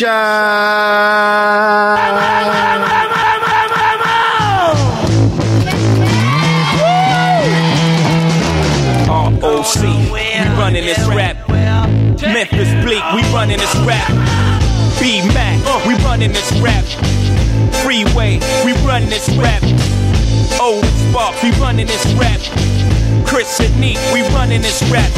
[0.00, 0.12] ROC,
[10.12, 10.20] we
[10.56, 11.36] running this rap.
[11.48, 14.08] Memphis Bleek, we running this rap.
[15.00, 16.84] B Mac, we running this rap.
[17.82, 19.62] Freeway, we running this rap.
[20.60, 22.40] Old Sparks, we running this rap.
[23.26, 25.10] Chris and Neef, we running this rap.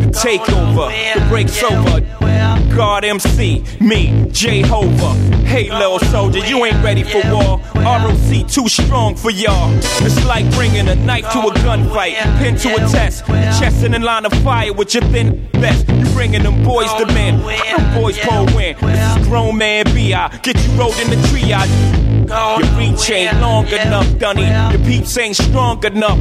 [0.00, 2.29] The takeover, the break's over.
[2.74, 5.14] God MC, me, Jehovah.
[5.44, 7.60] Hey, little soldier, you ain't ready for war.
[7.74, 9.72] ROC too strong for y'all.
[10.04, 13.98] It's like bringing a knife to a gunfight, pin to a test, chest in a
[13.98, 15.88] line of fire with your thin vest.
[15.88, 18.76] You bringing them boys to men, them boys pull win.
[18.80, 20.38] This is grown man B.I.
[20.38, 22.00] Get you rolled in the triage.
[22.28, 24.46] Your reach ain't long enough, Dunny.
[24.72, 26.18] Your peeps ain't strong enough.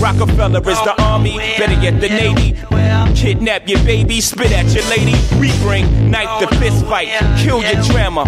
[0.00, 2.58] Rockefeller is the army, better yet the navy.
[3.14, 5.14] Kidnap your baby, spit at your lady.
[5.38, 8.24] We bring knife to fist fight, kill your drama.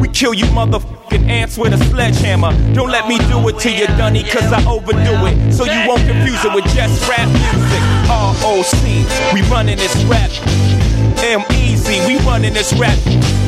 [0.00, 2.52] We kill you motherfucking ants with a sledgehammer.
[2.74, 5.52] Don't let me do it to you, Dunny, cause I overdo it.
[5.52, 7.82] So you won't confuse it with just rap music.
[8.08, 10.30] ROC, we running this rap.
[11.24, 12.98] M Easy, we running this rap.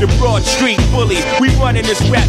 [0.00, 2.28] The Broad Street Bully, we running this rap.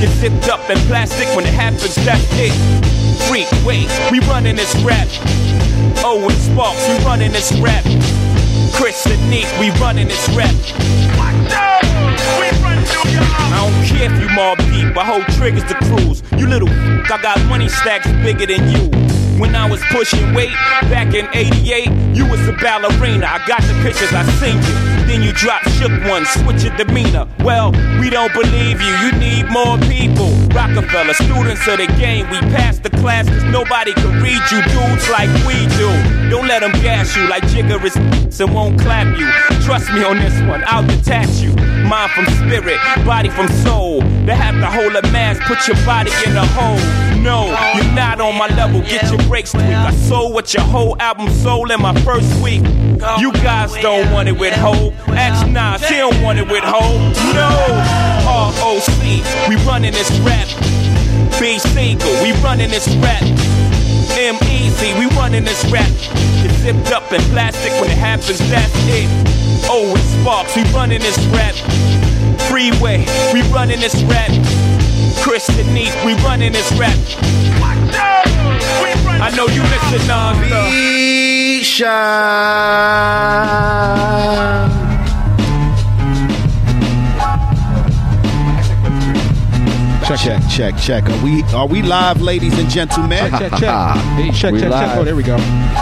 [0.00, 2.97] Get zipped up in plastic when it happens, that's it.
[3.26, 5.08] Freak, wait, we running this rap.
[6.04, 7.84] Oh, Owen Sparks, we running this rap.
[8.74, 10.54] Chris and Neef, we running this rap.
[12.92, 16.22] I don't care if you Mobb Deep, I hold triggers to cruise.
[16.36, 18.90] You little f- I got money stacks bigger than you.
[19.38, 20.50] When I was pushing weight
[20.90, 23.26] back in 88, you was a ballerina.
[23.26, 24.98] I got the pictures, I seen you.
[25.06, 27.26] Then you drop shook one, switch your demeanor.
[27.40, 30.28] Well, we don't believe you, you need more people.
[30.50, 35.08] Rockefeller, students of the game, we passed the class cause nobody can read you dudes
[35.08, 35.88] like we do.
[36.28, 39.30] Don't let them gas you like Jigga is and won't clap you.
[39.64, 41.54] Trust me on this one, I'll detach you.
[41.88, 44.00] Mind from spirit, body from soul.
[44.26, 46.78] They have to hold a mask, put your body in a hole.
[47.18, 49.66] No, you're not on my level, get your breaks tweaked.
[49.66, 52.62] I sold what your whole album sold in my first week.
[53.18, 54.94] You guys don't want it with hope.
[55.08, 57.00] Ask Nas, he don't want it with hope.
[57.34, 57.50] No,
[58.24, 60.48] ROC, we running this rap.
[61.40, 63.22] B single, we running this rap.
[64.18, 65.88] M Easy, we running this rap.
[66.42, 69.08] Get zipped up in plastic when it happens, that's it.
[69.70, 71.54] Oh, it's Sparks, we running this rap.
[72.58, 74.32] Freeway, we running this rap.
[75.22, 76.98] Chris Denise, we running this rap.
[79.20, 80.50] I know you missing Nas.
[84.72, 84.77] though.
[90.08, 91.04] Check, check, check, check.
[91.10, 93.30] Are we are we live, ladies and gentlemen?
[93.30, 93.96] Check, check.
[94.16, 94.96] Hey, check, We check, check.
[94.96, 95.36] Oh, there we go.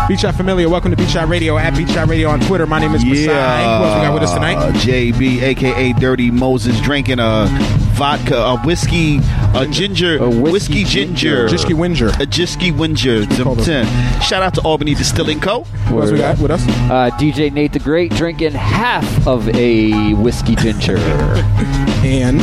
[0.08, 0.68] Beach Shot Familiar.
[0.68, 2.66] Welcome to Beach Shot Radio at Beach Shot Radio on Twitter.
[2.66, 3.22] My name is Masai.
[3.24, 4.56] Who else we got with us tonight?
[4.80, 7.46] JB, aka Dirty Moses, drinking a
[7.94, 9.20] vodka, a whiskey,
[9.62, 12.08] a ginger, A whiskey, whiskey ginger, Jisky Winger.
[12.08, 13.26] a Jisky Winger.
[13.42, 13.66] call those?
[13.66, 14.20] Ten.
[14.22, 15.62] Shout out to Albany Distilling Co.
[15.64, 16.62] Who else we got with us?
[16.66, 20.96] Uh, DJ Nate the Great drinking half of a whiskey ginger.
[22.06, 22.38] And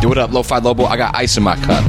[0.00, 0.84] Do it up, Lo-Fi Lobo.
[0.84, 1.84] I got ice in my cup.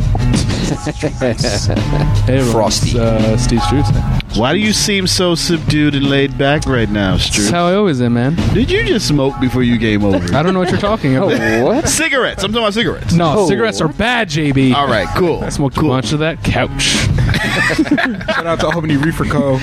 [0.66, 3.00] Hey, everyone, Frosty.
[3.00, 4.36] Uh, Steve Strutz.
[4.36, 8.02] Why do you seem so subdued and laid back right now, That's how I always
[8.02, 8.36] am, man.
[8.54, 10.36] Did you just smoke before you came over?
[10.36, 11.64] I don't know what you're talking oh, about.
[11.64, 11.88] what?
[11.88, 12.44] cigarettes.
[12.44, 13.14] I'm talking about cigarettes.
[13.14, 14.74] No, Oh, cigarettes are bad, JB.
[14.74, 15.44] All right, cool.
[15.44, 15.92] I smoked cool.
[15.92, 16.82] a bunch of that couch.
[18.36, 19.60] shout out to Albany Reefer Co.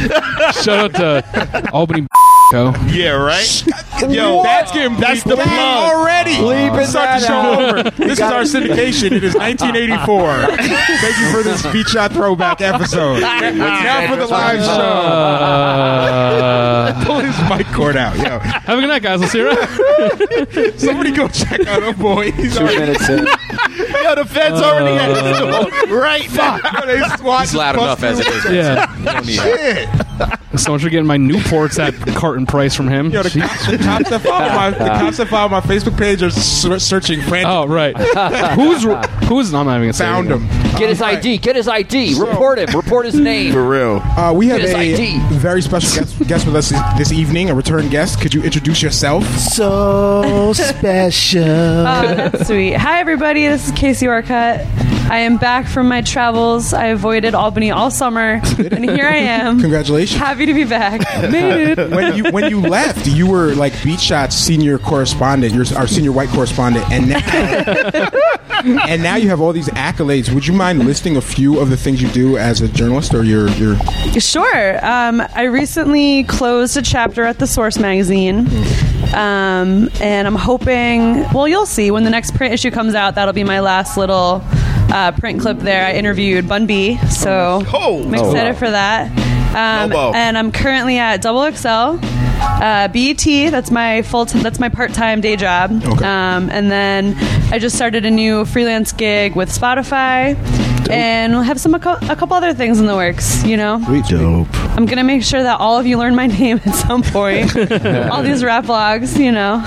[0.62, 2.06] Shout out to Albany
[2.52, 2.74] Co.
[2.88, 3.64] Yeah, right.
[4.10, 5.92] Yo, That's getting that's the bleeped plug.
[5.94, 6.32] already.
[6.32, 7.78] Bleeping Start that the show out.
[7.78, 7.90] over.
[8.12, 9.12] This is our syndication.
[9.12, 10.56] It is 1984.
[10.58, 13.18] Thank you for this Beach Shot throwback episode.
[13.22, 14.70] It's now for the live show.
[16.02, 18.16] Uh, Pull his mic cord out.
[18.16, 19.22] Yo, have a good night, guys.
[19.22, 20.78] I'll see you around.
[20.78, 22.32] somebody go check out our boy.
[22.32, 23.24] He's Two already minutes in.
[24.16, 26.58] Yo, the feds already at the door right now.
[26.86, 28.44] they squat He's loud enough as it is.
[28.46, 28.98] Yeah.
[28.98, 30.38] You don't need that.
[30.56, 33.10] So much for getting my Newports at carton price from him.
[33.10, 36.22] Yo, the, cops, the cops that follow my the cops that follow my Facebook page
[36.22, 37.46] are ser- searching frantic.
[37.48, 37.96] Oh, right.
[38.54, 38.82] who's
[39.28, 39.54] who's?
[39.54, 40.38] I'm not even gonna say Found it.
[40.38, 40.78] him.
[40.78, 41.38] Get his ID.
[41.38, 42.20] Get his ID.
[42.20, 42.68] Report him.
[42.76, 43.52] Report his name.
[43.52, 44.00] For real.
[44.04, 45.36] Uh, we have Get his a ID.
[45.38, 46.68] very special guest, guest with us
[46.98, 48.20] this evening, a return guest.
[48.20, 49.24] Could you introduce yourself?
[49.38, 51.42] So special.
[51.44, 52.74] Oh, that's sweet.
[52.74, 53.46] Hi, everybody.
[53.46, 54.66] This is Casey Orcutt.
[55.10, 56.72] I am back from my travels.
[56.72, 59.60] I avoided Albany all summer, and here I am.
[59.60, 60.18] Congratulations.
[60.18, 61.00] Happy to be back.
[61.30, 61.90] Made it.
[61.90, 65.52] When you when you left, you were like Beat Shot's senior correspondent.
[65.54, 67.20] You're our senior white correspondent, and now
[68.88, 70.32] and now you have all these accolades.
[70.32, 73.22] Would you mind listing a few of the things you do as a journalist or
[73.22, 73.76] your your?
[74.18, 74.84] Sure.
[74.84, 78.46] Um, I recently closed a chapter at the Source magazine.
[79.12, 83.14] Um, and I'm hoping, well, you'll see when the next print issue comes out.
[83.16, 85.84] That'll be my last little uh, print clip there.
[85.86, 88.02] I interviewed Bun B, so Oh.
[88.04, 89.10] I'm excited for that.
[89.52, 91.98] Um, and I'm currently at Double XL.
[92.44, 95.70] Uh, BET, that's my full, t- that's my part-time day job.
[95.72, 96.04] Okay.
[96.04, 97.14] Um, and then
[97.52, 100.34] I just started a new freelance gig with Spotify,
[100.90, 103.44] and we'll have some a, cou- a couple other things in the works.
[103.44, 104.48] You know, Dope.
[104.76, 107.54] I'm gonna make sure that all of you learn my name at some point.
[108.10, 109.62] all these rap blogs, you know.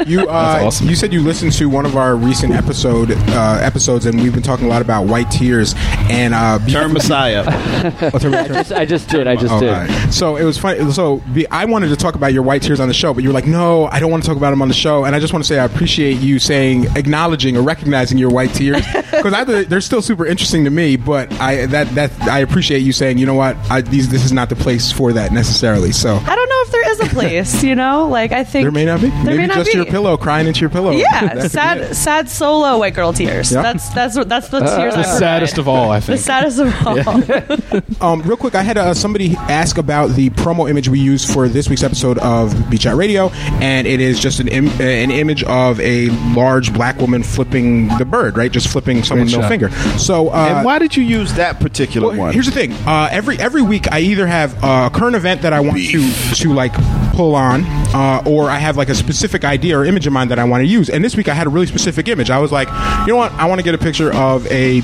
[0.06, 0.88] You uh, awesome.
[0.88, 4.42] you said you listened to one of our recent episode uh, episodes, and we've been
[4.42, 5.74] talking a lot about white tears
[6.10, 7.44] and uh, be- Turn Messiah.
[7.46, 9.26] Oh, turn- turn- Just- I just did.
[9.26, 9.70] I just Oh, did.
[9.70, 10.12] all right.
[10.12, 10.90] So it was funny.
[10.92, 13.30] So be, I wanted to talk about your white tears on the show, but you
[13.30, 15.20] were like, "No, I don't want to talk about them on the show." And I
[15.20, 19.66] just want to say I appreciate you saying, acknowledging or recognizing your white tears because
[19.68, 20.96] they're still super interesting to me.
[20.96, 24.32] But I that that I appreciate you saying, you know what, I, these this is
[24.32, 25.92] not the place for that necessarily.
[25.92, 26.55] So I don't know
[26.88, 28.08] is a place, you know.
[28.08, 29.08] Like I think there may not be.
[29.08, 29.60] There Maybe may not be.
[29.64, 29.76] just be.
[29.78, 30.90] your pillow, crying into your pillow.
[30.92, 33.52] Yeah, That could be sad, sad solo white girl tears.
[33.52, 33.62] Yeah.
[33.62, 34.94] That's that's that's the tears.
[34.94, 35.72] The I saddest provide.
[35.72, 36.18] of all, I think.
[36.18, 37.82] The saddest of all.
[38.00, 41.48] Um, real quick, I had uh, somebody ask about the promo image we used for
[41.48, 43.28] this week's episode of Beach Chat Radio,
[43.60, 47.88] and it is just an Im- uh, an image of a large black woman flipping
[47.98, 48.50] the bird, right?
[48.52, 49.98] Just flipping someone's Great middle finger.
[49.98, 52.32] So, uh, and why did you use that particular well, one?
[52.32, 52.72] here's the thing.
[52.86, 56.52] Uh, every every week, I either have a current event that I want to to
[56.52, 56.75] like
[57.14, 57.64] pull on,
[57.94, 60.60] uh, or I have like a specific idea or image in mind that I want
[60.62, 60.90] to use.
[60.90, 62.30] And this week, I had a really specific image.
[62.30, 62.68] I was like,
[63.06, 63.32] you know what?
[63.32, 64.80] I want to get a picture of a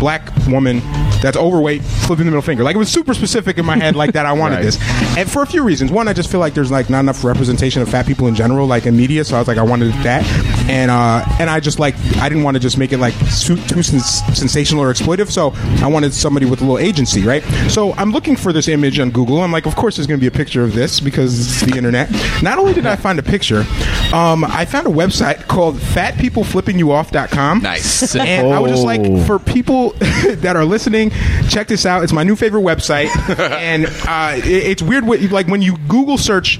[0.00, 0.80] black woman
[1.22, 2.64] that's overweight flipping the middle finger.
[2.64, 4.26] Like it was super specific in my head, like that.
[4.26, 4.64] I wanted Right.
[4.64, 4.78] this,
[5.16, 5.90] and for a few reasons.
[5.92, 8.66] One, I just feel like there's like not enough representation of fat people in general,
[8.66, 9.24] like in media.
[9.24, 10.24] So I was like, I wanted that,
[10.68, 13.56] and uh, and I just like I didn't want to just make it like su-
[13.66, 15.30] too sens- sensational or exploitive.
[15.30, 15.52] So
[15.84, 17.42] I wanted somebody with a little agency, right?
[17.70, 19.40] So I'm looking for this image on Google.
[19.42, 21.31] I'm like, of course, there's going to be a picture of this because
[21.64, 22.10] the internet.
[22.42, 23.64] Not only did I find a picture,
[24.12, 27.60] um, I found a website called FatPeopleFlippingYouOff.com.
[27.62, 28.14] Nice.
[28.16, 29.24] And I was just like, Oh.
[29.24, 29.90] for people
[30.36, 31.10] that are listening,
[31.48, 32.02] check this out.
[32.04, 33.08] It's my new favorite website,
[33.38, 35.06] and uh, it, it's weird.
[35.06, 36.58] What, like when you Google search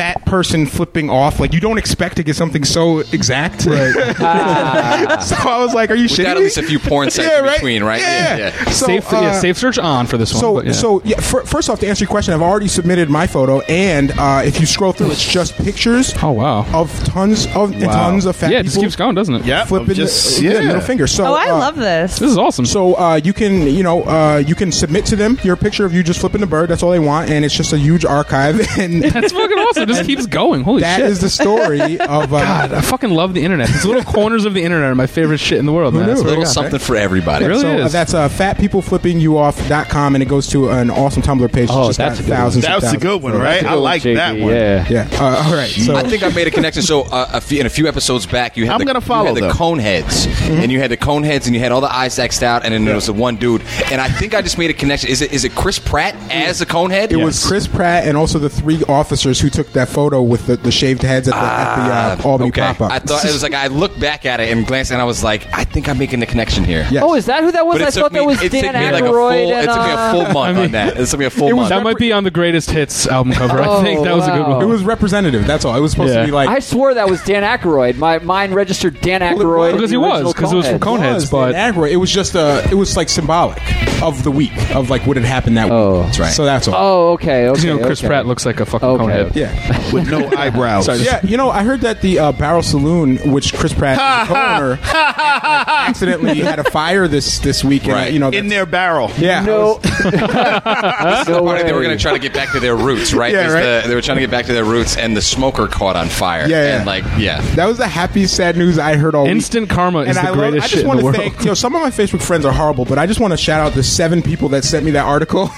[0.00, 3.66] "fat person flipping off," like you don't expect to get something so exact.
[3.66, 3.92] Right.
[5.22, 7.28] so I was like, "Are you We've shitting got at least a few porn sites
[7.38, 8.00] in between, right?
[8.00, 8.36] Yeah.
[8.36, 8.64] Yeah, yeah.
[8.70, 10.40] So, safe, yeah, uh, safe search on for this one.
[10.40, 10.72] so, but yeah.
[10.72, 11.20] so yeah.
[11.20, 14.60] fir- first off, to answer your question, I've already submitted my photo, and uh, if
[14.60, 16.14] you scroll through, it's just pictures.
[16.22, 16.66] Oh, wow.
[16.72, 19.44] Of tons of and tons of fat yeah, it just keeps going, doesn't it?
[19.44, 19.64] Yeah.
[19.64, 20.60] flipping just- the, yeah, yeah.
[20.66, 21.06] middle finger.
[21.06, 22.18] So, Oh, I uh, love this.
[22.18, 22.66] This is awesome.
[22.66, 25.92] So uh, you can, you know, uh, you can submit to them your picture of
[25.92, 26.68] you just flipping the bird.
[26.70, 28.60] That's all they want, and it's just a huge archive.
[28.80, 29.89] And That's fucking awesome.
[29.90, 30.62] It just keeps going.
[30.62, 31.06] Holy that shit.
[31.06, 32.32] is the story of.
[32.32, 33.68] Uh, God, I fucking love the internet.
[33.68, 36.06] These little corners of the internet are my favorite shit in the world, man.
[36.06, 36.12] knew?
[36.12, 36.50] I swear to little God.
[36.52, 37.44] something for everybody.
[37.44, 37.92] It really so uh, is.
[37.92, 41.68] that's uh, fatpeopleflippingyouoff.com, and it goes to an awesome Tumblr page.
[41.70, 42.36] Oh, It's just that's got a good one.
[42.38, 42.64] thousands.
[42.64, 43.02] that and was a thousands.
[43.02, 43.64] good one, right?
[43.64, 44.54] I like JD, that one.
[44.54, 44.86] Yeah.
[44.88, 45.08] Yeah.
[45.12, 45.68] Uh, all right.
[45.70, 46.82] So I think I made a connection.
[46.82, 49.22] So uh, a few, in a few episodes back, you had I'm the, gonna follow
[49.30, 49.52] you had the them.
[49.56, 52.42] cone heads, and you had the cone heads, and you had all the eyes X'd
[52.42, 53.62] out, and then there was the one dude.
[53.90, 55.10] And I think I just made a connection.
[55.10, 57.12] Is it is it Chris Pratt as the cone head?
[57.12, 60.56] it was Chris Pratt and also the three officers who took that photo with the,
[60.56, 62.60] the shaved heads at the, at the uh, Albany okay.
[62.62, 62.92] pop up.
[62.92, 65.22] I thought it was like I looked back at it and glanced, and I was
[65.24, 66.86] like, I think I'm making the connection here.
[66.90, 67.02] Yes.
[67.04, 67.74] Oh, is that who that was?
[67.78, 69.12] But it I thought me, that was it Dan took me like a Aykroyd.
[69.44, 69.52] full.
[69.52, 70.96] and, It took me a uh, full month on that.
[71.00, 71.68] It took me a full month.
[71.70, 73.60] that might be on the greatest hits album cover.
[73.60, 74.62] I think Oh, that was a good one.
[74.62, 75.46] It was representative.
[75.46, 75.74] That's all.
[75.76, 76.20] It was supposed Yeah.
[76.20, 76.48] to be like.
[76.48, 77.96] I swore that was Dan Aykroyd.
[77.96, 79.72] My mine registered Dan Well, Aykroyd was.
[79.74, 80.98] Because he was, because it was from Coneheads.
[81.00, 81.90] Coneheads, was but Dan Aykroyd.
[81.90, 83.58] It was just uh it was like symbolic
[84.02, 85.98] of the week of like what had happened that Oh.
[85.98, 86.06] week.
[86.06, 86.32] That's right.
[86.32, 86.74] So that's all.
[86.76, 87.60] Oh, okay, okay.
[87.68, 88.08] you know Chris okay.
[88.08, 89.04] Pratt looks like a fucking Okay.
[89.04, 89.34] conehead.
[89.34, 89.52] Yeah,
[89.92, 90.88] with no eyebrows.
[91.04, 91.20] yeah.
[91.24, 94.78] You know, I heard that the uh, Barrel Saloon, which Chris Pratt is the co-owner,
[94.82, 97.84] accidentally had a fire this this week.
[97.84, 98.12] and, Right.
[98.12, 99.10] You know, in their barrel.
[99.18, 99.44] yeah.
[99.50, 103.32] No, no Party, they were going to try to get back to their roots, right?
[103.32, 103.82] Yeah, right.
[103.82, 106.08] The, they were trying to get back to their roots, and the smoker caught on
[106.08, 106.48] fire.
[106.48, 106.76] Yeah, yeah.
[106.78, 107.40] And like, yeah.
[107.56, 109.32] That was the happiest sad news I heard all week.
[109.32, 111.16] Instant karma is And the I, love, greatest I just in want the to world.
[111.16, 113.36] thank you know some of my Facebook friends are horrible, but I just want to
[113.36, 115.48] shout out the seven people that sent me that article.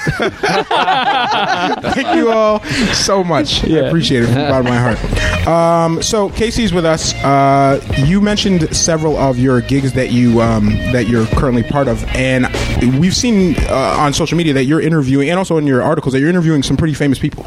[1.92, 2.62] thank you all
[2.94, 3.64] so much.
[3.64, 3.91] Yeah.
[3.92, 5.46] Appreciate it from the bottom of my heart.
[5.46, 7.12] Um, so Casey's with us.
[7.16, 12.02] Uh, you mentioned several of your gigs that you um, that you're currently part of,
[12.14, 12.46] and
[12.98, 16.20] we've seen uh, on social media that you're interviewing, and also in your articles that
[16.20, 17.44] you're interviewing some pretty famous people.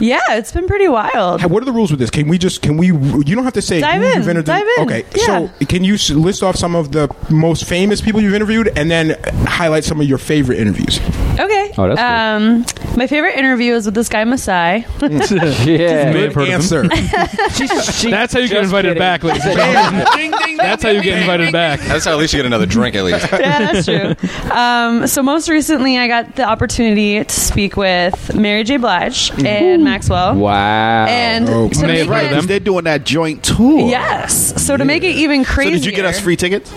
[0.00, 1.44] Yeah, it's been pretty wild.
[1.50, 2.10] What are the rules with this?
[2.10, 2.88] Can we just can we?
[2.88, 4.44] You don't have to say Dive who in, you've interviewed.
[4.46, 4.84] dive in.
[4.84, 5.48] Okay, Yeah.
[5.58, 9.16] so can you list off some of the most famous people you've interviewed, and then
[9.46, 10.98] highlight some of your favorite interviews?
[11.38, 11.72] Okay.
[11.78, 12.64] Oh, that's um,
[12.96, 14.86] my favorite interview is with this guy Masai.
[15.02, 16.12] yeah.
[16.12, 16.48] May have heard.
[16.48, 16.88] Answer.
[16.88, 18.98] That's how you get invited kidding.
[18.98, 20.56] back, ladies and gentlemen.
[20.56, 21.80] That's how you get invited back.
[21.80, 23.30] That's how at least you get another drink at least.
[23.32, 24.50] yeah, that's true.
[24.50, 28.76] Um, so most recently, I got the opportunity to speak with Mary J.
[28.78, 30.34] Blige and Maxwell.
[30.36, 31.06] Wow.
[31.06, 32.46] And Oh, to make heard of it, them.
[32.46, 33.88] They're doing that joint tour.
[33.88, 34.62] yes.
[34.64, 36.70] So to make it even So crazier, did you get us free tickets?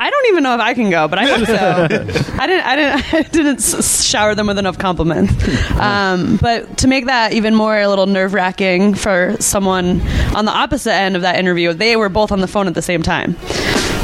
[0.00, 1.54] I don't even know if I can go, but I hope so.
[2.38, 2.66] I didn't.
[2.66, 3.14] I didn't.
[3.14, 5.32] I didn't shower them with enough compliments.
[5.78, 10.00] Um, but to make that even more a little nerve wracking for someone
[10.36, 12.82] on the opposite end of that interview, they were both on the phone at the
[12.82, 13.36] same time.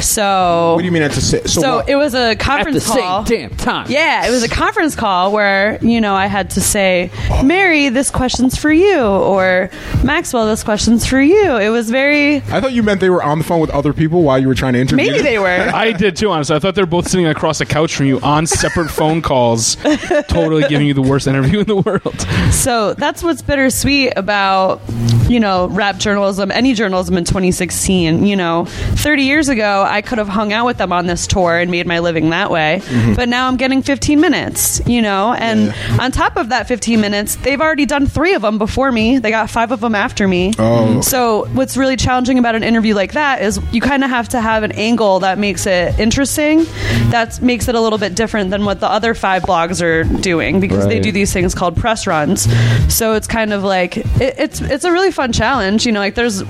[0.01, 1.61] So, What do you mean at the sa- so?
[1.61, 3.25] so what- it was a At the conference call.
[3.25, 3.85] same damn time.
[3.89, 7.09] Yeah, it was a conference call where, you know, I had to say,
[7.43, 9.69] Mary, this question's for you, or
[10.03, 11.57] Maxwell, this question's for you.
[11.57, 14.23] It was very, I thought you meant they were on the phone with other people
[14.23, 15.05] while you were trying to interview.
[15.05, 15.25] maybe them.
[15.25, 15.47] they were.
[15.73, 16.55] I did too, honestly.
[16.55, 19.75] I thought they were both sitting across a couch from you on separate phone calls,
[20.27, 22.21] totally giving you the worst interview in the world.
[22.51, 24.81] So that's what's bittersweet about,
[25.29, 28.25] you know, rap journalism, any journalism in 2016.
[28.25, 31.57] You know, 30 years ago, I could have hung out with them on this tour
[31.57, 32.81] and made my living that way.
[32.83, 33.13] Mm-hmm.
[33.13, 37.35] But now I'm getting 15 minutes, you know, and on top of that 15 minutes,
[37.37, 39.19] they've already done three of them before me.
[39.19, 40.53] They got five of them after me.
[40.57, 40.61] Oh.
[40.61, 41.01] Mm-hmm.
[41.01, 44.41] So what's really challenging about an interview like that is you kind of have to
[44.41, 46.63] have an angle that makes it interesting.
[47.09, 50.59] That makes it a little bit different than what the other five blogs are doing
[50.59, 52.47] because they do these things called press runs.
[52.93, 55.85] So it's kind of like it, it's it's a really fun challenge.
[55.85, 56.41] You know, like there's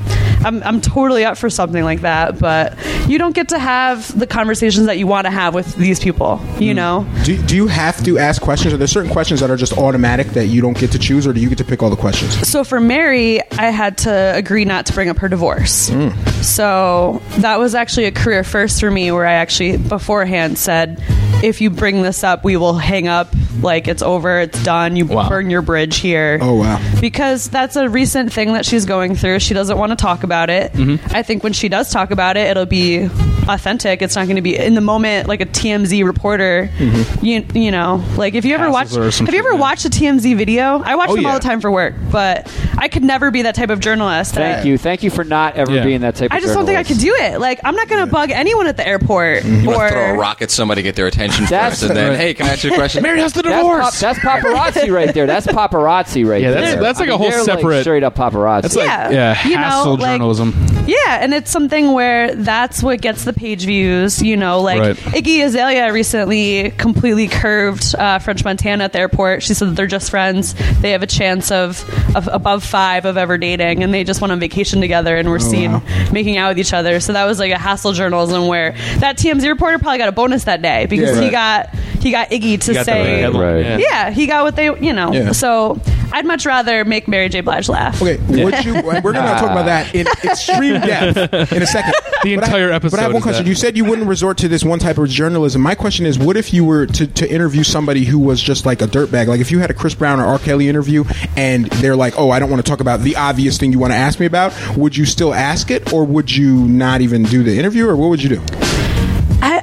[0.43, 4.27] I'm I'm totally up for something like that, but you don't get to have the
[4.27, 6.39] conversations that you want to have with these people.
[6.59, 6.75] You hmm.
[6.75, 7.07] know.
[7.23, 8.73] Do, do you have to ask questions?
[8.73, 11.33] Are there certain questions that are just automatic that you don't get to choose, or
[11.33, 12.47] do you get to pick all the questions?
[12.47, 15.89] So for Mary, I had to agree not to bring up her divorce.
[15.89, 16.09] Hmm.
[16.41, 21.01] So that was actually a career first for me where I actually beforehand said,
[21.43, 23.29] if you bring this up, we will hang up.
[23.61, 24.95] Like it's over, it's done.
[24.95, 25.27] You Wow.
[25.29, 26.39] burn your bridge here.
[26.41, 26.79] Oh, wow.
[27.01, 29.39] Because that's a recent thing that she's going through.
[29.39, 30.71] She doesn't want to talk about it.
[30.73, 31.15] Mm-hmm.
[31.15, 33.09] I think when she does talk about it, it'll be
[33.47, 34.01] authentic.
[34.01, 36.69] It's not going to be in the moment like a TMZ reporter.
[36.77, 37.25] Mm-hmm.
[37.25, 39.59] You you know, like if you ever watch, her or some have you ever yeah.
[39.59, 40.81] watched a TMZ video?
[40.83, 43.55] I watch Oh, them all the time for work, but I could never be that
[43.55, 44.33] type of journalist.
[44.35, 44.77] Thank that- you.
[44.77, 45.83] Thank you for not ever Yeah.
[45.83, 46.43] being that type of journalist.
[46.43, 47.01] I just don't think I journalist.
[47.05, 47.39] could do it.
[47.41, 50.13] Like, I'm not going to bug anyone at the airport You want or to throw
[50.13, 52.49] a rock at somebody, to get their attention That's- first, and then, hey, can I
[52.53, 53.03] ask you a question?
[53.03, 53.83] Mary has the That's, divorce.
[53.83, 55.25] pop, that's paparazzi right there.
[55.27, 56.61] That's paparazzi right Yeah, there.
[56.61, 58.61] that's- that's like I a mean, whole they're like separate- straight up paparazzi.
[58.63, 59.09] That's like Yeah.
[59.11, 60.53] yeah, You know, hassle like- journalism.
[60.87, 64.21] Yeah, and it's something where that's what gets the page views.
[64.21, 64.95] You know, like Right.
[64.97, 69.43] Iggy Azalea recently completely curved uh, French Montana at the airport.
[69.43, 70.55] She said that they're just friends.
[70.81, 71.83] They have a chance of,
[72.15, 75.39] of above five of ever dating, and they just went on vacation together and were
[75.39, 75.81] seen wow.
[76.11, 76.99] making out with each other.
[76.99, 80.45] So that was like a hassle journalism where that TMZ reporter probably got a bonus
[80.45, 83.19] that day because Yeah, he got he got Iggy to got the say.
[83.21, 83.65] headline, Right.
[83.65, 83.77] yeah.
[83.77, 85.13] Yeah, he got what they, you know.
[85.13, 85.31] Yeah.
[85.33, 85.79] So
[86.11, 87.41] I'd much rather make Mary J.
[87.41, 88.01] Blige laugh.
[88.01, 88.73] Okay, would you?
[88.73, 91.93] We're going to talk about that in extreme depth in a second.
[92.23, 93.45] The But I- entire But I have one question.
[93.45, 93.49] that.
[93.49, 95.61] You said you wouldn't resort to this one type of journalism.
[95.61, 98.81] My question is, what if you were to, to interview somebody who was just like
[98.81, 99.27] a dirtbag?
[99.27, 100.39] Like if you had a Chris Brown or R.
[100.39, 101.03] Kelly interview,
[101.37, 103.93] and they're like, "Oh, I don't want to talk about the obvious thing you want
[103.93, 107.43] to ask me about," would you still ask it, or would you not even do
[107.43, 108.41] the interview, or what would you do?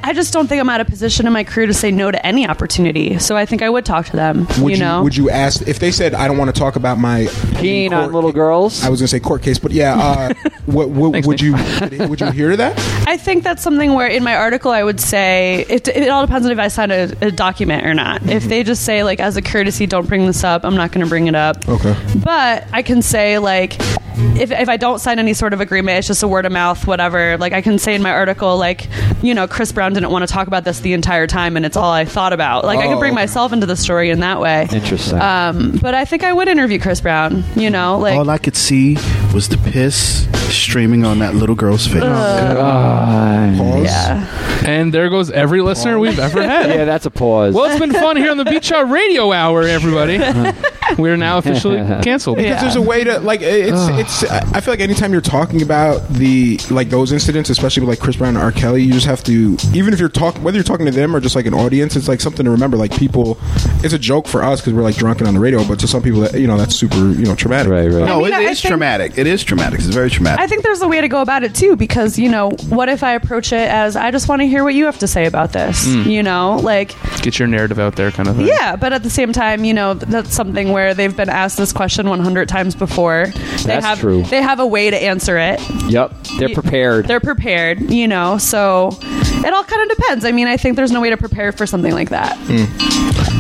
[0.09, 2.11] I, I just don't think I'm at a position in my career to say no
[2.11, 3.19] to any opportunity.
[3.19, 4.47] So I think I would talk to them.
[4.61, 6.99] Would you know, Would you ask if they said, "I don't want to talk about
[6.99, 7.27] my
[7.59, 8.83] Peeing on little girls.
[8.85, 10.35] I was going to say court case, but yeah, uh,
[10.67, 11.43] what, what would Nick.
[11.43, 12.79] you would you hear to that?
[13.07, 16.47] I think that's something where in my article I would say it, it all depends
[16.47, 18.27] on if I sign a, a document or not.
[18.29, 21.05] If they just say like as a courtesy, don't bring this up, I'm not going
[21.05, 21.69] to bring it up.
[21.69, 21.97] Okay.
[22.25, 23.77] But I can say like
[24.19, 26.87] if, if I don't sign any sort of agreement, it's just a word of mouth,
[26.87, 27.37] whatever.
[27.39, 28.89] Like I can say in my article, like
[29.23, 31.77] you know, Chris Brown didn't want to talk about this the entire time, and it's
[31.77, 32.65] all I thought about.
[32.65, 33.23] Like I Oh, could bring okay.
[33.23, 34.69] myself into the story in that way.
[34.73, 35.21] Interesting.
[35.21, 37.45] Um, but I think I would interview Chris Brown.
[37.57, 38.95] You know, like All I could see
[39.35, 42.03] was the piss streaming on that little girl's face.
[42.03, 43.85] Pause.
[43.85, 44.27] yeah.
[44.67, 46.71] And there goes every listener we've ever had.
[46.71, 47.55] yeah, that's a pause.
[47.55, 50.19] Well, it's been fun here on the Beach Shot Radio Hour, everybody.
[50.99, 52.39] We're now officially canceled.
[52.39, 54.25] Because there's a way to like it's it's.
[54.31, 58.17] I feel like anytime you're talking about the like those incidents, especially with like Chris
[58.17, 58.53] Brown and R.
[58.53, 61.21] Kelly, you just have to even if you're talking whether you're talking to them or
[61.21, 62.77] just like an audience, it's like something to remember.
[62.77, 63.39] Like people,
[63.85, 66.03] it's a joke for us because we're like drunken on the radio, but to some
[66.03, 67.71] people, that, you know, that's super you know traumatic.
[67.71, 68.07] right, right.
[68.07, 69.19] No, I mean, it I is think- traumatic.
[69.19, 69.79] It is traumatic.
[69.81, 70.41] It's very traumatic.
[70.41, 73.03] I think there's a way to go about it too, because you know, what if
[73.03, 75.53] I approach it as I just want to hear what you have to say about
[75.53, 75.87] this?
[75.87, 76.07] Mm.
[76.07, 78.47] You know, like Get your narrative out there, kind of thing.
[78.47, 81.73] yeah, but at the same time, you know, that's something where they've been asked this
[81.73, 83.27] question 100 times before.
[83.27, 84.23] They That's have true.
[84.23, 85.61] they have a way to answer it.
[85.89, 87.07] Yep, they're prepared.
[87.07, 88.39] They're prepared, you know.
[88.39, 90.25] So it all kind of depends.
[90.25, 92.37] I mean, I think there's no way to prepare for something like that.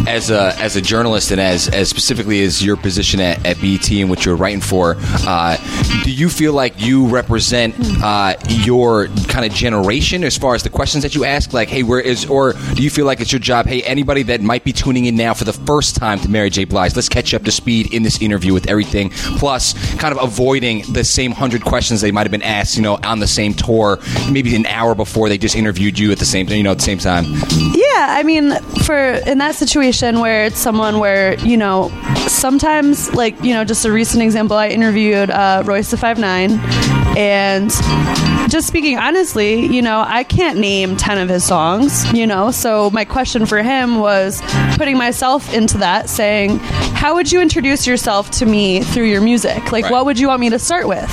[0.08, 3.90] as a as a journalist and as as specifically as your position at, at BET
[3.92, 5.56] and what you're writing for, uh,
[6.04, 10.70] do you feel like you represent uh, your kind of generation as far as the
[10.70, 11.52] questions that you ask?
[11.52, 13.66] Like, hey, where is, or do you feel like it's your job?
[13.66, 16.64] Hey, anybody that might be tuning in now for the first time to Mary J.
[16.64, 19.10] Blige, let's catch you up to speed in this interview with everything.
[19.38, 22.98] Plus, kind of avoiding the same hundred questions they might have been asked, you know,
[23.04, 23.98] on the same tour,
[24.30, 26.84] maybe an hour before they just interviewed you at the same, you know, at the
[26.84, 27.24] same time.
[27.74, 28.54] Yeah, I mean,
[28.84, 31.90] for in that situation where it's someone where you know,
[32.26, 36.58] sometimes like you know, just a recent example, I interviewed uh, Royce the Five Nine,
[37.16, 37.70] and
[38.50, 42.90] just speaking honestly, you know, I can't name ten of his songs, you know, so
[42.90, 44.40] my question for him was
[44.76, 49.72] putting myself into that, saying, how would you introduce yourself to me through your music?
[49.72, 49.92] Like, Right.
[49.92, 51.10] what would you want me to start with?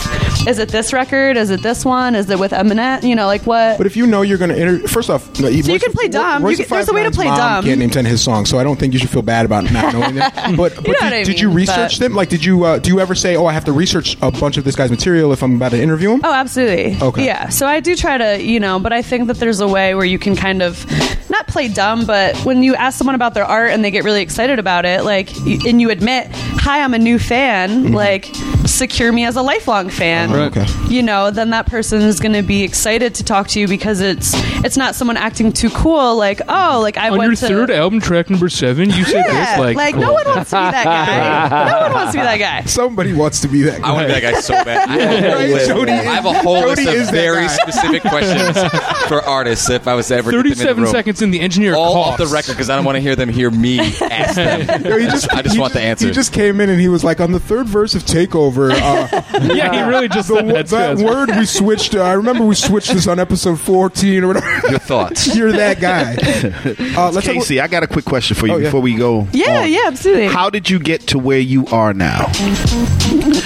[0.47, 1.35] Is it this record?
[1.35, 2.13] Is it this one?
[2.13, 3.01] Is it with Eminem?
[3.01, 3.79] You know, like what?
[3.79, 6.45] But if you know you're going to inter- first off, no, you can play dumb.
[6.45, 7.63] You can- there's a way to play dumb.
[7.65, 9.71] Can't name ten of his songs, so I don't think you should feel bad about
[9.71, 10.31] not knowing them.
[10.55, 12.13] But, but know did, I did you research but- them?
[12.13, 14.57] Like, did you uh, do you ever say, "Oh, I have to research a bunch
[14.57, 16.21] of this guy's material if I'm about to interview him"?
[16.23, 16.97] Oh, absolutely.
[17.01, 17.25] Okay.
[17.25, 17.49] Yeah.
[17.49, 20.05] So I do try to, you know, but I think that there's a way where
[20.05, 20.85] you can kind of
[21.31, 24.21] not play dumb, but when you ask someone about their art and they get really
[24.21, 25.35] excited about it, like,
[25.65, 27.93] and you admit, "Hi, I'm a new fan," mm-hmm.
[27.93, 28.25] like,
[28.65, 30.31] secure me as a lifelong fan.
[30.31, 30.65] Oh, okay.
[30.89, 34.01] You know, then that person is going to be excited to talk to you because
[34.01, 34.31] it's
[34.65, 36.15] it's not someone acting too cool.
[36.17, 39.25] Like, oh, like I On went your to third album, track number seven, you said
[39.27, 41.65] Yeah, this like, like no one wants to be that guy.
[41.71, 42.63] no one wants to be that guy.
[42.65, 43.81] Somebody wants to be that.
[43.81, 43.87] Guy.
[43.87, 44.89] I want to be that guy so bad.
[44.89, 47.07] I have a whole Right, list, Jody I is- have a whole Jody list is
[47.07, 47.47] of that very guy.
[47.47, 50.91] specific questions for artists if I was to ever get them in the Thirty-seven room.
[50.91, 52.11] seconds in the engineer All coughs.
[52.21, 54.83] off the record because I don't want to hear them hear me ask them.
[54.85, 56.07] Yo, he just, I just he want the answers.
[56.09, 59.21] He just came in and he was like, on the third verse of Takeover, uh,
[59.53, 60.67] Yeah, he really just the, said wo- that.
[60.67, 60.75] too.
[60.75, 61.93] that word we switched.
[61.95, 64.67] Uh, I remember we switched this on episode 14 or whatever.
[64.69, 65.27] Your thoughts.
[65.35, 66.15] You're that guy.
[66.95, 68.63] Uh, let's talk Casey, I got a quick question for you Oh, yeah.
[68.65, 69.27] before we go.
[69.33, 69.71] Yeah, on.
[69.71, 70.27] yeah, absolutely.
[70.27, 72.27] How did you get to where you are now?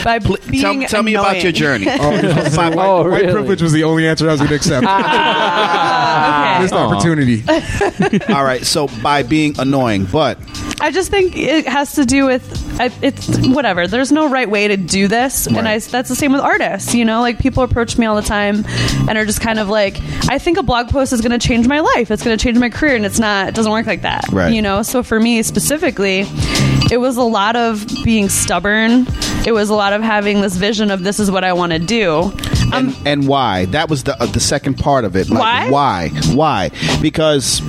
[0.03, 1.87] By Pl- tell being tell me about your journey.
[1.89, 4.85] Oh, my, Oh, white privilege was the only answer I was going to accept.
[4.85, 6.59] Okay.
[6.61, 7.43] Missed opportunity.
[8.33, 10.37] All right, so by being annoying, but
[10.81, 13.87] I just think it has to do with I, it's whatever.
[13.87, 16.95] There's no right way to do this, and I, that's the same with artists.
[16.95, 18.63] You know, like people approach me all the time
[19.09, 19.97] and are just kind of like,
[20.29, 22.09] I think a blog post is going to change my life.
[22.09, 23.49] It's going to change my career, and it's not.
[23.49, 24.25] It doesn't work like that.
[24.31, 24.53] Right.
[24.53, 24.81] You know.
[24.81, 26.23] So for me specifically,
[26.91, 29.07] it was a lot of being stubborn.
[29.45, 31.79] It was a lot of having this vision of this is what I want to
[31.79, 32.31] do.
[32.73, 33.65] and, and why?
[33.65, 35.29] That was the uh, the second part of it.
[35.29, 36.09] Like, Why?
[36.09, 36.09] Why?
[36.33, 36.99] Why?
[37.01, 37.61] Because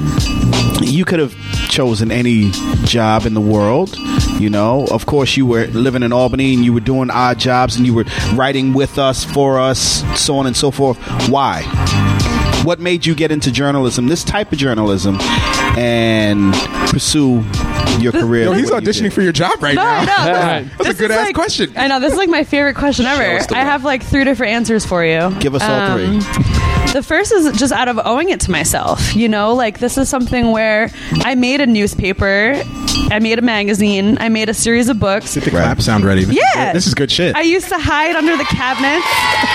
[0.81, 1.35] you could have
[1.69, 2.51] chosen any
[2.85, 3.95] job in the world.
[4.41, 7.77] You know, of course, you were living in Albany and you were doing odd jobs
[7.77, 10.97] and you were writing with us, for us, so on and so forth.
[11.29, 11.61] Why?
[12.65, 15.19] What made you get into journalism, this type of journalism,
[15.77, 16.55] and
[16.91, 17.45] pursue
[17.99, 18.45] your career?
[18.45, 19.99] Yo, he's way you auditioning for your job right No, now.
[19.99, 20.69] I know.
[20.79, 21.73] That's a good is ass like- question.
[21.77, 23.23] I know this is like my favorite question ever.
[23.55, 25.31] I have like three different answers for you.
[25.39, 26.07] Give us all three.
[26.07, 29.15] Um, The first is just out of owing it to myself.
[29.15, 30.91] You know, like this is something where
[31.25, 32.61] I made a newspaper,
[33.13, 35.35] I made a magazine, I made a series of books.
[35.35, 36.23] Get the clap sound ready.
[36.23, 36.73] Yeah.
[36.73, 37.37] This is good shit.
[37.37, 39.07] I used to hide under the cabinets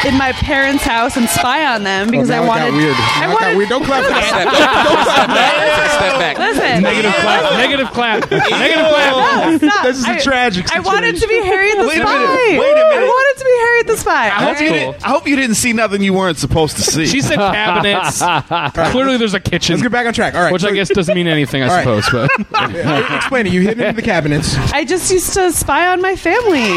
[0.06, 2.72] in my parents' house and spy on them because Oh, now I wanted.
[2.72, 2.96] got weird.
[2.96, 3.58] I Now got wanted.
[3.58, 3.70] weird.
[3.70, 4.24] Don't clap that.
[4.24, 4.86] Step back.
[4.88, 5.92] Don't step back.
[5.92, 6.38] Step back.
[6.40, 7.54] Listen, Negative clap.
[7.58, 8.32] Negative clap.
[8.32, 9.62] Negative clap.
[9.62, 9.84] No.
[9.84, 12.14] This is a I- tragic I wanted to be Harriet the Wait a Spy.
[12.18, 12.60] minute.
[12.62, 12.96] Wait a minute.
[12.96, 14.26] I wanted to be Harriet the Spy.
[14.26, 14.78] I hope, you cool.
[14.92, 17.06] didn't, I hope you didn't see nothing you weren't supposed to see.
[17.06, 18.22] She said cabinets.
[18.92, 20.34] Clearly, there's a kitchen, Let's get back on track.
[20.36, 20.54] All right.
[20.54, 22.04] which I so- guess doesn't mean anything, I All right.
[22.04, 22.30] suppose.
[22.52, 22.76] But
[23.16, 23.54] Explain it.
[23.54, 24.56] You hid into the cabinets.
[24.72, 26.70] I just used to spy on my family.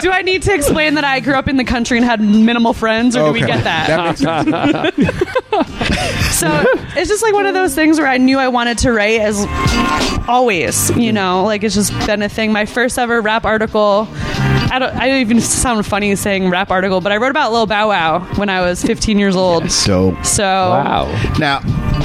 [0.00, 2.72] do I need to explain that I grew up in the country and had minimal
[2.72, 3.52] friends, or do we Okay.
[3.54, 4.16] get that?
[4.18, 6.36] That makes sense.
[6.36, 6.48] so
[6.96, 9.46] it's just like one of those things where I knew I wanted to write as
[10.28, 12.52] always, you know, like it's just been a thing.
[12.52, 14.08] My first ever rap article.
[14.70, 14.94] I don't.
[14.96, 18.20] I don't even sound funny saying rap article, but I wrote about Lil Bow Wow
[18.36, 19.70] when I was 15 years old.
[19.70, 21.04] so So Wow.
[21.38, 21.60] now,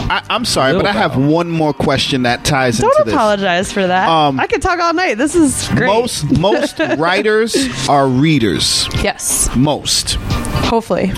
[0.09, 3.13] I, I'm sorry, Little but I have one more question that ties don't into this.
[3.13, 4.07] Don't apologize for that.
[4.09, 5.15] Um, I could talk all night.
[5.17, 5.87] This is great.
[5.87, 7.55] Most most writers
[7.89, 8.87] are readers.
[9.03, 10.17] yes, Most.
[10.69, 11.11] Hopefully,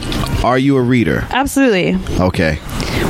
[0.44, 1.26] Are you a reader?
[1.30, 1.96] absolutely.
[2.20, 2.56] Okay.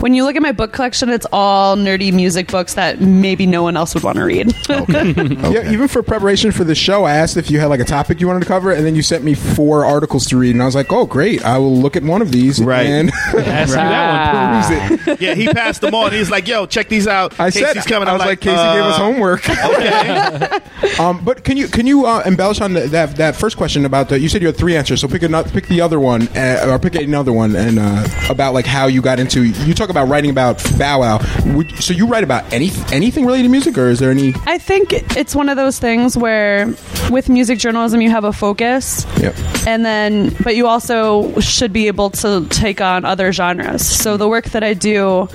[0.02, 3.62] When you look at my book collection, it's all nerdy music books that maybe no
[3.62, 4.52] one else would want to read.
[4.72, 5.12] Okay.
[5.52, 8.20] Yeah, even for preparation for the show, I asked if you had like a topic
[8.22, 10.66] you wanted to cover, and then you sent me four articles to read, and I
[10.66, 11.44] was like, "Oh, great!
[11.46, 12.86] I will look at one of these." Right.
[12.88, 15.18] And ask me that one.
[15.20, 16.14] yeah, he passed them on.
[16.14, 18.08] He's like, "Yo, check these out." I Casey's said, coming.
[18.08, 19.48] I I'm was like, Casey gave us uh, homework.
[19.50, 20.60] Okay.
[21.00, 24.10] um, but can you can you uh, embellish on the, that that first question about
[24.10, 24.20] the?
[24.20, 26.80] You said you had three answers, so pick another, pick the other one, uh, or
[26.80, 29.44] pick another one, and uh, about like how you got into.
[29.44, 31.20] You talk about writing about Bow Wow.
[31.56, 34.34] Would, so you write about any anything related to music, or is there any?
[34.46, 36.74] I think it's one of those things where
[37.10, 39.06] with music journalism you have a focus.
[39.20, 39.36] Yep.
[39.68, 43.86] And then but you also should be able to take on other genres.
[43.86, 45.28] So the work that I do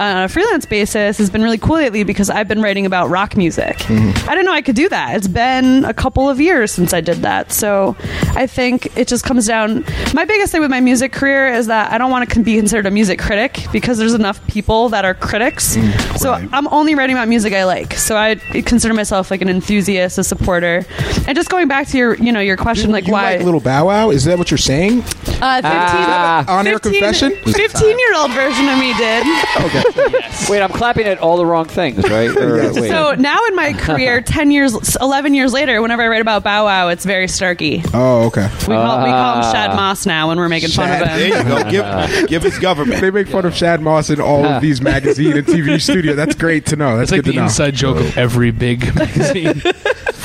[0.00, 3.36] on a freelance basis has been really cool lately because I've been writing about rock
[3.36, 3.76] music.
[3.76, 4.28] Mm-hmm.
[4.28, 5.16] I didn't know I could do that.
[5.16, 7.52] It's been a couple of years since I did that.
[7.52, 7.96] So
[8.34, 11.92] I think it just comes down my biggest thing with my music career is that
[11.92, 15.14] I don't want to be considered a music critic because there's enough people that are
[15.14, 15.76] critics.
[15.76, 17.94] Mm, so I'm only writing about music I like.
[17.94, 20.84] So I consider myself like an enthusiast, a supporter.
[21.26, 23.60] And just going back to your, you know, your question, like you why like Little
[23.60, 24.10] Bow Wow?
[24.10, 25.00] Is that what you're saying?
[25.00, 26.58] uh, 15, Ah.
[26.58, 27.32] On-air confession?
[27.44, 29.24] 15 year old version of me did.
[29.64, 29.82] Okay.
[30.50, 32.28] Wait, I'm clapping at all the wrong things, right?
[32.36, 32.74] Or, Yes.
[32.74, 36.64] So now in my career, 10 years, 11 years later, whenever I write about Bow
[36.66, 37.82] Wow, it's very Starky.
[37.94, 38.48] Oh, okay.
[38.60, 39.52] We call, we call him Ah.
[39.52, 41.08] Shad Moss now when we're making fun of Shad.
[41.08, 41.30] him.
[41.30, 41.70] There you go.
[42.20, 43.00] Give, give his government.
[43.00, 46.14] They make fun of Shad Moss in all of these magazine and TV studio.
[46.14, 46.96] That's great to know.
[46.96, 47.44] That's It's like good the to know.
[47.44, 49.62] inside joke of every big magazine.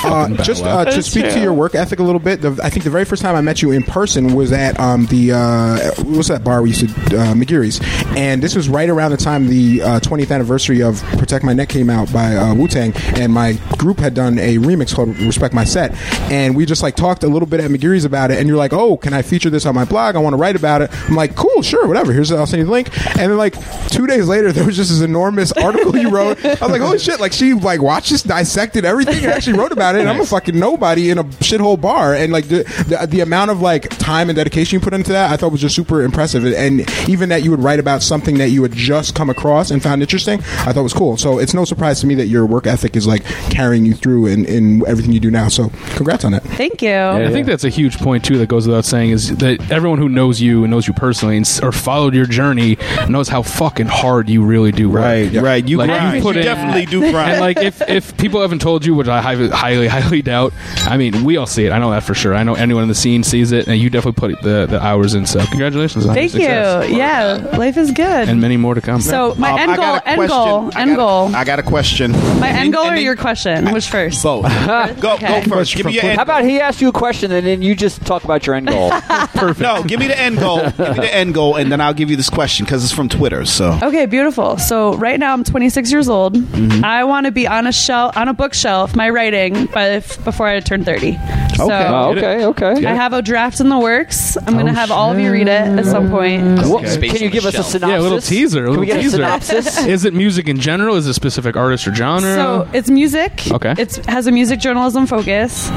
[0.03, 2.83] Uh, just uh, to speak to your work ethic a little bit, the, I think
[2.83, 6.29] the very first time I met you in person was at um, the uh, what's
[6.29, 7.79] that bar we used to uh, McGeary's,
[8.17, 11.69] and this was right around the time the uh, 20th anniversary of Protect My Neck
[11.69, 15.53] came out by uh, Wu Tang, and my group had done a remix called Respect
[15.53, 15.93] My Set,
[16.31, 18.73] and we just like talked a little bit at McGeary's about it, and you're like,
[18.73, 20.15] oh, can I feature this on my blog?
[20.15, 20.89] I want to write about it.
[21.09, 22.13] I'm like, cool, sure, whatever.
[22.13, 23.55] Here's I'll send you the link, and then like
[23.89, 26.43] two days later, there was just this enormous article you wrote.
[26.45, 27.19] I was like, holy shit!
[27.19, 29.88] Like she like watched this, dissected everything, and actually wrote about it.
[29.95, 33.51] And I'm a fucking nobody in a shithole bar, and like the, the the amount
[33.51, 36.45] of like time and dedication you put into that, I thought was just super impressive.
[36.45, 39.81] And even that you would write about something that you had just come across and
[39.81, 41.17] found interesting, I thought was cool.
[41.17, 44.27] So it's no surprise to me that your work ethic is like carrying you through
[44.27, 45.47] in, in everything you do now.
[45.47, 46.43] So congrats on that.
[46.43, 46.93] Thank you.
[46.95, 48.37] I think that's a huge point too.
[48.37, 51.45] That goes without saying is that everyone who knows you and knows you personally and,
[51.45, 55.01] s- or followed your journey knows how fucking hard you really do work.
[55.01, 55.67] Right, right.
[55.67, 56.15] You Like, grind.
[56.17, 57.31] you put You in- definitely do grind.
[57.31, 59.49] And like if, if people haven't told you, which I highly,
[59.87, 60.53] highly highly doubt,
[60.87, 61.71] I mean we all see it.
[61.71, 62.33] I know that for sure.
[62.33, 65.13] I know anyone in the scene sees it, and you definitely put the, the hours
[65.13, 65.25] in.
[65.25, 66.39] So congratulations on your Thank you.
[66.41, 66.89] success.
[66.89, 68.29] Yeah, life is good.
[68.29, 69.01] and many more to come.
[69.01, 71.35] so my Um, end goal, got a end goal, end goal.
[71.35, 72.11] I got a question.
[72.39, 73.71] My end goal or your then- question?
[73.73, 74.23] Which first?
[74.23, 74.43] Both.
[75.01, 75.41] go, Okay.
[75.41, 75.75] go first.
[75.75, 78.05] Give me your end How about he asks you a question and then you just
[78.05, 78.89] talk about your end goal?
[79.33, 79.59] perfect.
[79.59, 80.61] No, give me the end goal.
[80.61, 83.09] Give me the end goal, and then I'll give you this question because it's from
[83.09, 83.45] Twitter.
[83.45, 84.57] So Okay, beautiful.
[84.57, 86.35] So right now I'm 26 years old.
[86.35, 86.83] Mm-hmm.
[86.85, 90.47] I want to be on a shelf, on a bookshelf, my writing, by f- before
[90.47, 91.13] I turn 30.
[91.55, 92.85] So oh, okay, okay.
[92.85, 94.37] I have a draft in the works.
[94.37, 96.67] I'm going to oh, have all of you read it at some point.
[96.67, 97.67] What- Space can you on give the us a shelf.
[97.71, 97.89] synopsis?
[97.89, 99.23] Yeah, a little teaser, a Can we little get teaser.
[99.23, 99.85] a synopsis?
[99.85, 100.95] Is it music in general?
[100.95, 102.21] Is it a specific artist or genre?
[102.21, 103.51] So it's music.
[103.51, 103.73] Okay.
[103.77, 105.69] It has a music journalism focus.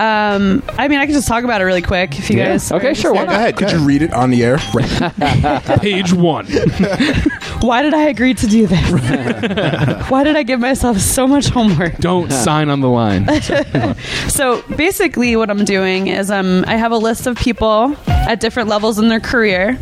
[0.00, 2.48] Um, I mean, I can just talk about it really quick if you Yeah.
[2.52, 2.72] guys.
[2.72, 3.36] are Okay, sure, why interested.
[3.36, 3.56] go ahead.
[3.56, 4.58] Go Could you read it on the air?
[4.74, 5.62] Right.
[5.80, 6.46] Page one.
[7.60, 8.90] Why did I agree to do this?
[10.10, 11.98] Why did I give myself so much homework?
[11.98, 13.26] Don't sign on the line.
[14.30, 18.68] So basically, what I'm doing is um, I have a list of people at different
[18.70, 19.76] levels in their career.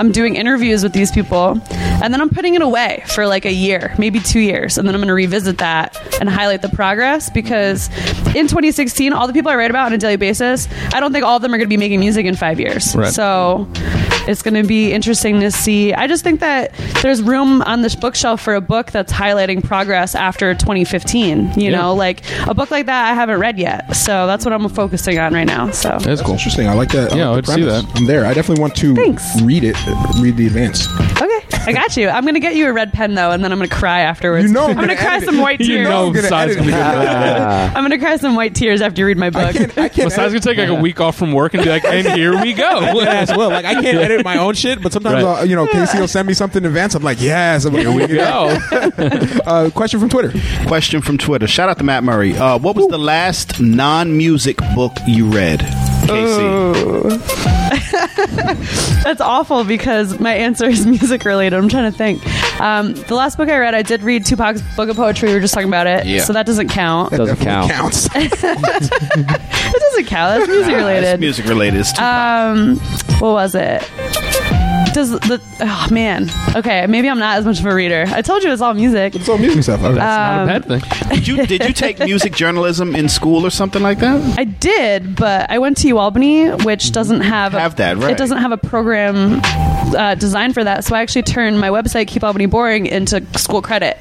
[0.00, 3.52] I'm doing interviews with these people, and then I'm putting it away for like a
[3.52, 7.28] year, maybe two years, and then I'm going to revisit that and highlight the progress
[7.30, 7.88] because
[8.34, 11.24] in 2016, all the people I write about on a daily basis, I don't think
[11.24, 12.96] all of them are going to be making music in five years.
[12.96, 13.12] Right.
[13.12, 13.68] So
[14.26, 15.92] it's going to be interesting to see.
[15.92, 20.14] I just think that there's room on this bookshelf for a book that's highlighting progress
[20.14, 21.52] after 2015.
[21.60, 21.70] You Yeah.
[21.76, 23.94] know, like a book like that I haven't read yet.
[23.94, 25.70] So that's what I'm focusing on right now.
[25.72, 26.34] So That's cool.
[26.34, 26.68] Interesting.
[26.68, 27.12] I like that.
[27.12, 27.84] I Yeah, like I would see that.
[27.96, 28.24] I'm there.
[28.24, 29.40] I definitely want to Thanks.
[29.42, 29.76] read it.
[30.20, 30.86] Read the advance.
[31.20, 32.08] okay, I got you.
[32.08, 34.00] I'm going to get you a red pen though, and then I'm going to cry
[34.00, 34.46] afterwards.
[34.46, 35.42] You know I'm I'm going to gonna cry some it.
[35.42, 35.88] white You tears.
[35.88, 36.80] know I'm gonna Side's gonna be it.
[36.80, 39.42] I'm going to cry some white tears after you read my book.
[39.42, 39.78] I can't.
[39.78, 40.08] I can't.
[40.08, 42.52] Besides, gonna take like a week off from work and be like, and here we
[42.52, 42.80] go.
[43.00, 43.50] as well.
[43.50, 45.40] Like I can't edit my own shit, but sometimes Right.
[45.40, 46.94] uh, you know Casey will send me something in advance.
[46.94, 47.64] I'm like, yes.
[47.64, 48.58] I'm like, here we go.
[48.70, 48.90] Go.
[49.50, 50.32] Uh, question from Twitter.
[50.66, 51.46] Question from Twitter.
[51.46, 52.36] Shout out to Matt Murray.
[52.36, 55.60] Uh, what was the last non-music book you read?
[56.10, 57.16] Casey.
[59.02, 61.56] That's awful because my answer is music related.
[61.56, 62.24] I'm trying to think.
[62.60, 65.28] Um, the last book I read, I did read Tupac's book of poetry.
[65.30, 66.22] We were just talking about it, Yeah.
[66.24, 67.10] so that doesn't count.
[67.12, 67.72] Doesn't Definitely count.
[67.72, 68.08] Counts.
[69.72, 70.38] It doesn't count.
[70.40, 71.20] That's music It's related.
[71.20, 71.80] music related.
[71.80, 72.76] It's too Um,
[73.20, 73.82] what was it?
[74.92, 76.28] Does the oh man?
[76.56, 78.04] Okay, maybe I'm not as much of a reader.
[78.08, 79.14] I told you it's all music.
[79.14, 79.80] it's all music stuff.
[79.82, 79.94] Okay.
[79.94, 81.08] That's not a bad thing.
[81.16, 84.38] did you did you take music journalism in school or something like that?
[84.38, 88.10] I did, but I went to UAlbany, which doesn't have a, Have that, right.
[88.10, 89.40] It doesn't have a program
[89.96, 90.84] uh, design for that.
[90.84, 93.98] So I actually turned my website Keep Albany Boring into school credit.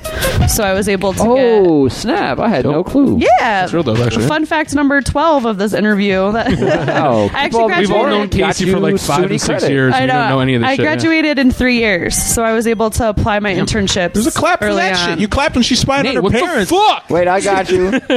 [0.49, 2.39] So I was able to Oh snap!
[2.39, 3.19] I had no clue.
[3.19, 3.61] get yeah.
[3.61, 4.27] That's real dope, actually.
[4.27, 6.31] Fun fact number twelve of this interview.
[6.31, 7.29] That Wow.
[7.33, 8.39] I actually We've all known graduated.
[8.39, 9.71] Got Casey for like you five SUNY and six credit.
[9.71, 9.93] years.
[9.93, 10.13] I we know.
[10.13, 10.85] don't know any of this I shit.
[10.85, 10.95] yeah.
[10.95, 14.13] graduated in three years, so I was able to apply my internships.
[14.13, 15.09] There's a clap for early that on.
[15.09, 15.19] shit.
[15.19, 16.69] You clapped when she spied Nate, on her what parents.
[16.69, 17.09] the fuck?
[17.09, 17.91] Wait, I got you.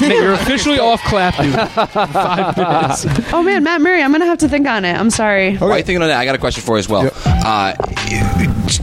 [0.00, 1.54] you're officially off clap, dude.
[1.90, 3.32] Five minutes.
[3.32, 4.94] Oh man, Matt Murray, I'm gonna have to think on it.
[4.94, 5.56] I'm sorry.
[5.56, 7.10] While you're thinking on that, I got a question for you as well.
[7.24, 7.74] Uh,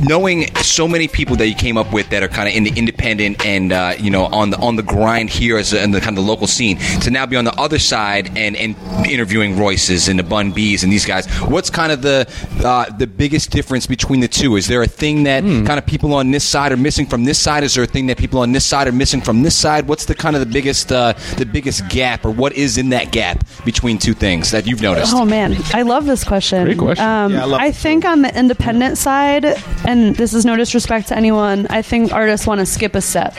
[0.02, 2.72] knowing so many people that you came up with that are kind of in the
[2.76, 6.00] independent and uh, you know on the on the grind here as a, in the
[6.00, 9.58] kind of the local scene, to now be on the other side and and interviewing
[9.58, 11.28] Royces and the Bun B's and these guys.
[11.42, 12.28] What's kind of the
[12.64, 14.56] uh, the biggest difference between the two?
[14.56, 15.66] Is there a thing that Hmm.
[15.66, 17.64] kind of people on this side are missing from this side?
[17.64, 19.88] Is there a thing that people on this side are missing from this side?
[19.88, 23.12] What's the kind of the biggest uh, the biggest gap, or what is in that
[23.12, 25.14] gap between two things that you've noticed?
[25.14, 26.66] Oh man, I love this question.
[26.66, 27.06] Great question.
[27.06, 29.46] Um, Yeah, I love I think on the independent side,
[29.86, 33.36] and this is no disrespect to anyone, I think artists want to skip a step.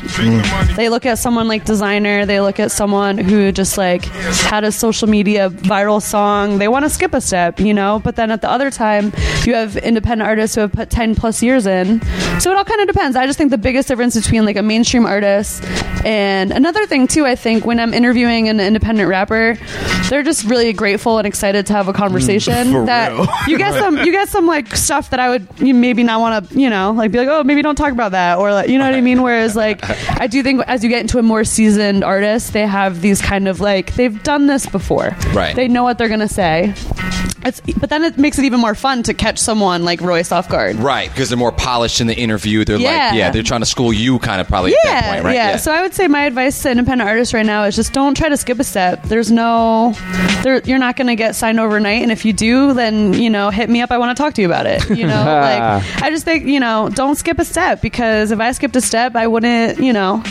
[0.76, 4.04] They look at someone like Desiigner, they look at someone who just like
[4.50, 6.58] had a social media viral song.
[6.58, 8.00] They want to skip a step, you know.
[8.02, 9.12] But then at the other time,
[9.44, 12.02] you have independent artists who have put ten plus years in.
[12.40, 13.16] So it all kind of depends.
[13.16, 15.64] I just think the biggest difference between like a mainstream artist
[16.06, 19.58] and another thing too, I think when I'm interviewing an independent rapper,
[20.08, 22.68] they're just really grateful and excited to have a conversation.
[22.68, 26.04] Mm, for that you get some you get some like stuff that I would maybe
[26.04, 28.52] not want to you know like be like oh maybe don't talk about that or
[28.52, 29.22] like you know what I mean.
[29.22, 29.80] Whereas like
[30.20, 33.48] I do think as you get into a more seasoned artist, they have these kind
[33.48, 35.16] of like they've done this before.
[35.32, 35.56] Right.
[35.56, 36.72] They know what they're gonna say.
[37.44, 40.48] It's, but then it makes it even more fun to catch someone like Royce off
[40.48, 40.76] guard.
[40.76, 42.64] Right, because they're more polished in the interview.
[42.64, 43.08] They're Yeah.
[43.10, 45.34] like, yeah, they're trying to school you, kind of probably yeah, at that point, right?
[45.34, 45.56] Yeah.
[45.56, 48.28] So I would say my advice to independent artists right now is just don't try
[48.28, 49.02] to skip a step.
[49.04, 49.94] There's no,
[50.42, 53.50] there, you're not going to get signed overnight, and if you do, then you know,
[53.50, 53.90] hit me up.
[53.92, 54.88] I want to talk to you about it.
[54.90, 58.50] You know, like I just think you know, don't skip a step because if I
[58.52, 59.78] skipped a step, I wouldn't.
[59.78, 60.22] You know,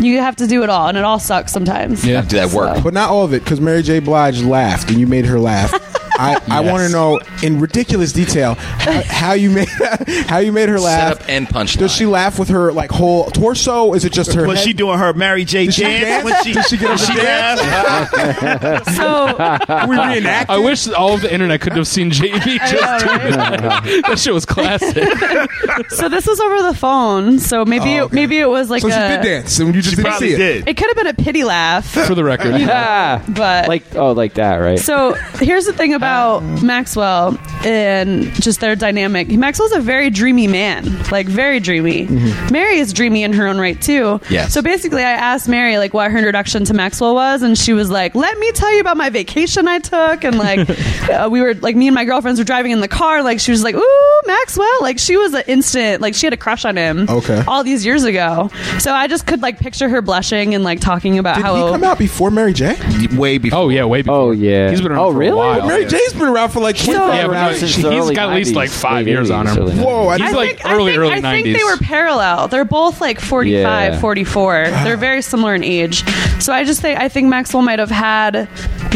[0.00, 2.04] you have to do it all, and it all sucks sometimes.
[2.06, 2.22] Yeah.
[2.22, 2.82] do that work.
[2.82, 3.98] But not all of it, because Mary J.
[4.00, 5.72] Blige laughed and you made her laugh.
[6.20, 9.68] I, I want to know in ridiculous detail how, how you made
[10.26, 11.14] how you made her laugh.
[11.18, 11.78] Setup and punchline.
[11.78, 13.94] Does she laugh with her like whole torso?
[13.94, 14.46] Is it just her?
[14.46, 14.66] Was head?
[14.66, 15.66] she doing her Mary J.
[15.66, 16.04] Did she dance?
[16.04, 16.24] dance?
[16.24, 18.86] When she, Did she get up she and dance?
[18.96, 19.26] So
[19.88, 20.50] we reenact?
[20.50, 22.72] I wish all of the internet could have seen JB I just
[23.06, 23.30] know, right?
[23.32, 24.02] that.
[24.08, 25.08] that shit was classic.
[25.90, 27.38] so this was over the phone.
[27.38, 29.80] So maybe Oh, it, maybe it was like So she a, did dance, and you
[29.82, 30.36] just She didn't see it.
[30.38, 30.68] did.
[30.68, 32.54] It could have been a pity laugh, For the record.
[32.60, 34.78] Ah, but like oh, like that, right?
[34.78, 36.09] So here's the thing about
[36.62, 39.28] Maxwell and just their dynamic.
[39.28, 42.06] Maxwell's a very dreamy man, like very dreamy.
[42.50, 44.20] Mary is dreamy in her own right too.
[44.30, 44.52] Yes.
[44.52, 47.90] So basically, I asked Mary like what her introduction to Maxwell was, and she was
[47.90, 50.68] like, "Let me tell you about my vacation I took." And like,
[51.10, 53.22] uh, we were like, me and my girlfriends were driving in the car.
[53.22, 56.00] Like, she was like, "Ooh, Maxwell!" Like, she was an instant.
[56.02, 57.06] Like, she had a crush on him.
[57.08, 57.42] Okay.
[57.46, 58.50] All these years ago.
[58.78, 61.72] So I just could like picture her blushing and like talking about Did how he
[61.72, 62.76] come out before Mary J?
[63.16, 63.58] Way before.
[63.60, 64.14] Oh yeah, way before.
[64.16, 64.70] Oh, yeah.
[64.70, 65.32] He's been around Oh, for really?
[65.32, 65.66] a while.
[65.66, 67.90] Mary J's been around for like So- 25 Yeah, but around no, since he's the
[67.96, 69.82] early got at least 90s, like five years on 80s, him.
[69.84, 72.48] Whoa, I He's I like think, I early, think, early I think they were parallel.
[72.48, 74.00] They're both like 45, Yeah.
[74.00, 74.68] 44.
[74.84, 76.04] They're very similar in age.
[76.40, 78.48] So I just think I think Maxwell might have had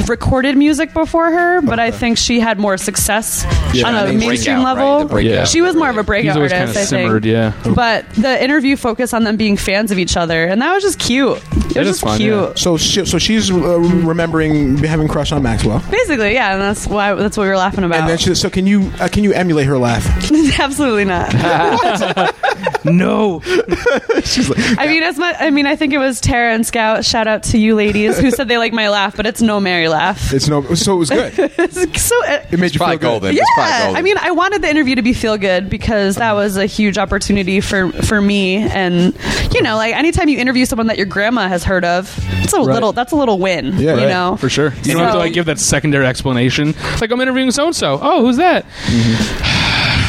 [0.08, 3.44] recorded music before her, but I think she had more success
[3.84, 4.98] on a mainstream breakout, level.
[5.00, 5.08] right?
[5.08, 5.32] Breakout.
[5.32, 5.44] Yeah.
[5.44, 7.24] She was more of a breakout artist, kind of I think.
[7.24, 7.52] yeah.
[7.74, 10.98] But the interview focused on them being fans of each other, and that was just
[10.98, 11.36] cute.
[11.36, 12.32] It, was just fun, cute.
[12.34, 12.52] yeah.
[12.54, 17.14] So she, so she's uh, remembering having crush on Maxwell, Basically, yeah, and that's why
[17.14, 18.00] that's what we were laughing about.
[18.00, 20.04] and then she, so can you uh, can you emulate her laugh?
[20.60, 21.32] Absolutely not.
[22.84, 23.40] No.
[23.46, 25.36] I mean, as much.
[25.38, 27.04] I mean, I think it was Tara and Scout.
[27.04, 29.88] Shout out to you ladies who said they like my laugh, but it's no Mary
[29.88, 30.32] laugh.
[30.32, 31.32] It's no, so it was good.
[31.96, 33.00] so uh, It made you Probably feel good.
[33.00, 33.36] golden.
[33.36, 33.96] It's probably yeah, golden.
[33.96, 36.98] I mean, I wanted the interview to be feel good because that was a huge
[36.98, 38.56] opportunity for for me.
[38.56, 39.14] And
[39.54, 42.60] you know, like anytime you interview someone that your grandma has heard of, it's a
[42.60, 43.66] little that's a little win.
[43.74, 44.08] Yeah, you right.
[44.08, 44.72] know, For sure.
[44.82, 46.68] You don't have to So- like give that secondary explanation.
[46.76, 47.98] It's like I'm interviewing so and so.
[48.00, 48.64] Oh, who's that?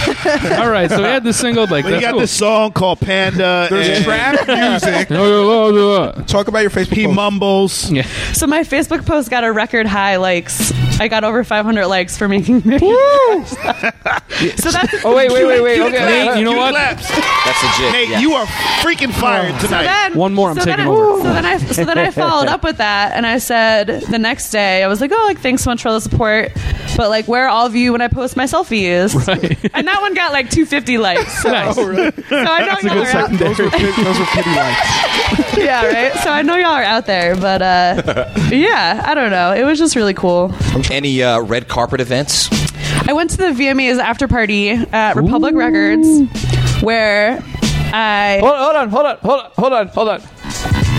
[0.60, 2.20] All right, so we had this single like But you that's got cool.
[2.20, 3.68] this song called Panda.
[3.70, 5.08] There's and trap music.
[5.12, 6.12] Oh.
[6.28, 6.94] Talk about your Facebook.
[6.94, 7.16] he post.
[7.16, 7.92] mumbles.
[7.92, 8.04] Yeah.
[8.34, 10.72] So my Facebook post got a record high likes.
[11.00, 12.80] I got over 500 likes for making Mary.
[12.86, 15.82] so that's Oh wait, wait, wait, wait.
[15.82, 16.26] Okay.
[16.26, 16.72] Nate, you know what?
[16.72, 17.10] claps.
[17.10, 17.94] That's legit.
[17.94, 18.20] Nate, yeah.
[18.20, 18.46] you are
[18.82, 19.20] freaking oh.
[19.20, 19.84] fired tonight.
[19.84, 21.22] then, One more, I'm so taking then I, over.
[21.22, 24.52] So then I so then I followed up with that and I said the next
[24.52, 26.52] day I was like, oh, like thanks so much for all the support,
[26.96, 29.16] but like where are all of you when I post my selfies?
[29.74, 31.42] And that one got like 250 likes.
[31.42, 31.76] So, Nice.
[31.76, 35.58] so I know y'all are out, Those were pit- those were pity likes.
[35.58, 36.14] yeah, right.
[36.22, 39.54] So I know y'all are out there, but uh, yeah, I don't know.
[39.54, 40.54] It was just really cool.
[40.92, 42.50] Any uh, red carpet events?
[43.08, 46.08] I went to the VMAs after party at Republic Records,
[46.82, 47.40] where
[47.94, 50.22] I Hold, hold on, hold on, hold on, hold on, hold on.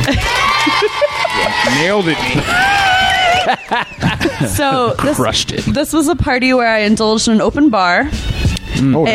[1.76, 2.16] Nailed it.
[4.48, 5.64] so this, Crushed it.
[5.66, 8.08] This was a party where I indulged in an open bar.
[8.76, 8.94] Mm.
[8.96, 9.12] Oh, nice.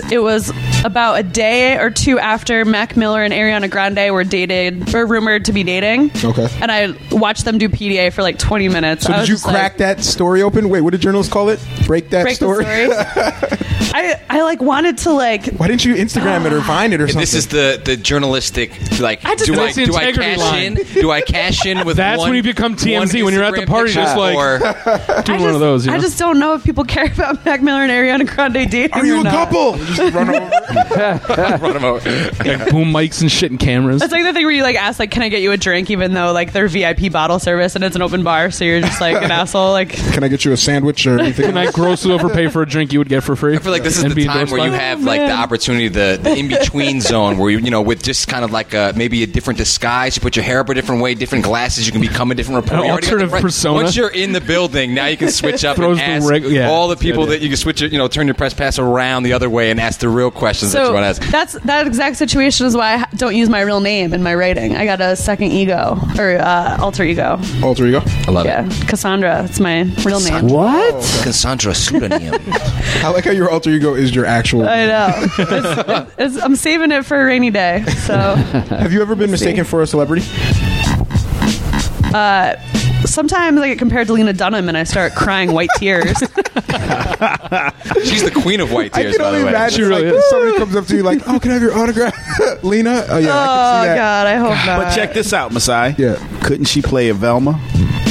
[0.00, 0.52] and it was
[0.84, 5.44] about a day or two after Mac Miller and Ariana Grande were dated or rumored
[5.46, 6.10] to be dating.
[6.24, 6.48] Okay.
[6.60, 9.04] And I watched them do PDA for like 20 minutes.
[9.04, 10.68] So I did you just like, crack that story open?
[10.68, 11.60] Wait, what did journalists call it?
[11.86, 12.64] Break that break story.
[12.64, 13.68] the story?
[13.94, 17.06] I I like wanted to like Why didn't you Instagram it or find it or
[17.08, 17.20] something?
[17.20, 18.70] This is the the journalistic
[19.00, 19.24] like.
[19.24, 20.78] I just- do I the do I cash line.
[20.78, 20.84] in?
[20.94, 21.96] Do I cash in with?
[21.98, 24.58] That's one- when you become TMZ, when you're at the party, picture, just like- or
[24.62, 25.84] Doing I one just, of those.
[25.86, 25.98] You know?
[25.98, 28.90] I just don't know if people care about Mac Miller and Ariana Grande dating.
[29.02, 29.32] Are you a not.
[29.32, 29.76] couple?
[29.94, 30.50] Just run over.
[31.62, 32.10] run 'em over.
[32.44, 34.02] like boom mics and shit and cameras.
[34.02, 35.90] It's like the thing where you like ask like, "Can I get you a drink?"
[35.90, 39.00] Even though like they're VIP bottle service and it's an open bar, so you're just
[39.00, 39.72] like an asshole.
[39.72, 41.46] Like Can I get you a sandwich or anything?
[41.46, 43.56] Can I grossly overpay for a drink you would get for free?
[43.56, 45.36] I feel like this is And the time where by- you have like the oh,
[45.42, 48.74] opportunity, the, the in between zone where you you know with just kind of like
[48.74, 50.16] a, maybe a different disguise.
[50.16, 51.86] You put your hair up a different way, different glasses.
[51.86, 52.82] You can become a different reporter.
[52.82, 53.74] An You already got the alternative right- persona.
[53.74, 56.44] Once you're in the building, now you can switch up Throws and the ask reg-
[56.44, 57.92] yeah, all the that's the people that you can switch it.
[57.92, 60.72] You know, turn your press pass around the other way and ask the real questions
[60.72, 61.32] that you so want to ask.
[61.32, 64.76] that's that exact situation is why I don't use my real name in my writing.
[64.76, 67.40] I got a second ego or uh, alter ego.
[67.62, 68.02] Alter ego.
[68.04, 68.50] I love it.
[68.50, 69.44] Yeah, Cassandra.
[69.44, 70.48] It's my real name.
[70.48, 70.94] What?
[70.94, 71.24] it.
[71.24, 72.34] Cassandra pseudonym.
[72.46, 74.68] I like how your alter ego is your actual.
[74.68, 75.26] I know.
[75.52, 77.84] It's, it's, I'm saving it for a rainy day.
[78.06, 80.22] So Have you ever been mistaken for a celebrity?
[83.12, 86.18] Sometimes I get compared to Lena Dunham and I start crying white tears.
[86.18, 86.28] She's
[88.24, 89.50] the queen of white tears, I can by the way.
[89.50, 90.30] imagine She really like, is.
[90.30, 92.14] somebody comes up to you like, "Oh, can I have your autograph,
[92.64, 93.96] Lena?" Oh yeah, oh I can see oh, that.
[93.96, 94.78] God, I hope not.
[94.84, 95.94] But check this out, Masai.
[95.98, 96.16] Yeah.
[96.42, 97.60] Couldn't she play a Velma?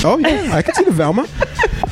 [0.03, 1.27] Oh yeah, I can see the Velma.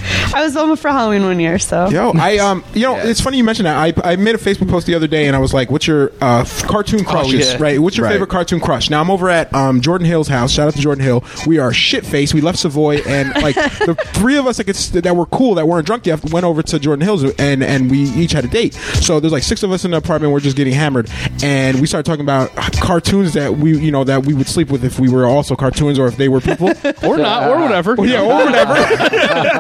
[0.36, 3.38] I was Velma for Halloween one year, so Yo, I um, you know, it's funny
[3.38, 3.78] you mentioned that.
[4.06, 6.12] I, I made a Facebook post the other day, and I was like, "What's your
[6.22, 7.52] uh, f- cartoon crushes?
[7.54, 7.58] yeah.
[7.60, 7.80] Right?
[7.80, 8.14] What's your Right.
[8.14, 10.52] favorite cartoon crush?" Now I'm over at um, Jordan Hill's house.
[10.52, 11.24] Shout out to Jordan Hill.
[11.48, 12.34] We are shit faced.
[12.34, 15.56] We left Savoy, and like the three of us that, could, st- that were cool
[15.56, 18.50] that weren't drunk yet went over to Jordan Hill's, and and we each had a
[18.50, 18.74] date.
[18.74, 20.34] So there's like six of us in the apartment.
[20.34, 21.10] We're just getting hammered,
[21.44, 24.84] and we started talking about cartoons that we you know that we would sleep with
[24.84, 26.68] if we were also cartoons or if they were people.
[27.04, 27.96] or not, or whatever.
[27.96, 28.76] Well, yeah, or whatever.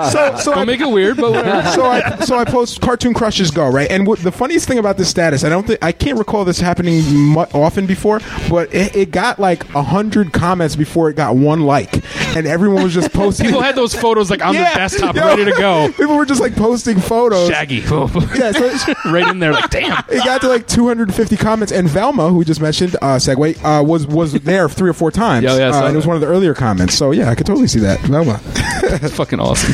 [0.09, 1.69] so, so I, Don't make it weird, but whatever.
[1.73, 4.97] so I so I post cartoon crushes go right, and what, the funniest thing about
[4.97, 8.95] this status, I don't think I can't recall this happening mu- often before, but it,
[8.95, 12.03] it got like a hundred comments before it got one like,
[12.35, 13.47] and everyone was just posting.
[13.47, 15.91] People had those photos like on Yeah, the desktop yo, ready to go.
[15.97, 17.49] People were just like posting photos.
[17.49, 17.75] Shaggy.
[17.77, 20.03] Yeah, so it's- right in there, like, damn.
[20.09, 23.83] it got to like 250 comments, and Velma, who we just mentioned, uh, segue, uh,
[23.83, 25.43] was was there three or four times.
[25.43, 26.95] Yeah, yeah, uh, and it was one of the earlier comments.
[26.95, 28.39] So yeah, I could totally see that Velma.
[29.01, 29.73] It's fucking awesome.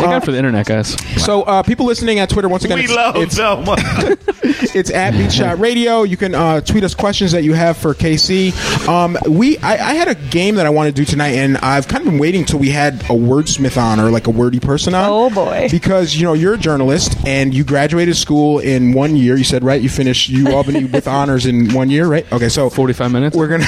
[0.00, 0.96] Thank God for the internet, guys.
[1.24, 3.76] So uh, people listening at Twitter, once again, we it's- love it's, Velma.
[4.72, 6.02] It's at Beat Shot Radio.
[6.02, 8.86] You can uh, tweet us questions that you have for KC.
[8.86, 11.88] Um, we I, I had a game that I want to do tonight, and I've
[11.88, 14.94] kind of been waiting till we had a wordsmith on or like a wordy person
[14.94, 15.08] on.
[15.10, 15.68] Oh, boy.
[15.70, 19.36] Because you know you're a journalist and you graduated school in one year.
[19.36, 19.80] You said right.
[19.80, 22.30] You finished U Albany with honors in one year, right?
[22.30, 23.36] Okay, so 45 minutes.
[23.36, 23.66] we're gonna.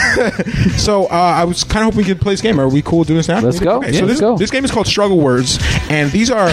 [0.78, 2.60] so uh, I was kind of hoping we could play this game.
[2.60, 3.40] Are we cool doing this now?
[3.40, 3.78] Let's go.
[3.78, 4.36] Okay, Yeah, so let's this, go.
[4.36, 6.50] this game is called Struggle Words, and these are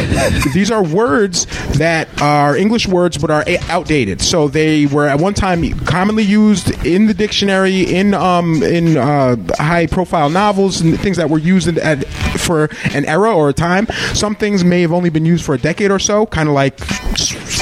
[0.54, 1.46] these are words
[1.78, 4.22] that are English words but are outdated.
[4.22, 9.36] So they were at one time commonly used in the dictionary, in um, in uh,
[9.58, 12.06] high profile novels, and things that were used in, at,
[12.40, 13.88] for an era or a time.
[14.14, 16.80] Some things may have only been used for a decade or so, kind of like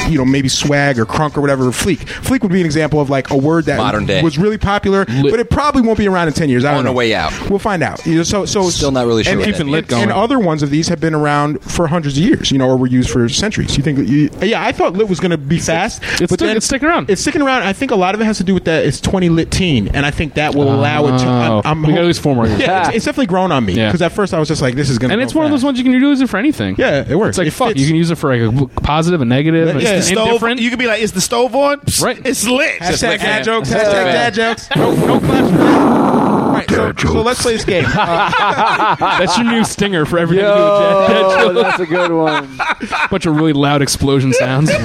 [0.10, 1.65] you know maybe swag or crunk or whatever.
[1.65, 1.98] Fleek.
[1.98, 4.22] Fleek would be an example of like a word that Modern day.
[4.22, 6.65] was really popular, but it probably won't be around in ten years.
[6.65, 6.93] I don't On know.
[6.93, 7.32] way out.
[7.50, 8.06] We'll find out.
[8.06, 10.63] You know, so so Still not really sure And, and, lit and- and other ones
[10.63, 12.52] of these have been around for hundreds of years.
[12.52, 13.78] You know, or were used for centuries.
[13.78, 14.08] You think?
[14.08, 16.65] You, yeah, I thought lit was going to be fast, It's but stick- then it's
[16.65, 17.10] sticking around.
[17.10, 17.63] It's sticking around.
[17.63, 18.86] I think a lot of it has to do with that.
[18.86, 21.26] It's twenty lit teen, and I think that will allow it to.
[21.28, 22.60] Oh, I'm, I'm we got hope- at least four more years.
[22.60, 23.88] Yeah, it's, it's definitely grown on me Yeah.
[23.88, 25.13] because at first I was just like, "This is going." to.
[25.13, 26.76] And it's one of those ones you can use it for anything.
[26.78, 27.30] Yeah, it works.
[27.30, 27.67] It's like It fuck.
[27.69, 27.80] fits.
[27.82, 30.69] You can use it for like a positive, a negative, Yeah, a the stove, you
[30.69, 32.19] could be like, "Is the stove on?" Right.
[32.26, 32.80] It's lit.
[32.82, 33.69] Hashtag dad jokes.
[33.69, 34.69] Hashtag dad jokes.
[34.76, 36.27] No, no clash.
[36.58, 37.86] All right, so, so let's play this game.
[37.88, 42.12] Uh, That's your new stinger for every time you Yo, do a that's a good
[42.12, 42.58] one.
[42.58, 43.10] jet.
[43.10, 44.72] bunch of really loud explosion sounds.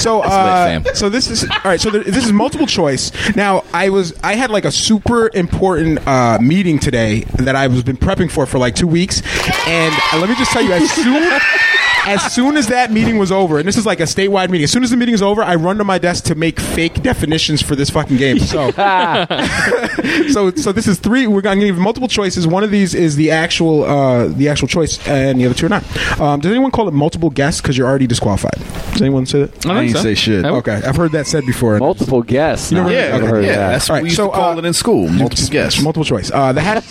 [0.00, 1.80] So, uh, so this is all right.
[1.80, 3.12] So there, this is multiple choice.
[3.36, 7.82] Now, I was I had like a super important uh, meeting today that I was
[7.82, 9.20] been prepping for for like two weeks,
[9.66, 11.22] and uh, let me just tell you, as soon
[12.06, 14.70] as soon as that meeting was over, and this is like a statewide meeting, as
[14.70, 17.62] soon as the meeting is over, I run to my desk to make fake definitions
[17.62, 18.38] for this fucking game.
[18.38, 18.70] So,
[20.32, 21.26] so, so this is three.
[21.26, 22.46] We're going to give multiple choices.
[22.46, 25.68] One of these is the actual, uh, the actual choice, and the other two are
[25.68, 26.20] not.
[26.20, 28.54] Um, does anyone call it multiple guess because you're already disqualified?
[28.92, 29.66] Does anyone say that?
[29.66, 30.02] I, I ain't so.
[30.02, 30.44] say shit.
[30.44, 31.78] Okay, I've heard that said before.
[31.78, 32.72] Multiple guests.
[32.72, 33.68] No, Yeah, I've heard yeah, that.
[33.72, 35.08] that's what right, we used so, to call uh, it in school.
[35.08, 35.80] Multiple guess.
[35.82, 36.30] Multiple choice.
[36.30, 36.86] Uh, the hash-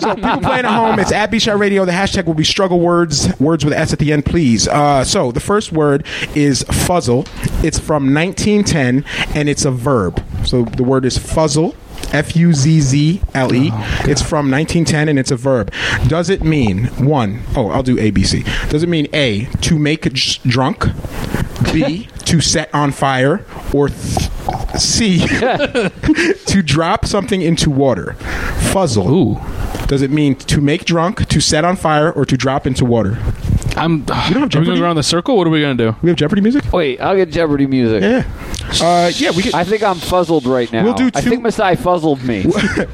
[0.00, 1.84] so people playing at home, it's at Beat Shot Radio.
[1.84, 4.47] The hashtag will be struggle words, words with S at the end, please.
[4.56, 7.26] Uh, so the first word is fuzzle.
[7.64, 9.04] It's from 1910,
[9.36, 10.24] and it's a verb.
[10.46, 11.74] So the word is fuzzle.
[12.12, 13.70] F U Z Z L E.
[14.04, 15.72] It's from 1910 and it's a verb.
[16.06, 17.42] Does it mean one?
[17.56, 18.44] Oh, I'll do A B C.
[18.70, 20.86] Does it mean A to make j- drunk?
[21.72, 23.44] B to set on fire?
[23.74, 24.30] Or th-
[24.78, 28.14] C to drop something into water?
[28.72, 29.10] Fuzzle.
[29.10, 29.86] Ooh.
[29.86, 33.18] Does it mean to make drunk, to set on fire, or to drop into water?
[33.78, 33.98] I'm.
[34.00, 34.70] You don't have are we going Jeopardy?
[34.72, 35.36] to go around the circle?
[35.36, 35.96] What are we going to do?
[36.02, 36.72] We have Jeopardy music.
[36.72, 38.02] Wait, I'll get Jeopardy music.
[38.02, 38.24] Yeah.
[38.82, 39.54] Uh, yeah, we could.
[39.54, 40.84] I think I'm fuzzled right now.
[40.84, 42.44] We'll do I two- think Masai fuzzled me.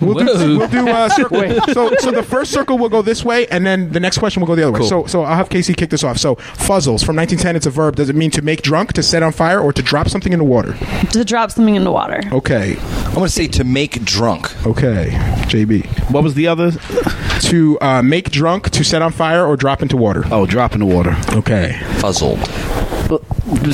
[0.01, 1.41] We'll do, we'll do uh, circle.
[1.73, 4.47] so, so the first circle will go this way, and then the next question will
[4.47, 4.87] go the other way.
[4.87, 6.19] So, so I'll have Casey kick this off.
[6.19, 7.57] So, fuzzles from 1910.
[7.57, 7.97] It's a verb.
[7.97, 10.45] Does it mean to make drunk, to set on fire, or to drop something into
[10.45, 10.75] water?
[11.11, 12.23] To drop something into water.
[12.33, 14.55] Okay, I'm going to say to make drunk.
[14.67, 15.09] okay,
[15.49, 16.11] JB.
[16.13, 16.71] What was the other?
[17.41, 20.23] To uh, make drunk, to set on fire, or drop into water.
[20.31, 21.17] Oh, drop in the water.
[21.37, 21.79] Okay.
[21.99, 22.39] Fuzzled.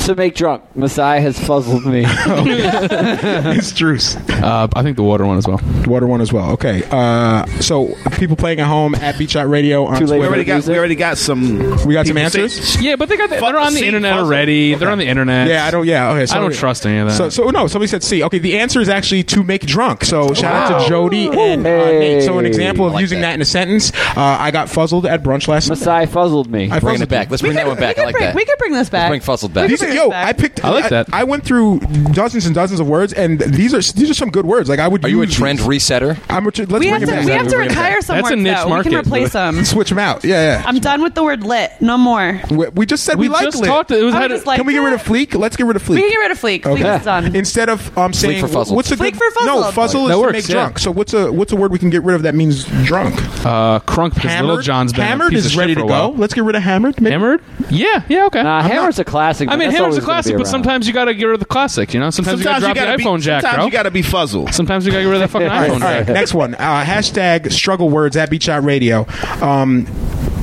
[0.05, 2.03] To make drunk, Masai has fuzzled me.
[2.07, 4.15] it's Druce.
[4.15, 5.59] Uh, I think the water one as well.
[5.85, 6.51] Water one as well.
[6.51, 6.83] Okay.
[6.89, 10.27] Uh, so people playing at home at Beat Shot Radio on Too late We Twitter.
[10.27, 10.65] already got.
[10.65, 11.85] We already got some.
[11.85, 12.81] We got some people say- answers?
[12.81, 14.27] Yeah, but they got the, they're on the see, internet puzzle.
[14.27, 14.75] already.
[14.75, 15.47] They're on the internet.
[15.47, 15.85] Yeah, I don't.
[15.85, 16.25] Yeah, okay.
[16.25, 17.15] So, I don't trust any of that.
[17.15, 18.23] So, so no, somebody said C.
[18.23, 20.03] Okay, the answer is actually to make drunk.
[20.03, 22.23] So shout out to Jody and uh, Nate.
[22.23, 23.29] So an example of like using that.
[23.29, 23.35] that.
[23.35, 23.91] in a sentence.
[23.93, 25.77] Uh, I got fuzzled at brunch last night.
[25.79, 26.69] Masai fuzzled me.
[26.71, 27.29] I Bringing fuzzled it back.
[27.29, 27.97] Let's bring that one back.
[27.97, 28.35] I like bring, that.
[28.35, 29.09] We could bring this back.
[29.31, 29.69] Let's fuzzled back.
[29.69, 30.11] These, bring yo.
[30.11, 30.63] I picked.
[30.63, 31.13] I like that.
[31.13, 31.79] I, went through
[32.13, 34.69] dozens and dozens of words, and these are these are some good words.
[34.69, 35.03] Like I would.
[35.05, 35.67] Are you a use trend these.
[35.67, 36.17] resetter?
[36.29, 37.25] I'm a, let's we bring have it to, back.
[37.25, 37.77] we have to Bring it back.
[37.77, 38.69] retire some That's a niche though.
[38.69, 38.89] market.
[38.89, 39.63] We can replace them.
[39.65, 40.23] Switch them out.
[40.23, 40.63] Yeah, yeah.
[40.65, 41.71] I'm done with the word lit.
[41.81, 42.41] No more.
[42.51, 43.67] we, we just said we, we like just lit.
[43.67, 43.91] talked.
[43.91, 45.33] It was I had was a- like- Can we get rid of fleek?
[45.37, 45.95] Let's get rid of fleek.
[45.95, 46.61] We can get rid of Fleek.
[46.63, 47.35] Fleek is done.
[47.35, 49.45] Instead of um saying for what's a Fleek good for fuzzled.
[49.45, 50.79] no fuzzle That is works, to make drunk.
[50.79, 53.15] So what's a what's a word we can get rid of that means drunk?
[53.45, 54.65] uh, crunk because Little Hammered.
[54.65, 56.09] John's been hammered is ready to go.
[56.17, 56.97] Let's get rid of hammered.
[56.99, 57.41] Hammered?
[57.69, 58.43] Yeah, yeah, okay.
[58.43, 59.49] Nah, Hammer's a classic.
[59.49, 60.51] I mean, that's Hammer's a always gonna classic, be but around.
[60.51, 61.93] sometimes you got to get rid of the classic.
[61.93, 63.03] You know, sometimes, Sometimes you you got to gotta drop be.
[63.03, 63.65] the iPhone jack, Sometimes bro.
[63.65, 64.53] you got to be fuzzled.
[64.53, 66.07] sometimes you got to get rid of that fucking iPhone all right, jack.
[66.09, 66.55] next one.
[66.55, 69.05] Uh, hashtag struggle words at Beat Shot Radio.
[69.41, 69.85] Um,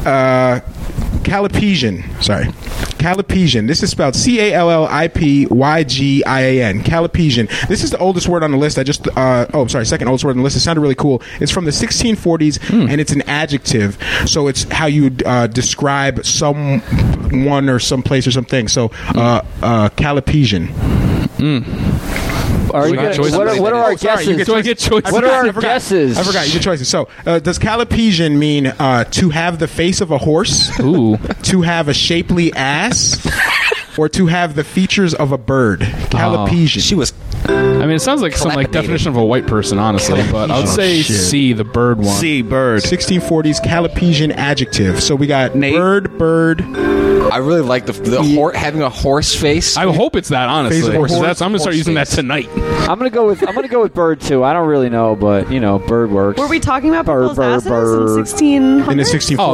[0.06, 0.60] uh,
[1.22, 2.22] Calipesian.
[2.22, 2.46] Sorry.
[2.98, 3.66] Calipesian.
[3.66, 6.82] This is spelled C A L L I P Y G I A N.
[6.82, 7.48] Calipesian.
[7.68, 8.78] This is the oldest word on the list.
[8.78, 10.56] I just, uh, oh, sorry, second oldest word on the list.
[10.56, 11.22] It sounded really cool.
[11.40, 13.98] It's from the 1640s and it's an adjective.
[14.26, 18.68] So it's how you uh, describe someone or some place or something.
[18.68, 20.68] So, uh, uh, Calipesian.
[22.72, 23.36] Are you We got gonna- choices.
[23.36, 24.36] what, are, what are our sorry, you guesses?
[24.38, 25.12] get Do I get choices?
[25.12, 25.62] What are our I forgot.
[25.62, 26.18] guesses?
[26.18, 26.46] I forgot.
[26.46, 26.88] You get choices.
[26.88, 31.16] So, uh, does calipesian mean uh, to have the face of a horse, Ooh.
[31.44, 33.18] to have a shapely ass,
[33.98, 35.80] or to have the features of a bird?
[35.80, 36.78] Calipesian.
[36.78, 37.12] Oh, she was.
[37.46, 38.72] I mean, it sounds like some like Clapinated.
[38.72, 40.20] definition of a white person, honestly.
[40.30, 41.16] But I would say oh, shit.
[41.16, 42.06] C, the bird one.
[42.06, 42.82] C bird.
[42.82, 45.02] 1640s calipesian adjective.
[45.02, 45.74] So we got Nate?
[45.74, 46.60] bird, bird.
[46.62, 49.76] I really like the, the hor- having a horse face.
[49.76, 50.80] I hope it's that, honestly.
[50.80, 52.16] Face of a 'cause horse- that's, I'm gonna start horse using that face.
[52.16, 52.48] tonight.
[52.88, 54.42] I'm gonna go with I'm gonna go with bird too.
[54.44, 56.40] I don't really know, but you know, bird works.
[56.40, 58.00] Were we talking about Bird, people's bird, asses bird.
[58.00, 58.90] in 1600?
[58.92, 59.06] In the Oh,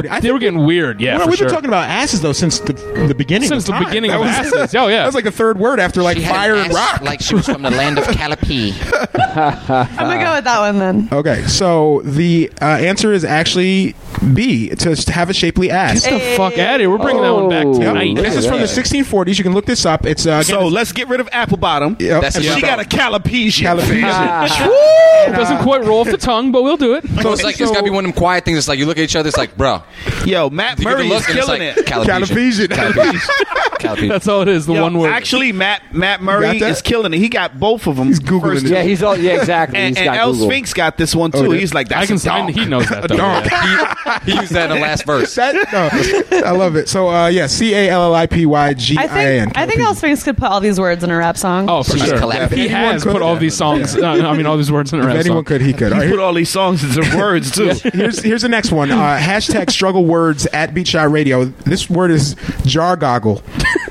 [0.03, 0.11] 1640s.
[0.11, 1.01] I they were getting weird.
[1.01, 1.49] Yeah, well, for we've sure.
[1.49, 2.75] been talking about asses though since the,
[3.09, 3.49] the beginning.
[3.49, 3.85] Since of the time.
[3.87, 4.75] beginning That of was, asses.
[4.75, 4.99] Oh, yeah.
[4.99, 7.01] that was like the third word after like She had fire an and ass rock.
[7.03, 8.73] Like she was from the land of Calipee.
[9.37, 11.09] I'm gonna go with that one then.
[11.13, 13.95] Okay, so the uh, answer is actually
[14.33, 16.05] B to have a shapely ass.
[16.05, 16.91] Get the fuck out of here.
[16.91, 17.73] We're bringing that one back Oh.
[17.81, 17.95] Yep.
[17.95, 18.17] tonight.
[18.17, 19.39] This is from the 1640s.
[19.39, 20.07] You can look this up.
[20.07, 21.97] It's uh, again, So it's- let's get rid of apple bottom.
[21.99, 22.23] Yep.
[22.23, 22.77] That's And a She spell.
[22.77, 23.65] got a calipesian.
[23.79, 24.69] Calipesian.
[25.29, 27.05] It doesn't quite roll off the tongue, but we'll do it.
[27.23, 28.59] So it's like it's got to be one of them quiet things.
[28.59, 29.29] It's like you look at each other.
[29.29, 29.83] It's like, bro,
[30.25, 31.87] Yo, Matt you give a Murray is look and it's killing like it.
[31.87, 32.67] Calipesian.
[32.69, 33.79] Calipesian.
[33.81, 34.23] Calipesian.
[34.25, 34.65] That's all it is.
[34.65, 35.11] The Yo, one word.
[35.11, 36.71] Actually, Matt Matt Murray that?
[36.71, 37.19] is killing it.
[37.19, 38.07] He got both of them.
[38.07, 38.71] He's Googling it.
[38.71, 39.79] yeah, he's all yeah, exactly.
[39.79, 40.47] And, he's and got El Google.
[40.49, 41.39] Sphinx got this one too.
[41.49, 41.51] Oh.
[41.51, 42.47] He's like, that's I can a sign.
[42.47, 42.55] dog.
[42.55, 43.07] He knows that.
[43.07, 43.45] Though, dog.
[43.45, 44.21] yeah.
[44.25, 45.35] he used that in the last verse.
[45.35, 45.55] That,
[46.33, 46.89] no, I love it.
[46.89, 49.53] So uh, yeah, C A L L I P Y G I N.
[49.55, 51.69] I think I El Sphinx could put all these words in a rap song.
[51.69, 52.19] Oh, for sure.
[52.19, 52.59] collapsing.
[52.59, 53.95] He has could, put all these songs.
[53.95, 55.45] Uh, I mean, all these words in a If rap anyone song.
[55.45, 55.93] could, he could.
[55.93, 57.73] He right, put all these songs into words too.
[57.93, 58.91] here's here's the next one.
[58.91, 61.45] Uh, hashtag struggle words at Beat Shot Radio.
[61.45, 63.43] This word is jar goggle.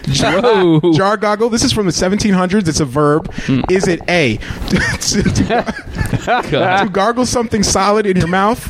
[0.18, 0.94] Whoa.
[0.94, 1.50] Jar goggle.
[1.50, 2.68] This is from the 1700s.
[2.68, 3.32] It's a verb.
[3.34, 3.62] Hmm.
[3.70, 4.38] Is it A
[4.70, 8.68] to, to gargle something solid in your mouth?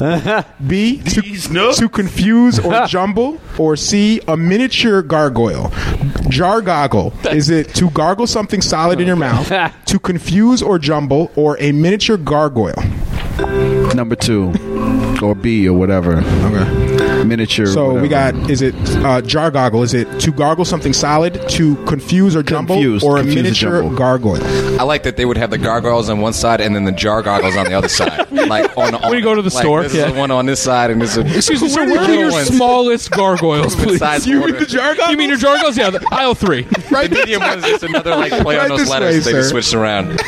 [0.67, 1.21] B to,
[1.73, 3.39] to confuse or jumble?
[3.57, 5.71] Or C a miniature gargoyle?
[6.29, 7.13] Jar goggle.
[7.31, 9.49] Is it to gargle something solid in your mouth?
[9.85, 11.31] To confuse or jumble?
[11.35, 12.81] Or a miniature gargoyle?
[13.95, 14.51] Number two,
[15.21, 16.17] or B, or whatever.
[16.17, 17.23] Okay.
[17.23, 17.67] Miniature.
[17.67, 19.81] So we got is it uh, jar goggle?
[19.83, 23.43] Is it to gargle something solid, to confuse or jumble, Confuse, or a confuse or
[23.43, 23.97] miniature jumble.
[23.97, 24.43] gargoyle?
[24.79, 27.21] I like that they would have the gargoyles on one side and then the jar
[27.21, 28.27] goggles on the other side.
[28.43, 30.07] Like on, on When you go to the like, store, this yeah.
[30.07, 31.85] is the one on this side and this is Excuse me, sir.
[31.85, 32.47] Little Where are your ones.
[32.47, 33.99] smallest gargoyles, please?
[33.99, 34.51] Size You order.
[34.53, 35.11] mean the jar goggle?
[35.11, 35.77] You mean your gargoyles?
[35.77, 36.63] Yeah, the aisle three.
[36.91, 37.09] right?
[37.09, 39.25] The medium one is just another like play Right on those this letters.
[39.25, 39.53] way, they just sir.
[39.53, 40.19] switched around.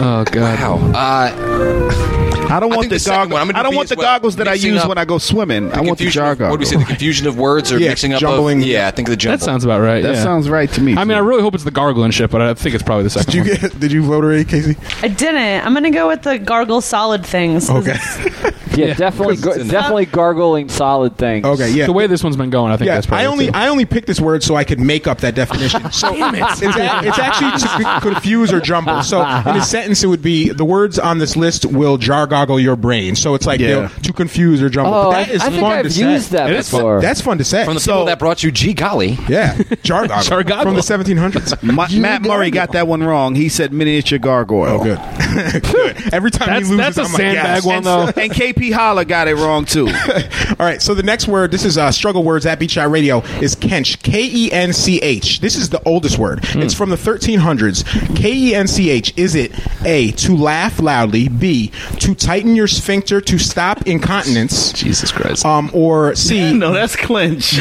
[0.00, 0.58] Oh god.
[0.60, 0.92] Wow.
[0.94, 3.32] Uh, I don't want think the the second goggles.
[3.32, 4.06] one, I'm gonna I do don't want the well.
[4.06, 5.72] goggles that I use up when I go swimming.
[5.72, 6.76] I want the confusion jar of- What do we say?
[6.76, 8.60] The confusion of words or Yeah, mixing up jumbling.
[8.62, 9.38] Of, yeah, I think the jumble.
[9.38, 10.02] That sounds about right.
[10.02, 10.22] That yeah.
[10.22, 10.96] sounds right to me.
[10.96, 13.10] I mean, I really hope it's the gargling shit, but I think it's probably the
[13.10, 13.60] second Did you one.
[13.60, 13.80] get?
[13.80, 14.76] Did you vote already, Casey?
[15.02, 15.66] I didn't.
[15.66, 17.66] I'm gonna go with the gargle solid things.
[17.68, 18.50] 'cause Okay.
[18.78, 18.94] Yeah, Yeah.
[18.94, 21.44] definitely, gar- it's in- definitely gargling solid things.
[21.46, 21.70] Okay.
[21.72, 21.86] Yeah.
[21.86, 23.58] the way this one's been going, I think yeah, that's probably I only it, too.
[23.58, 25.82] I only picked this word so I could make up that definition.
[25.92, 29.02] So it's, a- it's actually to c- confuse or jumble.
[29.02, 32.58] So in a sentence, it would be the words on this list will jar goggle
[32.60, 33.14] your brain.
[33.16, 33.66] So it's like Yeah.
[33.88, 34.92] they'll- to confuse or jumble.
[34.94, 36.36] Oh, But I, that is I think fun I've to used say.
[36.36, 36.80] that It is fun.
[36.80, 37.00] before.
[37.00, 37.64] That's fun to say.
[37.64, 39.18] From the So- people that brought you, gee golly.
[39.28, 40.64] yeah, jar goggle, Jar goggle.
[40.64, 41.62] from the 1700s.
[41.62, 43.34] Ma- Matt Murray got that one wrong.
[43.34, 44.80] He said miniature gargoyle.
[44.80, 45.62] Oh, good.
[45.62, 46.12] good.
[46.12, 47.64] Every time That's- he loses, that's a I'm like, sandbag yes.
[47.64, 48.06] one, though.
[48.06, 49.86] and KP Holla got it wrong too.
[50.58, 53.18] All right, so the next word, this is uh, struggle words at Beat Shot Radio,
[53.40, 54.02] is Kench.
[54.02, 55.40] K E N C H.
[55.40, 56.44] This is the oldest word.
[56.44, 56.62] Hmm.
[56.62, 58.16] It's from the 1300s.
[58.16, 59.12] K E N C H.
[59.16, 59.52] Is it
[59.84, 65.44] A, to laugh loudly, B, to tighten your sphincter to stop incontinence, Jesus Christ.
[65.44, 67.44] um, or C, no, that's clinch.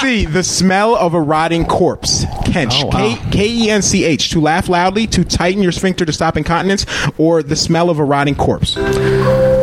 [0.00, 2.24] C, the smell of a rotting corpse?
[2.44, 2.82] Kench.
[2.82, 3.16] Oh, wow.
[3.30, 4.30] K K E N C H.
[4.30, 6.86] To laugh loudly, to tighten your sphincter to stop incontinence,
[7.18, 8.41] or the smell of a rotting corpse?
[8.42, 9.61] corpse.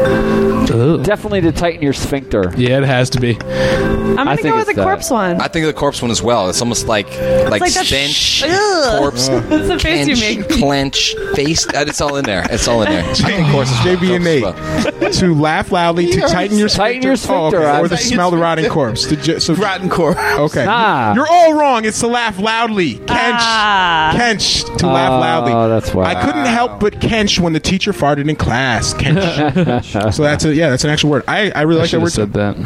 [0.69, 2.53] Definitely to tighten your sphincter.
[2.57, 3.35] yeah, it has to be.
[3.39, 4.83] I'm gonna I go think with the it's that.
[4.83, 5.41] corpse one.
[5.41, 6.49] I think the corpse one as well.
[6.49, 7.07] It's almost like
[7.49, 8.99] like, like that stench, Ugh.
[8.99, 10.49] corpse, That's the face you clench, make.
[10.59, 11.67] clench, face.
[11.67, 12.45] uh, It's all in there.
[12.51, 13.03] It's all in there.
[13.09, 14.43] I think corpse is JB and Nate.
[14.43, 15.11] corpse as well.
[15.13, 17.65] to laugh loudly, to tighten your Tighten your Oh, sphincter, okay.
[17.65, 18.13] I or the think.
[18.13, 19.05] smell the rotting corpse.
[19.07, 20.17] To ju- so, Rotten core.
[20.19, 21.13] okay, Nah.
[21.13, 21.85] you're all wrong.
[21.85, 22.95] It's to laugh loudly.
[22.95, 23.07] Kench,
[23.39, 24.13] Ah.
[24.15, 25.69] Kench, to laugh Oh, loudly.
[25.69, 26.05] that's why.
[26.13, 28.93] I couldn't help but Kench when the teacher farted in class.
[28.93, 30.13] Kench.
[30.13, 31.23] so that's a yeah, that's an actual word.
[31.27, 32.11] I, I really I like that word.
[32.11, 32.57] said that.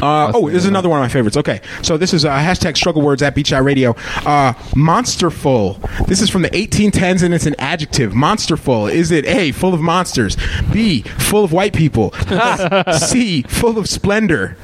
[0.00, 1.36] Uh, oh, this is another one of my favorites.
[1.36, 3.90] Okay, so this is uh, hashtag struggle words at Beat Shot Radio.
[4.24, 6.06] Uh, monsterful.
[6.06, 8.12] This is from the 1810s and it's an adjective.
[8.12, 8.90] Monsterful.
[8.90, 10.36] Is it A, full of monsters?
[10.72, 12.12] B, full of white people?
[12.98, 14.56] C, full of splendor?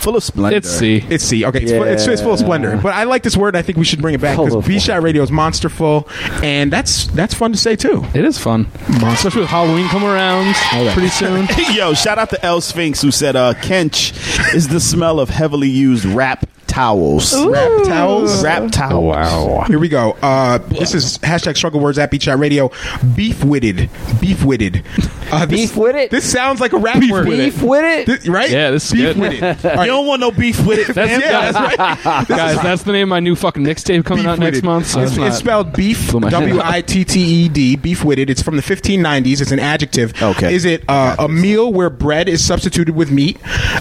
[0.00, 0.56] Full of splendor.
[0.56, 1.04] It's C.
[1.10, 1.44] It's C.
[1.44, 2.78] Okay, it's, fu- it's, it's full of splendor.
[2.82, 3.54] But I like this word.
[3.54, 6.08] I think we should bring it back because of- Beat Shot Radio is monsterful,
[6.42, 8.04] and that's that's fun to say too.
[8.14, 10.90] It is fun, especially with Halloween come around Okay.
[10.92, 11.46] pretty soon.
[11.74, 15.68] Yo, shout out to El Sphinx who said uh, Kench is the smell of heavily
[15.68, 17.34] used wrap towels.
[17.46, 18.42] Wrap towels.
[18.42, 19.04] Wrap towels.
[19.04, 19.64] wow.
[19.66, 20.12] Here we go.
[20.22, 22.70] Uh, this is hashtag struggle words at Beat Shot Radio.
[23.14, 23.90] Beef witted.
[24.20, 24.84] Beef witted.
[25.32, 26.10] Uh, this- Beef witted?
[26.10, 27.26] This sounds like a rap word.
[27.26, 28.22] Beef with it.
[28.22, 28.50] Thi- right?
[28.50, 29.16] Yeah, this is beef good.
[29.18, 29.42] witted.
[29.64, 29.86] All You right.
[29.86, 31.10] don't want no beef with it, That's.
[31.20, 32.28] Yeah, guys, that's right.
[32.28, 34.64] guys, that's the name of my new fucking mixtape coming out next Beef-witted.
[34.64, 34.86] month.
[34.86, 36.40] So it's, it's it's spelled beef, Blew my head.
[36.40, 38.30] W I T T E D, beef witted.
[38.30, 39.40] It's from the 1590s.
[39.40, 40.12] It's an adjective.
[40.22, 40.54] Okay.
[40.54, 43.38] Is it uh, a meal where bread is substituted with meat,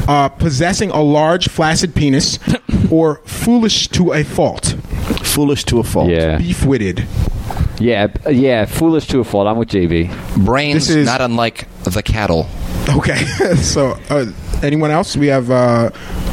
[0.08, 2.38] uh, possessing a large flaccid penis,
[2.92, 4.76] or foolish to a fault?
[5.24, 6.10] Foolish to a fault.
[6.10, 7.06] Yeah, Beef witted.
[7.80, 8.66] yeah, yeah.
[8.66, 9.48] Foolish to a fault.
[9.48, 10.44] I'm with JB.
[10.46, 12.48] Brains, This is- not unlike the cattle.
[12.90, 13.16] Okay.
[13.56, 14.26] so, uh,
[14.64, 15.16] anyone else?
[15.16, 15.90] We have uh,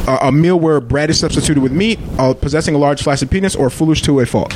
[0.07, 3.55] a a meal where bread is substituted with meat, uh, possessing a large flaccid penis,
[3.55, 4.53] or foolish to a fault.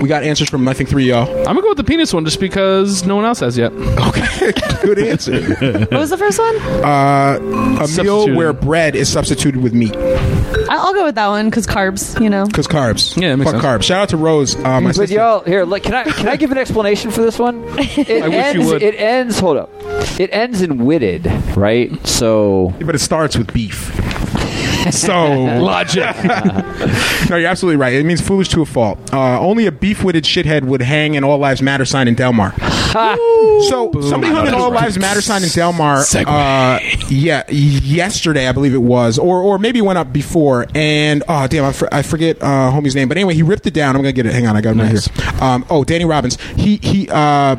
[0.00, 1.38] We got answers from I think three of y'all.
[1.38, 3.72] I'm gonna go with the penis one just because no one else has yet.
[3.72, 5.40] Okay, good answer.
[5.54, 6.56] What was the first one?
[6.84, 8.36] Uh, a meal Substituted.
[8.36, 10.31] where bread is substituted with meat I-
[10.80, 12.20] I'll go with that one because carbs.
[12.22, 12.46] You know.
[12.46, 13.20] because carbs.
[13.20, 13.82] Yeah, that makes Fuck sense.
[13.82, 13.82] carbs.
[13.84, 14.54] Shout out to Rose.
[14.56, 15.16] Uh, my But sister.
[15.16, 17.62] y'all, here, look, can I can I give an explanation for this one?
[17.78, 18.82] It I wish ends, you would.
[18.82, 19.38] It ends.
[19.38, 19.70] Hold up.
[20.18, 21.90] It ends in witted, right?
[22.06, 23.90] So but it starts with beef.
[24.92, 26.04] So Logic.
[27.30, 27.92] no, you're absolutely right.
[27.94, 29.12] It means foolish to a fault.
[29.12, 32.54] Uh, only a beef-witted shithead would hang an All Lives Matter sign in Delmar.
[32.92, 36.04] So somebody hung an All Lives Matter sign in Delmar.
[36.14, 36.78] Uh,
[37.08, 40.66] yeah, yesterday I believe it was, or or maybe it went up before.
[40.74, 43.08] And oh damn, I, for, I forget uh, homie's name.
[43.08, 43.96] But anyway, he ripped it down.
[43.96, 44.32] I'm gonna get it.
[44.34, 45.42] Hang on, I got it right here.
[45.42, 46.38] Um, oh, Danny Robbins.
[46.56, 47.08] He he.
[47.10, 47.56] Uh,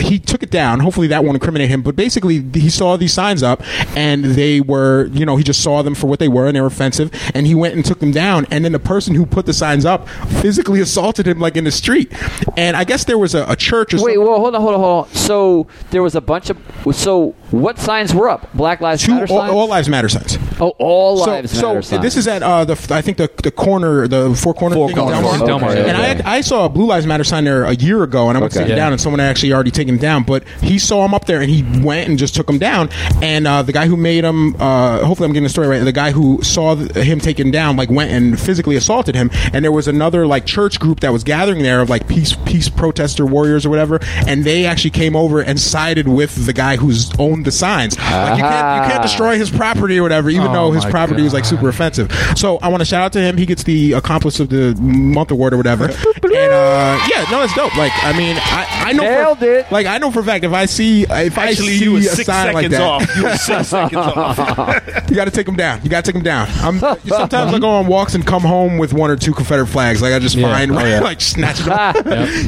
[0.00, 0.80] he took it down.
[0.80, 1.82] Hopefully that won't incriminate him.
[1.82, 3.62] But basically, he saw these signs up,
[3.96, 6.60] and they were, you know, he just saw them for what they were, and they
[6.60, 7.10] were offensive.
[7.34, 8.46] And he went and took them down.
[8.50, 10.08] And then the person who put the signs up
[10.40, 12.12] physically assaulted him like in the street.
[12.56, 14.20] And I guess there was a, a church or Wait, something.
[14.24, 15.14] well, hold on, hold on, hold on.
[15.14, 16.58] So there was a bunch of.
[16.94, 18.52] So what signs were up?
[18.54, 19.52] Black Lives Two Matter all, signs.
[19.52, 20.38] all lives matter signs.
[20.60, 22.02] oh, all So, lives so matter signs.
[22.02, 24.96] this is at uh, the I think the the corner the four corner Four thing
[24.96, 25.20] corners.
[25.20, 25.46] Delmar.
[25.46, 25.88] Delmar, Okay.
[25.88, 28.36] And I, had, I saw a Blue Lives Matter sign there a year ago, and
[28.36, 28.66] I went to Okay.
[28.68, 30.22] take it down, and someone had actually already taken it down.
[30.24, 32.88] But he saw him up there, and he went and just took him down.
[33.22, 35.82] And uh, the guy who made him, uh, hopefully I'm getting the story right.
[35.84, 39.30] The guy who saw him taken down, like went and physically assaulted him.
[39.52, 42.68] And there was another like church group that was gathering there of like peace peace
[42.68, 47.10] protester warriors or whatever, and they actually came over and sided with the guy who's
[47.36, 47.96] owned the signs.
[47.98, 50.90] Like you can't you can't destroy his property or whatever, even Oh though his my
[50.90, 52.12] property was like super offensive.
[52.36, 53.36] So I want to shout out to him.
[53.36, 55.84] He gets the accomplice of the month award or whatever.
[56.22, 57.76] and uh, yeah, no, it's dope.
[57.76, 59.72] Like I mean, I, I know Nailed for, it.
[59.72, 61.98] Like I know for a fact if I see if I Actually, see you were
[61.98, 63.16] a six sign like that, off.
[63.16, 65.10] You were six seconds off.
[65.10, 65.82] you got to take them down.
[65.82, 66.48] You got to take them down.
[66.60, 70.02] I'm, sometimes I go on walks and come home with one or two Confederate flags.
[70.02, 70.52] Like I just Yeah.
[70.52, 71.00] find Oh, yeah.
[71.00, 71.94] like snatch it up.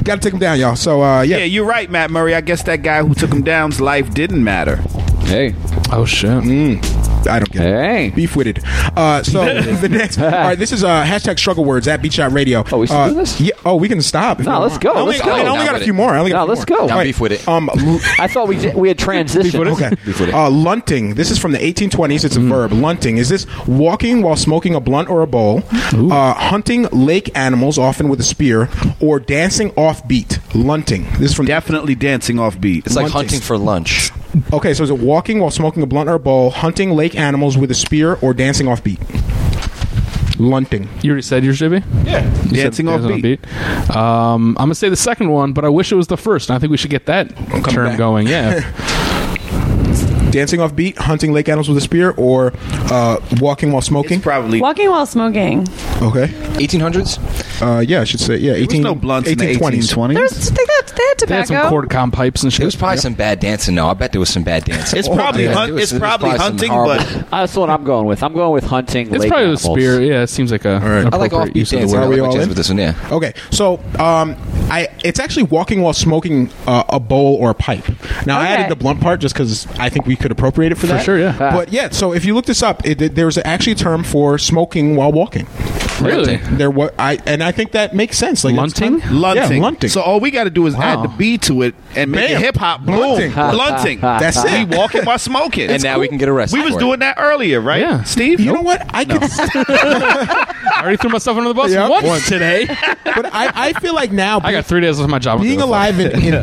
[0.04, 0.76] got to take them down, y'all.
[0.76, 1.38] So uh, yeah.
[1.38, 2.34] Yeah, you're right, Matt Murray.
[2.34, 4.77] I guess that guy who took him down's life didn't matter.
[5.28, 5.54] Hey,
[5.90, 6.28] Oh shit!
[6.30, 8.14] I don't get it.
[8.14, 8.62] Beef witted.
[8.96, 9.44] Uh, so
[9.76, 10.18] the next.
[10.18, 12.62] All right, this is uh, hashtag struggle words at Beat Shot Radio.
[12.70, 13.40] Oh, we still uh, do this?
[13.40, 13.52] Yeah.
[13.64, 14.38] Oh, we can stop.
[14.40, 15.32] No, let's go, I only, let's I go.
[15.32, 15.96] only- I only got a few it.
[15.96, 16.10] more.
[16.10, 16.76] I only got No, a let's more.
[16.78, 16.82] go.
[16.82, 17.46] All Down beef with it.
[17.48, 19.72] Um, l- I thought we did, we had transitioned.
[19.72, 19.90] Okay.
[20.04, 20.34] Beef with it.
[20.34, 21.14] Uh, lunting.
[21.14, 22.24] This is from the 1820s.
[22.24, 22.48] It's a Mm.
[22.50, 22.72] verb.
[22.72, 23.16] Lunting.
[23.16, 28.08] Is this walking while smoking a blunt or a bowl, uh, hunting lake animals, often
[28.08, 28.68] with a spear,
[29.00, 30.38] or dancing off beat?
[30.54, 31.04] Lunting.
[31.18, 31.46] This is from.
[31.46, 32.86] Definitely dancing off beat.
[32.86, 34.10] It's like hunting for lunch.
[34.52, 37.56] Okay, so is it walking while smoking a blunt or a bowl, hunting lake animals
[37.56, 39.00] with a spear, or dancing off beat?
[40.38, 40.88] Lunting.
[41.02, 41.82] You already said yours, JB.
[42.06, 42.24] Yeah.
[42.44, 43.44] You said Dancing off beat.
[43.94, 46.48] Um, I'm gonna say the second one, but I wish it was the first.
[46.48, 47.98] And I think we should get that term back.
[47.98, 48.28] going.
[48.28, 48.60] Yeah.
[50.30, 52.52] Dancing off beat, hunting lake animals with a spear, or
[52.90, 54.18] uh, walking while smoking.
[54.18, 55.60] It's probably Walking while smoking.
[56.02, 56.26] okay.
[56.58, 57.18] 1800s?
[57.62, 58.52] Uh, yeah, I should say yeah.
[58.52, 59.94] there was 18, no blunts in the 1820s.
[59.94, 60.14] 1820s.
[60.14, 61.68] There's, they, had, they had They had some tobacco.
[61.70, 62.62] cord com pipes and shit.
[62.62, 63.74] It was probably some bad dancing.
[63.74, 64.98] No, I bet there was some bad dancing.
[64.98, 67.56] It's probably Yeah, hunt, there was- it's there was probably some hunting, horrible- but That's
[67.56, 68.22] what I'm going with.
[68.22, 69.08] I'm going with hunting.
[69.08, 69.62] it's lake probably animals.
[69.62, 70.00] the spear.
[70.02, 70.74] Yeah, it seems like a.
[70.78, 71.04] right.
[71.06, 71.98] an I like appropriate offbeat use of the dancing.
[71.98, 72.02] word.
[72.02, 72.48] I Are we like my all chance in?
[72.50, 73.08] with this one, yeah.
[73.12, 74.36] Okay, so um,
[74.70, 77.84] I it's actually walking while smoking uh, a bowl or a pipe.
[78.26, 78.54] Now I Okay.
[78.54, 80.98] added the blunt part just because I think we could appropriate it for, that.
[80.98, 81.36] For sure, yeah.
[81.40, 81.52] Ah.
[81.52, 84.96] But yeah, so if you look this up, it, there's actually a term for smoking
[84.96, 85.46] while walking.
[86.00, 86.36] Really?
[86.36, 88.44] There what I and I think that makes sense.
[88.44, 89.00] Like it's Lunting?
[89.00, 89.56] kind of- lunting.
[89.58, 89.90] Yeah, lunting.
[89.90, 90.82] So all we got to do is Wow.
[90.82, 92.36] add the B to it and make Bam.
[92.36, 92.82] it hip hop.
[92.84, 92.96] Boom.
[92.96, 93.32] Blunting.
[93.32, 94.00] Blunting.
[94.00, 94.68] That's it.
[94.68, 95.70] We walking while smoking.
[95.70, 96.56] And now we can get arrested.
[96.58, 96.82] We was for it.
[96.82, 97.80] doing that earlier, right?
[97.80, 98.02] Yeah.
[98.04, 98.40] Steve.
[98.40, 98.82] you know what?
[98.94, 101.90] I could, I already threw myself under the bus Yep.
[101.90, 102.28] once Once.
[102.28, 102.66] today.
[103.04, 105.40] but I, I feel like now I got three days left of my job.
[105.40, 106.34] Being alive in, in,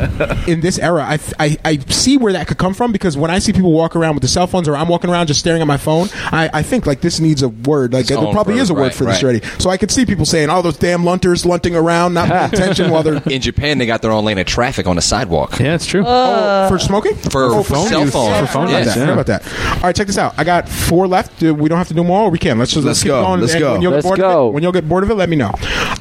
[0.48, 3.38] in this era, I, I, I see where that could come from because when I
[3.38, 5.66] see people walk around with the cell phones or I'm walking around just staring at
[5.66, 7.92] my phone, I, I think like this needs a word.
[7.92, 9.24] Like Its there own probably verb, is a word right, for this right.
[9.24, 9.45] already.
[9.58, 12.90] So I could see people saying, "Oh, those damn lunters lunting around, not paying attention
[12.90, 15.58] while they're In Japan, they got their own lane of traffic on the sidewalk.
[15.58, 16.04] Yeah, it's true.
[16.06, 18.12] oh, for smoking For oh, phone cell use.
[18.12, 18.46] phone.
[18.46, 18.78] For phone yeah.
[18.78, 18.86] use.
[18.88, 18.94] Yeah.
[18.94, 19.46] Forgot about that.
[19.76, 20.34] All right, check this out.
[20.38, 21.40] I got four left.
[21.42, 22.58] We don't have to do more, or we can.
[22.58, 23.22] Let's just let's, Let's keep go.
[23.22, 23.40] going.
[23.40, 23.72] Let's go.
[23.72, 24.48] When you'll Let's bored go.
[24.48, 25.52] It, when you'll get bored of it, let me know.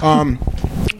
[0.01, 0.39] Um,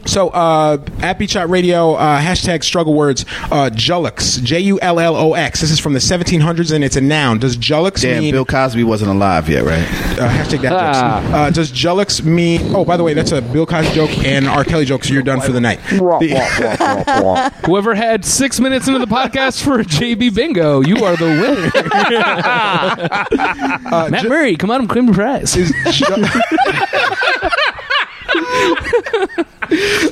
[0.06, 4.98] so uh, at Beat Shot Radio, uh, hashtag struggle words, uh, Jullux, J U L
[5.00, 5.60] L O X.
[5.60, 7.38] This is from the 1700s and it's a noun.
[7.38, 9.82] Does Jullux Damn, mean Bill Cosby wasn't alive yet, right?
[10.18, 11.34] uh, hashtag that jokes.
[11.34, 12.74] Uh, does Jullux mean?
[12.74, 14.64] Oh, by the way, that's a Bill Cosby joke and R.
[14.64, 15.04] Kelly joke.
[15.04, 15.80] So you're done for the night.
[15.90, 21.66] The- Whoever had six minutes into the podcast for JB Bingo, you are the winner.
[24.10, 25.56] Matt Murray, come on and claim your prize.
[25.56, 26.06] is Ju-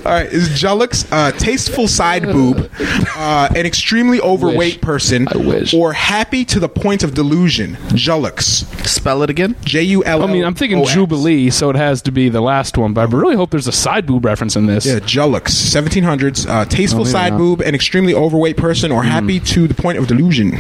[0.05, 2.71] All right, is Jullux a tasteful side boob,
[3.17, 4.81] uh, an extremely overweight wish.
[4.81, 5.73] person, I wish.
[5.75, 7.77] or happy to the point of delusion?
[7.91, 9.55] Jullux, Spell it again.
[9.65, 10.23] J U L.
[10.23, 13.05] I mean, I'm thinking Jubilee, so it has to be the last one, but I
[13.05, 14.85] really hope there's a side boob reference in this.
[14.87, 17.39] Yeah, Jullux, 1700s, uh, tasteful Oh, maybe side not.
[17.39, 20.53] boob, an extremely overweight person, or happy to the point of delusion.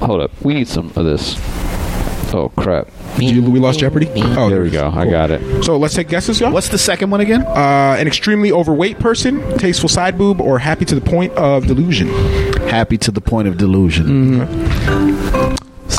[0.00, 0.30] Hold up.
[0.42, 1.34] We need some of this.
[2.32, 2.88] Oh crap.
[3.16, 4.08] Did you, we lost Jeopardy.
[4.14, 4.88] Oh, There we go.
[4.88, 5.64] I got it.
[5.64, 6.52] So let's take guesses, y'all.
[6.52, 7.42] What's the second one again?
[7.42, 12.08] Uh, an extremely overweight person, tasteful side boob, or happy to the point of delusion?
[12.68, 14.40] Happy to the point of delusion.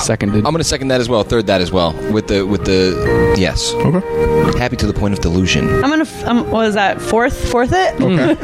[0.02, 0.38] Seconded.
[0.46, 1.24] I'm going to second that as well.
[1.24, 1.94] Third that as well.
[2.12, 3.74] With the with the yes.
[3.74, 4.58] Okay.
[4.60, 5.68] Happy to the point of delusion.
[5.84, 6.02] I'm gonna.
[6.04, 7.02] F- um, what was that?
[7.02, 8.02] Fourth, fourth it.
[8.02, 8.38] Okay.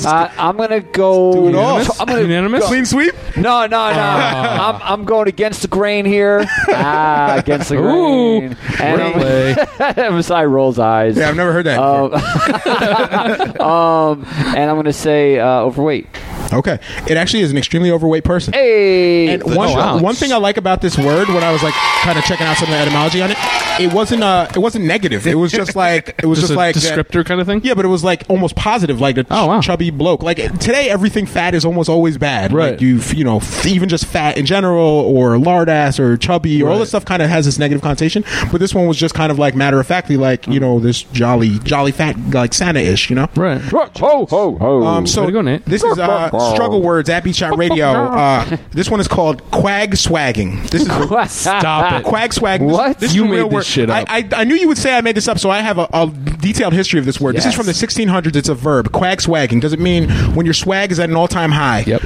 [0.10, 1.48] Uh, I'm gonna go.
[1.48, 2.00] it off.
[2.00, 2.64] I'm gonna Unanimous?
[2.66, 3.14] Clean sweep.
[3.36, 4.00] No, no, no.
[4.00, 6.44] I'm, I'm going against the grain here.
[6.68, 8.56] Ah, against the grain.
[8.80, 10.46] And I'm- Wordplay.
[10.50, 11.16] Rolls eyes.
[11.16, 11.78] Yeah, I've never heard that.
[11.78, 12.12] Um,
[13.60, 14.24] um,
[14.56, 16.06] and I'm going to say uh, overweight.
[16.52, 16.78] Okay,
[17.08, 18.52] it actually is an extremely overweight person.
[18.52, 19.28] Hey.
[19.34, 19.98] And one, Oh, wow.
[19.98, 22.56] one thing I like about this word, when I was like kind of checking out
[22.56, 23.36] some of the etymology on it,
[23.78, 25.26] it wasn't uh, it wasn't negative.
[25.26, 27.60] It was just like it was Just just, a like descriptor kind of thing?
[27.64, 29.60] Yeah, but it was like almost positive, like a ch- Oh, wow.
[29.60, 30.22] chubby bloke.
[30.22, 32.52] Like today, everything fat is almost always bad.
[32.52, 32.72] Right.
[32.72, 36.16] Like you, f- you know, f- even just fat in general, or lard ass, or
[36.16, 36.80] chubby, or all Right.
[36.80, 38.24] this stuff kind of has this negative connotation.
[38.50, 41.02] But this one was just kind of like matter of factly, like you know, this
[41.02, 43.28] jolly, jolly fat, like Santa ish, you know.
[43.36, 43.60] Right.
[43.60, 43.88] Ho
[44.26, 44.26] ho
[44.56, 44.82] ho.
[44.86, 45.64] Um, so go, Nate.
[45.64, 47.90] this is uh, struggle words at Beat Shot Radio.
[48.20, 50.62] Uh, this one is called quag swagging.
[50.70, 50.88] This is
[51.32, 52.04] Stop it.
[52.04, 52.68] quag swagging.
[52.68, 52.98] This- What?
[52.98, 53.64] This, is You a made real this word.
[53.66, 54.06] shit up.
[54.10, 55.88] I, I, I knew you would say I made this up, so I have a,
[55.92, 56.08] a
[56.40, 57.34] detailed history of this word.
[57.36, 57.56] This is Yes.
[57.56, 58.36] from the 1600s.
[58.36, 58.92] It's a verb.
[58.92, 59.60] Quag swagging.
[59.60, 61.84] Does it mean when your swag is at an all-time high?
[61.86, 62.02] Yep.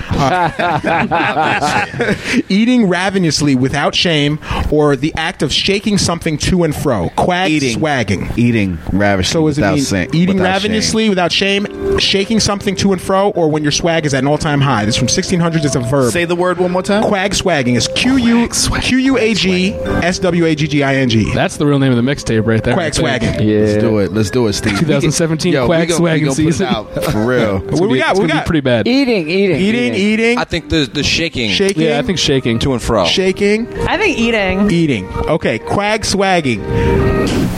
[2.49, 4.39] Eating ravenously without shame,
[4.71, 7.09] or the act of shaking something to and fro.
[7.11, 7.79] Quag Eating.
[7.79, 8.37] swagging.
[8.39, 12.75] Eating ravishly So is it without mean saying- eating without ravenously without shame, shaking something
[12.77, 14.85] to and fro, or when your swag is at an all-time high?
[14.85, 15.65] This is from 1600s.
[15.65, 16.13] It's a verb.
[16.13, 17.03] Say the word one more time.
[17.05, 20.97] Quag swagging is Q U Q U A G S W A G G I
[20.97, 21.33] N G.
[21.35, 22.75] That's the real name of the mixtape right there.
[22.75, 23.41] Quag swagging.
[23.45, 23.61] yeah.
[23.67, 24.13] Let's do it.
[24.13, 24.79] Let's do it, Steve.
[24.79, 26.67] 2017 Yo, we gonna- we swagging gonna put it season.
[26.67, 27.57] out, for real.
[27.57, 28.11] It's What gonna we be- got?
[28.11, 28.47] It's What we gonna got?
[28.47, 28.89] pretty bad.
[28.89, 31.83] Eating, eating, Eating, eating, I think the the shaking, shaking.
[31.83, 32.59] Yeah, I think shaking.
[32.61, 33.05] to and fro.
[33.07, 34.71] shaking, I think eating.
[34.71, 35.07] eating.
[35.29, 36.63] Okay, quag swagging.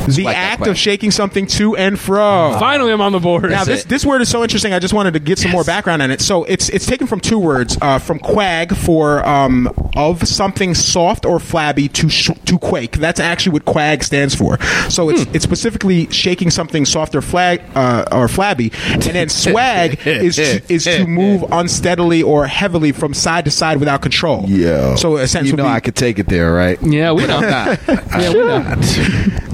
[0.06, 2.56] The Swag that act of shaking something to and fro.
[2.58, 3.50] Finally, I'm on the board.
[3.50, 4.72] Now this this word is so interesting.
[4.72, 6.20] I just wanted to get some more background on it.
[6.20, 11.24] So it's it's taken from two words, uh, from quag for um, of something soft
[11.24, 12.92] or flabby to sh- to quake.
[12.98, 14.60] That's actually what quag stands for.
[14.88, 20.06] So it's it's specifically shaking something soft or flag uh, or flabby, and then swag
[20.06, 24.44] is to, is to move unsteadily or heavily from side to side without control.
[24.46, 24.94] Yeah.
[24.96, 26.78] So a sense you know be, I could take it there, right?
[26.82, 27.40] yeah, we know.
[27.40, 27.76] Nah.
[27.88, 28.60] yeah, we know.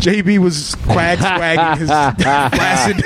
[0.03, 1.89] JB was quag swagging his
[2.55, 3.03] flaccid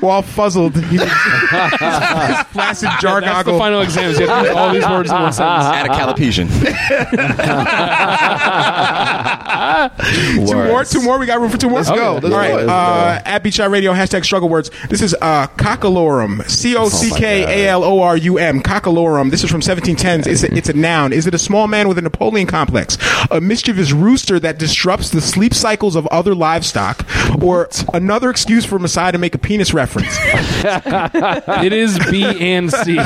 [0.00, 0.76] while fuzzled.
[0.76, 1.12] He was, his
[2.52, 3.58] flaccid jar That's the goggle.
[3.58, 4.18] final exams.
[4.18, 5.90] You have to use all these words in one sentence.
[5.90, 6.48] Atacalopesian.
[10.48, 11.18] Two more, two more.
[11.18, 11.78] We got room for two more.
[11.80, 12.50] Let's go, let's All right.
[12.50, 14.70] go, let's uh, at Beat Shot Radio, hashtag struggle words.
[14.88, 16.48] This is uh, cockalorum.
[16.48, 18.60] C O C K A L O R U M.
[18.60, 19.30] Cockalorum.
[19.30, 20.26] This is from 1710s.
[20.26, 21.12] It's a, it's a noun.
[21.12, 22.96] Is it a small man with a Napoleon complex?
[23.30, 27.06] A mischievous rooster that disrupts the sleep cycles of other livestock?
[27.42, 30.16] Or another excuse for Masai to make a penis reference?
[31.64, 32.96] It is B and C.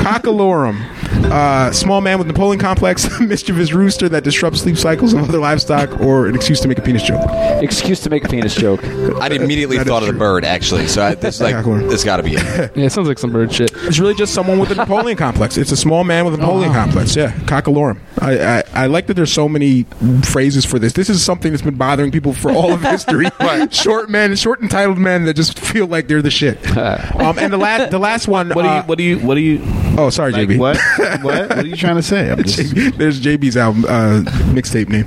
[0.00, 0.84] Cockalorum.
[1.32, 6.00] Uh, small man with Napoleon complex, mischievous rooster that disrupts sleep cycles of other livestock,
[6.00, 7.20] or an excuse to make a penis joke.
[7.62, 8.84] Excuse to make a penis joke.
[8.84, 10.18] I immediately That is thought of the true.
[10.18, 10.86] bird actually.
[10.88, 11.88] So I, this like Cockalorum.
[11.88, 12.72] this got to be it.
[12.76, 13.70] Yeah, it sounds like some bird shit.
[13.74, 15.56] It's really just someone with a Napoleon complex.
[15.56, 17.14] It's a small man with a Napoleon complex.
[17.16, 17.98] Yeah, cockalorum.
[18.20, 19.84] I, I I like that there's so many
[20.24, 20.92] phrases for this.
[20.92, 23.26] This is something that's been bothering people for all of history.
[23.70, 26.58] Short men, short entitled men that just feel like they're the shit.
[26.76, 28.50] Um, and the last the last one.
[28.50, 28.74] What do you?
[28.74, 29.18] uh, What do you?
[29.20, 29.60] What do you?
[29.98, 30.58] oh, sorry, Like JB.
[30.58, 30.76] what?
[31.22, 31.22] What?
[31.22, 32.30] What are you trying to say?
[32.30, 34.22] I'm just, There's JB's album uh,
[34.52, 35.06] mixtape name.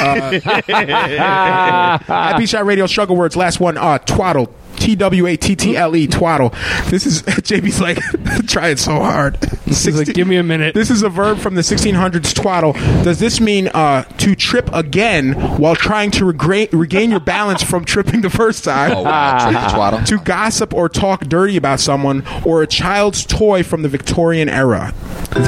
[0.00, 0.40] Uh,
[2.06, 3.36] Happy Shot Radio struggle words.
[3.36, 3.76] Last one.
[3.76, 4.52] Uh, twaddle.
[4.84, 6.06] T W A T T L E.
[6.06, 6.50] Twaddle.
[6.90, 7.98] This is JB's like
[8.46, 9.38] trying so hard.
[9.64, 10.74] He's like, give me a minute.
[10.74, 12.34] This is a verb from the 1600s.
[12.34, 12.74] Twaddle.
[13.02, 17.84] Does this mean uh, to trip again while trying to regain, regain your balance from
[17.84, 18.92] tripping the first time?
[18.92, 20.04] Oh wow, Trip twaddle.
[20.04, 24.92] to gossip or talk dirty about someone, or a child's toy from the Victorian era.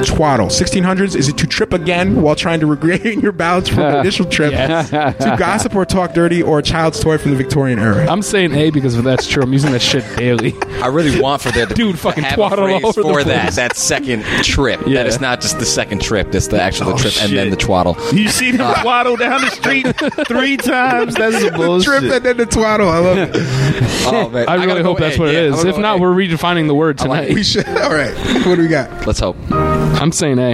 [0.04, 0.46] Twaddle.
[0.46, 4.24] 1600s, is it to trip again while trying to regain your balance from the initial
[4.24, 4.50] trip?
[4.52, 4.90] Yes.
[4.90, 8.06] to gossip or talk dirty, or a child's toy from the Victorian era?
[8.06, 10.54] I'm saying A because if that's true, I'm using that shit daily.
[10.82, 13.24] I really want for there to Dude, fucking have twaddle a phrase all over the
[13.24, 13.56] for that place.
[13.56, 14.80] that second trip.
[14.86, 14.94] Yeah.
[15.02, 16.30] That it's not just the second trip.
[16.32, 17.50] That's the actual Oh, trip and then shit.
[17.50, 17.96] the twaddle.
[18.12, 19.86] you see them uh, waddle down the street
[20.28, 21.14] three times.
[21.14, 21.86] That's some bullshit.
[22.00, 22.88] Trip and then the twaddle.
[22.88, 23.30] I love it.
[24.06, 25.20] Oh man, I gotta really go hope that's A.
[25.20, 25.56] what Yeah, it I'm is.
[25.58, 26.00] gonna If go not, A.
[26.02, 27.34] we're redefining the word like tonight.
[27.34, 27.66] We should.
[27.68, 28.14] All right.
[28.46, 29.06] What do we got?
[29.06, 29.36] Let's hope.
[29.50, 30.50] I'm saying A.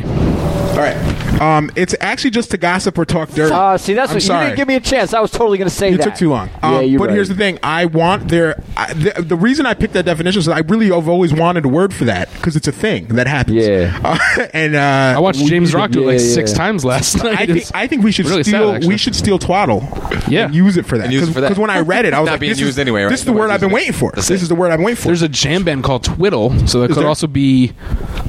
[0.72, 0.96] All right.
[1.40, 3.52] Um, it's actually just to gossip or talk dirty.
[3.52, 4.44] Uh, see, that's I'm what you sorry.
[4.46, 5.12] didn't give me a chance.
[5.14, 6.04] I was totally going to say You that.
[6.04, 6.48] took too long.
[6.48, 7.14] yeah, Um, you're but right.
[7.14, 8.62] here's the thing: I want there.
[8.76, 11.68] I, the, the reason I picked that definition is I really have always wanted a
[11.68, 13.56] word for that because it's a thing that happens.
[13.66, 13.98] Yeah.
[14.12, 17.38] Uh, and uh, I watched James Rock do it like yeah, six times last night.
[17.40, 18.88] I think I think we should really steal actually.
[18.88, 19.80] we should steal twaddle.
[20.28, 20.44] Yeah.
[20.46, 21.04] and use it for that.
[21.04, 21.48] And use it for that.
[21.48, 23.10] Because when I read it, I was Not like, being this used is, anyway, right?
[23.10, 24.12] This is the No word I've been waiting for.
[24.12, 24.42] This it.
[24.42, 25.08] is the word I've been waiting for.
[25.08, 27.72] There's a jam band called Twiddle, so that could also be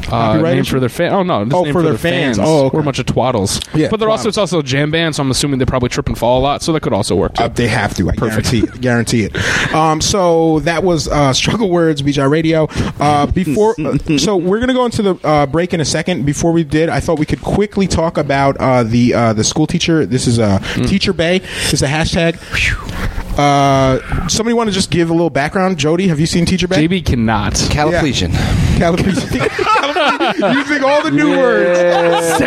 [0.08, 0.72] uh, Copyright named issue?
[0.76, 1.12] for their fan.
[1.14, 2.38] Oh no, Oh, for for their their fans.
[2.38, 2.48] fans.
[2.48, 2.76] Oh, okay.
[2.78, 3.64] We're a bunch of twaddles.
[3.78, 6.08] Yeah, but they're also it's also a jam band, so I'm assuming they probably trip
[6.08, 7.44] and fall a lot, so that could also work too.
[7.44, 8.10] Uh, they have to.
[8.10, 8.52] I Perfect.
[8.52, 8.82] guarantee it.
[8.82, 9.74] Guarantee it.
[9.74, 12.68] Um, so that was uh, Struggle Words, BJ Radio.
[13.00, 13.76] Uh, before,
[14.18, 16.26] so we're gonna go into the uh, break in a second.
[16.26, 19.68] Before we did, I thought we could quickly talk about uh, the uh, the school
[19.68, 20.06] teacher.
[20.06, 20.84] This is uh, Hmm.
[20.84, 21.40] Teacher Bae.
[21.40, 23.23] This is a hashtag.
[23.38, 25.78] Uh, somebody want to just give a little background?
[25.80, 26.76] Jody, have you seen Teacher Bae?
[26.88, 27.54] JB cannot.
[27.54, 28.30] Caliplegian.
[28.78, 29.40] Caliplegian.
[29.40, 30.54] Caliplegian.
[30.54, 31.80] Using all the new words.
[31.80, 32.40] It's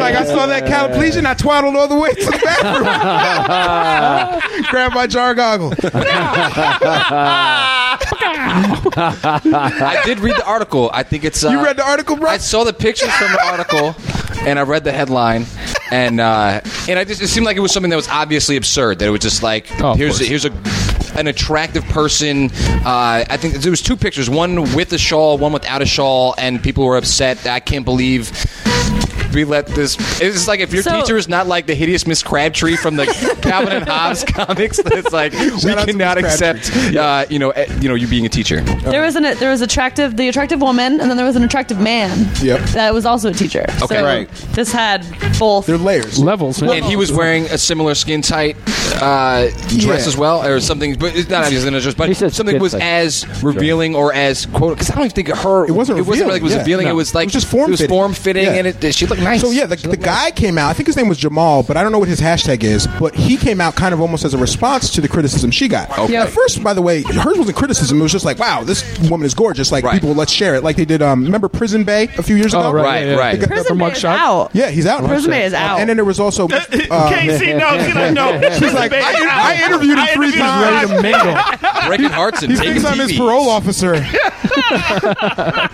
[0.00, 2.84] like I saw that caliplegian, I twaddled all the way to the bathroom.
[4.70, 5.72] Grab my jar goggle.
[8.98, 10.90] I did read the article.
[10.92, 11.42] I think it's.
[11.44, 12.28] Uh, You read the article, bro?
[12.30, 13.94] I saw the pictures from the article,
[14.46, 15.46] and I read the headline,
[15.90, 18.98] and uh, and I just it seemed like it was something that was obviously absurd.
[18.98, 20.52] That it was just like Oh, here's a, here's a
[21.18, 22.50] an attractive person.
[22.84, 26.34] Uh, I think there was two pictures, one with a shawl, one without a shawl,
[26.38, 27.46] and people were upset.
[27.46, 28.30] I can't believe.
[29.36, 29.98] We let this.
[30.18, 33.04] It's like if your So- teacher is not like the hideous Miss Crabtree from the
[33.42, 34.78] Calvin and Hobbes comics.
[34.78, 38.06] It's like we out to cannot Miss accept, uh, you know, eh, you know, you
[38.08, 38.62] being a teacher.
[38.62, 41.78] There was an there was attractive the attractive woman, and then there was an attractive
[41.78, 42.26] man.
[42.42, 42.60] Yep.
[42.70, 43.66] That was also a teacher.
[43.82, 43.96] Okay.
[43.96, 44.30] so Right.
[44.54, 45.04] This had
[45.38, 45.66] both.
[45.66, 46.18] They're layers.
[46.18, 46.62] Levels.
[46.62, 48.56] and he was wearing a similar skin tight
[49.02, 49.92] uh, dress Yeah.
[50.08, 50.94] as well, or something.
[50.94, 52.80] But it's not obviously a dress, but He said something skin was tight.
[52.82, 54.78] as revealing or as quote.
[54.78, 55.66] Because I don't even think her.
[55.66, 56.58] It wasn't It wasn't revealing, like it was yeah.
[56.60, 56.84] revealing.
[56.86, 56.92] No.
[56.92, 57.88] It was like It was just form-fitting.
[57.88, 58.52] form fitting, Yeah.
[58.54, 59.40] and it, she looked nice.
[59.40, 60.70] So yeah, the, the looked guy came out.
[60.70, 62.86] I think his name was Jamal, but I don't know what his hashtag is.
[62.98, 65.96] But he came out kind of almost as a response to the criticism she got.
[65.98, 66.16] Okay.
[66.16, 67.98] At first, by the way, hers wasn't criticism.
[68.00, 69.70] It was just like, wow, this woman is gorgeous.
[69.72, 70.00] Like Right.
[70.00, 70.62] people, let's share it.
[70.64, 71.02] Like they did.
[71.02, 72.62] Um, remember Prison Bae a few years ago?
[72.64, 72.82] Oh, right.
[72.82, 73.16] Right, yeah, yeah.
[73.18, 73.40] right.
[73.40, 74.16] The- Prison Bae is mugshot.
[74.16, 74.50] out.
[74.54, 75.04] Yeah, he's out.
[75.04, 75.80] Prison Bae is out.
[75.80, 76.48] And then there was also.
[76.88, 78.40] Uh, Casey, no, she's like, no.
[78.58, 80.90] She's like, I- I interviewed him three times.
[80.90, 81.86] Ready to mingle.
[81.88, 83.18] breaking hearts and He taking thinks I'm his TVs.
[83.18, 83.94] parole officer.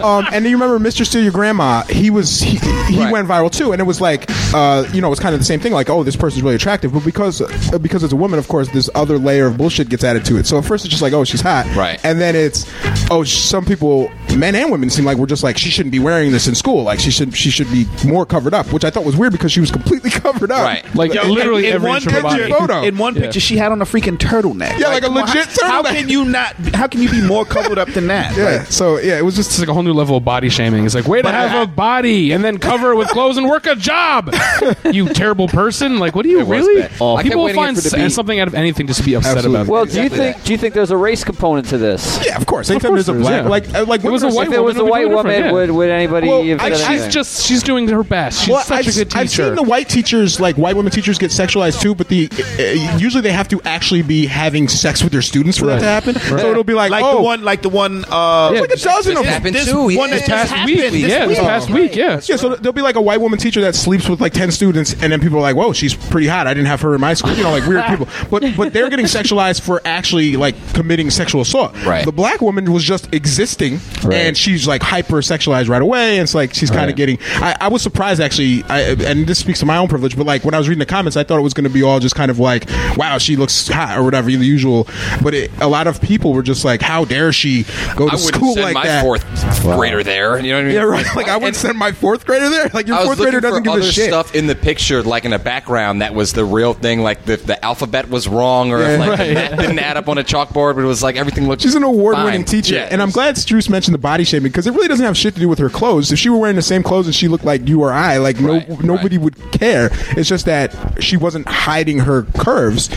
[0.03, 1.05] um, and then you remember Mr.
[1.07, 1.83] Steal Your Grandma?
[1.85, 3.13] He was he, he Right.
[3.13, 5.45] went viral too, and it was like, uh, you know, it was kind of the
[5.45, 5.73] same thing.
[5.73, 8.69] Like, oh, this person's really attractive, but because uh, because it's a woman, of course,
[8.69, 10.47] this other layer of bullshit gets added to it.
[10.47, 12.01] So at first it's just like, oh, she's hot, Right.
[12.05, 12.67] And then it's,
[13.11, 16.33] oh, some people, men and women, seem like we're just like she shouldn't be wearing
[16.33, 16.83] this in school.
[16.83, 19.53] Like she should she should be more covered up, which I thought was weird because
[19.53, 20.63] she was completely covered up.
[20.65, 20.95] Right.
[20.95, 22.53] Like Yo, literally in, in every one inch of her picture, body.
[22.53, 22.83] Photo.
[22.83, 23.23] in one Yeah.
[23.23, 24.79] picture, she had on a freaking turtleneck.
[24.79, 26.55] Yeah, like a come on, legit how, How can you not?
[26.75, 28.37] How can you be more covered up than that?
[28.37, 28.45] Yeah.
[28.59, 30.85] Like, So yeah, it was just It's like a whole new level of body shaming.
[30.85, 33.67] It's like, way to have a body and then cover it with clothes and work
[33.67, 34.35] a job.
[34.91, 35.99] you terrible person.
[35.99, 36.83] Like, what do you It really?
[36.83, 37.23] bad.
[37.23, 39.37] People waiting find for it to s- something out of anything just to be upset
[39.39, 39.61] Absolutely.
[39.63, 39.73] about.
[39.73, 39.91] Well, it.
[39.91, 42.25] do you think do you think there's a race component to this?
[42.27, 42.71] yeah, of course.
[42.71, 44.63] Anytime course there's a black, like uh, like It was women a white If it
[44.63, 45.53] was a woman, white it'd be woman, different, yeah.
[45.53, 47.05] would would anybody Well, have I- said she's anything?
[47.07, 48.41] She's just she's doing her best.
[48.41, 49.45] She's well, such I've, a good I've teacher.
[49.47, 53.23] seen the white teachers, like white women teachers, get sexualized too, but the uh, usually
[53.23, 56.15] they have to actually be having sex with their students for that to happen.
[56.17, 58.05] So it'll be like, like oh, the one, like the one.
[58.05, 59.25] Uh, Yeah, like a dozen of This them.
[59.25, 59.83] happened this too.
[59.85, 60.07] one yeah.
[60.07, 61.47] that this past happened week, this yeah, this week.
[61.47, 62.21] past week, yeah.
[62.25, 64.93] Yeah, so there'll be like a white woman teacher that sleeps with like ten students,
[65.03, 66.47] and then people are like, "Whoa, she's pretty hot.
[66.47, 68.09] I didn't have her in my school." You know, like weird people.
[68.31, 71.75] But but they're getting sexualized for actually like committing sexual assault.
[71.85, 72.05] Right.
[72.05, 73.79] The black woman was just existing,
[74.15, 76.15] and she's like hyper sexualized right away.
[76.19, 76.97] And it's like she's kind of Right.
[76.97, 77.19] getting.
[77.37, 80.17] I, I was surprised actually, I, and this speaks to my own privilege.
[80.17, 81.83] But like when I was reading the comments, I thought it was going to be
[81.83, 84.87] all just kind of like, "Wow, she looks hot" or whatever, the usual.
[85.23, 87.65] But it, a lot of people were just like, "How dare she
[87.97, 89.25] go to I school send like my that?" fourth
[89.63, 90.39] grader there.
[90.39, 90.75] You know what I mean?
[90.75, 91.07] Yeah, right.
[91.17, 92.71] Like I would And- send my fourth grader there.
[92.73, 94.09] Like your fourth grader doesn't for give other a shit.
[94.09, 97.03] stuff in the picture, like in the background, that was the real thing.
[97.03, 98.89] Like the, the alphabet was wrong, or Yeah.
[98.95, 99.29] if, like Right.
[99.29, 100.75] the math didn't add up on a chalkboard.
[100.75, 101.63] But it was like everything looked.
[101.63, 102.45] She's an award-winning fine.
[102.45, 105.17] teacher, Yeah, and I'm glad Struce mentioned the body shaming because it really doesn't have
[105.17, 106.13] shit to do with her clothes.
[106.13, 108.41] If she were wearing the same clothes and she looked like you or I, like
[108.41, 109.91] no Right, nobody would care.
[110.11, 112.89] It's just that she wasn't hiding her curves,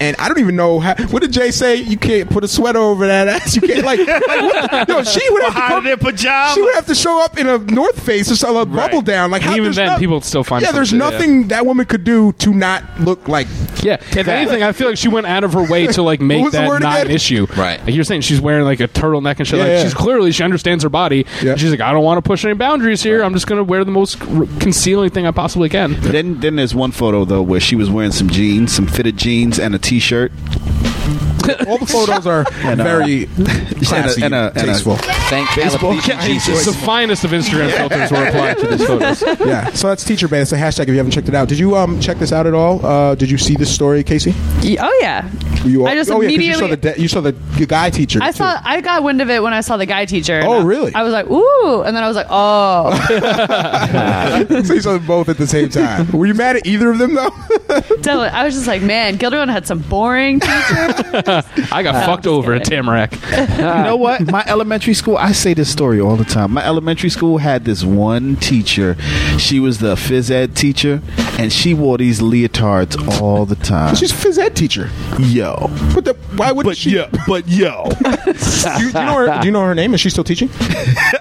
[0.00, 0.94] and I don't even know how.
[1.08, 1.76] What did Jay say?
[1.76, 3.54] You can't put a sweater over that ass.
[3.54, 4.00] You can't like.
[4.00, 4.88] like what?
[4.88, 6.16] No, she would have to come, in their.
[6.54, 9.30] She would have to show up in a North Face or some a bubble down.
[9.30, 11.18] Like how, Even then, no- people still find Yeah, there's something, yeah.
[11.18, 13.46] nothing that woman could do to not look like.
[13.82, 16.50] Yeah, if anything, I feel like she went out of her way to like make
[16.52, 17.06] that not again?
[17.06, 17.46] an issue.
[17.56, 17.80] Right.
[17.84, 19.58] Like you're saying, she's wearing like a turtleneck and shit.
[19.58, 19.82] Yeah, like yeah.
[19.84, 21.26] she's clearly she understands her body.
[21.42, 21.56] Yeah.
[21.56, 23.22] She's like, I don't want to push any boundaries here.
[23.22, 25.98] I'm just going to wear the most r- concealing thing I possibly can.
[26.00, 29.58] Then, then there's one photo though where she was wearing some jeans, some fitted jeans,
[29.58, 30.30] and a t-shirt.
[31.68, 32.44] All the photos are
[32.76, 33.26] very
[33.84, 34.96] classy, and a- and a- tasteful.
[34.96, 36.20] Thank Baseball Caliplegian.
[36.26, 36.66] Jesus.
[36.66, 39.22] The finest of Instagram filters were applied to these photos.
[39.40, 40.38] yeah, so that's Teacher Bae.
[40.38, 41.48] It's a hashtag if you haven't checked it out.
[41.48, 42.84] Did you um check this out at all?
[42.84, 44.32] Uh, did you see this story, Casey?
[44.62, 45.28] Y- oh yeah.
[45.64, 47.90] You I just oh, yeah, 'cause you saw the de- you saw the, the guy
[47.90, 48.18] teacher.
[48.22, 48.38] I too.
[48.38, 48.60] saw.
[48.64, 50.40] I got wind of it when I saw the guy teacher.
[50.42, 50.94] Oh, really?
[50.94, 52.90] I was like, ooh, and then I was like, oh.
[54.64, 56.10] so you saw them both at the same time.
[56.12, 57.30] Were you mad at either of them though?
[57.68, 58.28] Definitely.
[58.28, 60.94] I was just like, man, Guilderland had some boring teachers.
[61.72, 63.12] I got fucked over at Tamarac.
[63.56, 64.30] you know what?
[64.30, 66.52] My elementary school, I say this story all the time.
[66.52, 68.96] My elementary school had this one teacher.
[69.38, 71.00] She was the phys ed teacher,
[71.38, 73.94] and she wore these leotards all the time.
[73.94, 74.90] She's a phys ed teacher.
[75.18, 76.90] yo, But the, why would but she?
[76.90, 79.40] yo, but yo, Do you, do you know her?
[79.40, 79.94] Do you know her name?
[79.94, 80.50] Is she still teaching?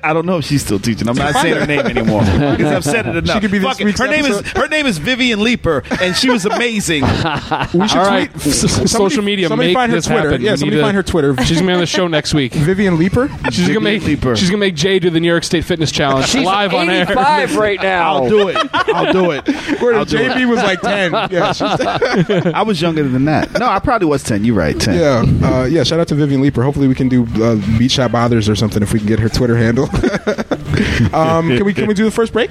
[0.04, 1.08] I don't know if she's still teaching.
[1.08, 3.36] I'm not saying her name anymore because I've said it enough.
[3.36, 3.86] She could be this Fuck it.
[3.86, 4.58] week's Her name is episode.
[4.58, 7.04] her name is Vivian Leaper, and she was amazing.
[7.04, 8.48] We should All right, tweet.
[8.48, 10.30] S- social media, Somebody make find her this Twitter.
[10.32, 10.42] happen.
[10.46, 11.36] Yeah, We somebody need to- find her Twitter.
[11.46, 12.54] She's gonna be on the show next week.
[12.54, 13.30] Vivian Leeper.
[13.52, 14.36] She's gonna make Leaper.
[14.36, 17.04] she's gonna make Jay do the New York State Fitness Challenge She's live on air.
[17.04, 18.14] 85 right now.
[18.16, 18.58] I'll do it.
[18.74, 19.48] I'll do it.
[19.82, 20.32] Where I'll do it.
[20.32, 21.12] JB was like ten.
[21.30, 21.62] Yeah, she's,
[22.54, 23.52] I was younger than that.
[23.60, 24.44] No, I probably was ten.
[24.44, 24.96] You're right, ten.
[24.98, 25.84] yeah, uh, yeah.
[25.84, 26.64] Shout out to Vivian Leeper.
[26.64, 29.30] Hopefully, we can do uh, beat shot bothers or something if we can get her
[29.30, 29.86] Twitter handle.
[31.14, 32.50] um, can we can we do the first break?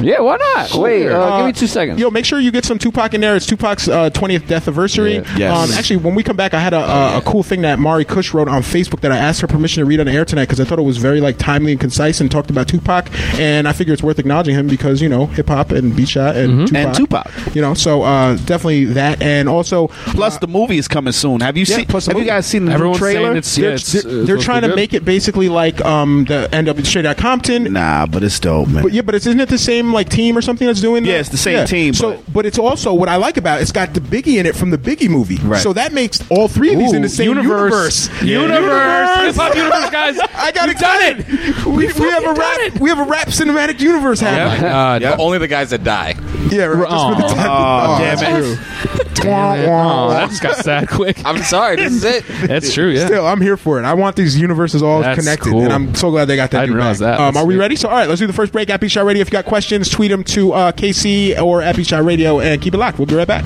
[0.00, 0.74] Yeah, why not?
[0.74, 2.00] Wait, uh, give me two seconds.
[2.00, 3.36] Yo, make sure you get some Tupac in there.
[3.36, 5.14] It's Tupac's uh, 20th death anniversary.
[5.14, 5.36] Yeah.
[5.36, 5.70] Yes.
[5.70, 8.04] Um, actually, when we come back, I had a, a, a cool thing that Mari
[8.04, 10.44] Kush wrote on Facebook that I asked her permission to read on the air tonight
[10.44, 13.08] because I thought it was very like timely and concise and talked about Tupac.
[13.38, 16.36] And I figure it's worth acknowledging him because you know hip hop and beat shot
[16.36, 16.76] and Tupac.
[16.86, 17.54] And Tupac.
[17.54, 21.40] You know, so uh, definitely that, and also Plus, the movie is coming soon.
[21.40, 21.86] Have you Yeah, seen?
[21.86, 23.26] plus the Have you guys seen the Everyone's trailer?
[23.28, 24.76] saying it's they're, it's, they're, uh, they're trying to good.
[24.76, 27.72] make it basically like um, the end of Straight Out Compton.
[27.72, 28.82] Nah, but it's dope, man.
[28.82, 31.04] But yeah, but it's, isn't it the same like team or something that's doing?
[31.04, 33.58] Yeah, the- it's the same team, So, but- but it's also what I like about
[33.58, 35.36] it, it's got the Biggie in it from the Biggie movie.
[35.38, 35.60] Right.
[35.62, 38.08] So that makes all three of these in the same universe.
[38.22, 40.18] Universe, Hip hop universe, guys.
[40.34, 41.26] I got We've excited.
[41.66, 42.80] We, we have a rap.
[42.80, 44.62] We have a rap cinematic universe Oh my happening.
[44.70, 45.02] God.
[45.02, 45.16] Yeah.
[45.18, 46.14] Only the guys that die.
[46.50, 47.96] Yeah, right, just for the Aw.
[47.96, 49.20] Oh, damn that's it.
[49.22, 51.22] Oh, that just got sad quick.
[51.26, 52.24] I'm sorry, this is it.
[52.48, 52.88] That's true.
[52.88, 53.06] Yeah.
[53.06, 53.84] Still, I'm here for it.
[53.84, 55.62] I want these universes all That's connected, cool.
[55.62, 56.58] and I'm so glad they got that.
[56.62, 57.18] I didn't realize back.
[57.18, 57.20] that.
[57.20, 57.76] Um, are we ready?
[57.76, 58.70] So, all right, let's do the first break.
[58.70, 59.20] At Shot Radio.
[59.20, 62.72] If you got questions, tweet them to uh, KC or at Shot Radio, and keep
[62.72, 62.98] it locked.
[62.98, 63.44] We'll be right back.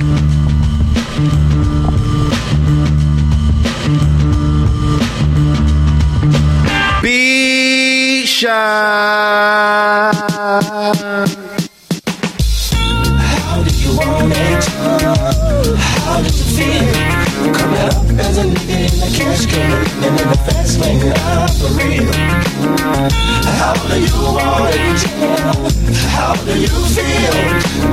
[8.47, 10.13] How
[13.65, 14.65] did you want it?
[16.05, 17.55] How did you feel?
[17.55, 19.71] Coming up as a nigga in the cash can
[20.05, 22.07] and in the fast lane, not for real.
[23.59, 25.01] How do you want it?
[26.15, 27.35] How do you feel?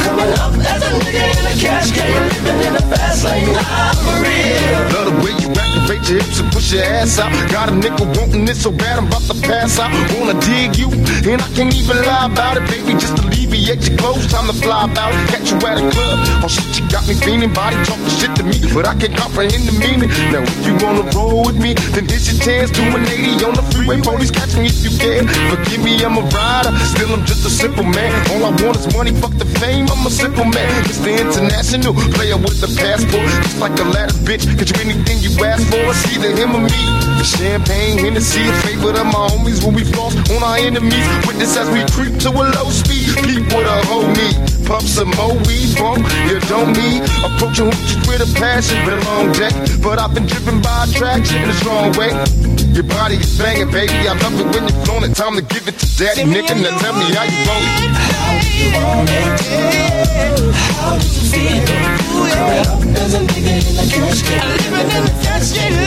[0.01, 2.07] Coming up as a nigga in the cash can
[2.45, 4.81] living in the fast lane, not for real.
[4.93, 7.31] Love the way you activate your hips and push your ass out.
[7.49, 9.91] Got a nigga wanting it so bad I'm about to pass out.
[10.19, 10.89] Wanna dig you,
[11.31, 12.93] and I can't even lie about it, baby.
[12.93, 15.13] Just alleviate your clothes, time to fly about.
[15.29, 17.53] Catch you at a club, oh shit, you got me feeling.
[17.53, 20.10] Body talking shit to me, but I can't comprehend the meaning.
[20.31, 22.71] Now if you wanna roll with me, then here's your chance.
[22.71, 25.27] Do an 80 on the freeway, police catch me if you can.
[25.49, 28.11] Forgive me, I'm a rider, still I'm just a simple man.
[28.31, 29.87] All I want is money, fuck the fame.
[29.89, 31.11] I'm a simple man, Mr.
[31.11, 34.43] International player with the passport, just like a ladder bitch.
[34.57, 37.11] Get you anything you ask for, it's either him or me.
[37.23, 41.05] Champagne, Hennessy, a favorite of my homies when we floss on our enemies.
[41.27, 44.33] Witness as we creep to a low speed, peep with a whole knee.
[44.65, 47.05] Pump some more weed, bump, you don't need.
[47.21, 49.53] Approaching hoochies with a passion, been a long day.
[49.83, 52.09] But I've been driven by attraction in a strong way.
[52.73, 53.93] Your body is banging, baby.
[54.09, 55.15] I love it when you're flown it.
[55.15, 56.57] Time to give it to daddy, nigga.
[56.57, 57.91] Now tell me how you want it.
[63.21, 65.85] Can living in the fast lane,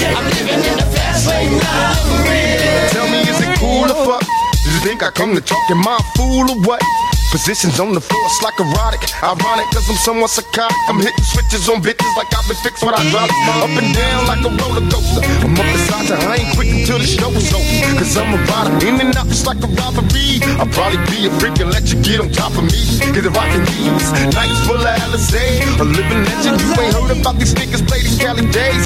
[0.00, 1.52] can living in the fast lane,
[2.24, 2.88] real.
[2.88, 4.35] Tell me, is it cool or fuck?
[4.76, 6.82] You think I come to talk in my fool or what?
[7.36, 9.04] Positions on the floor, it's like erotic.
[9.20, 10.72] Ironic, cause I'm somewhat psychotic.
[10.88, 13.28] I'm hitting switches on bitches like I've been fixed when I drop.
[13.60, 15.20] Up and down like a roller coaster.
[15.44, 18.00] I'm up beside you, I ain't quit until the show is over.
[18.00, 20.40] Cause I'm a rider, in and out just like a robbery.
[20.56, 22.80] I'll probably be a freak and let you get on top of me.
[23.12, 25.60] Get a rockin' these nights full of Alizé.
[25.76, 28.80] A living legend, you ain't heard about these niggas play these Cali days.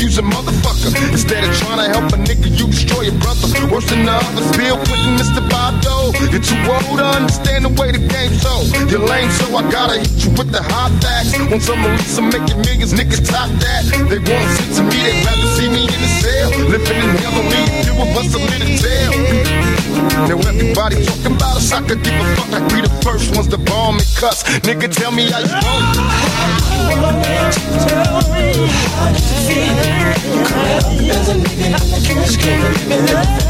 [0.00, 0.88] Use a motherfucker.
[1.12, 3.44] Instead of trying to help a nigga, you destroy your brother.
[3.68, 5.44] Worse than the others, Bill Clinton, Mr.
[5.52, 6.16] Bob Dole.
[6.32, 8.62] You're too old to understand the way the game so.
[8.90, 11.38] You're lame, so I gotta hit you with the hot facts.
[11.50, 13.82] Want some release, I'm making millions, niggas top that.
[14.10, 16.50] They want to sit to me, they'd rather see me in the cell.
[16.68, 19.81] Living in hell, only if you of us a little tale.
[19.92, 22.52] Now everybody talking about us, I could give a fuck.
[22.52, 24.42] I be the first ones to bomb and cuss.
[24.64, 27.32] Nigga, tell me how you want it.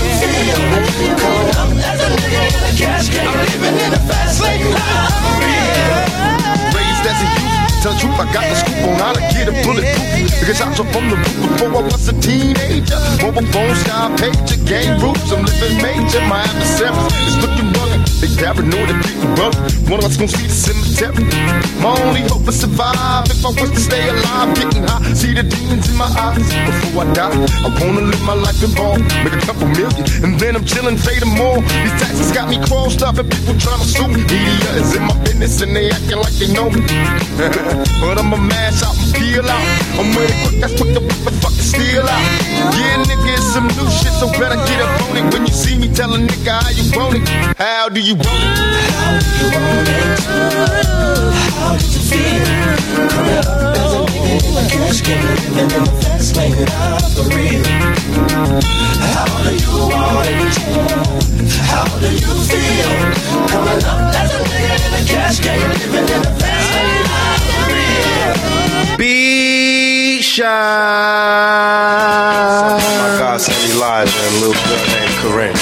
[0.93, 1.27] feel?
[1.57, 4.75] Up as a nigga in cash can living in fast lane,
[6.75, 7.66] raised as a youth.
[7.87, 10.27] Tell the truth, I got the scoop on how to get a bulletproof.
[10.43, 12.99] Because I dropped from the roof before I was a teenager.
[13.23, 15.31] Mobile phone, sky pager, game roots.
[15.31, 16.19] I'm living major.
[16.27, 18.03] My adversaries is looking rugged.
[18.19, 19.63] They paranoid and beating brother.
[19.87, 21.31] One of us gonna see the cemetery.
[21.79, 23.31] My only hope is survive.
[23.31, 26.43] If I was to stay alive, getting high, see the demons in my eyes.
[26.43, 30.35] Before I die, I wanna live my life in ball, make a couple million, and
[30.43, 31.63] then I'm chilling, fading more.
[31.63, 34.27] These taxes got me crossed up, and people trying to sue me.
[34.27, 36.83] Media is in my business, and they acting like they know me.
[38.01, 39.67] but I'ma mash out and peel out.
[39.99, 41.01] I'm it quick, that's quick the
[41.43, 42.25] fucking steel out.
[42.77, 45.33] Yeah, nigga, it's some new shit, so better get up on it.
[45.33, 47.29] When you see me, tell a nigga how you want it.
[47.59, 48.67] How do you want it?
[51.57, 52.45] How do you feel?
[53.11, 53.47] Coming up
[53.77, 57.65] as a nigga in the cash game, living in the fast lane, not for real.
[59.15, 60.57] How do you want it?
[61.71, 62.91] How do you feel?
[63.49, 66.66] Coming up as a nigga in the cash game, living in fast
[70.37, 70.49] Be shy.
[72.99, 75.57] My God said Elijah and a little girl named Corinne.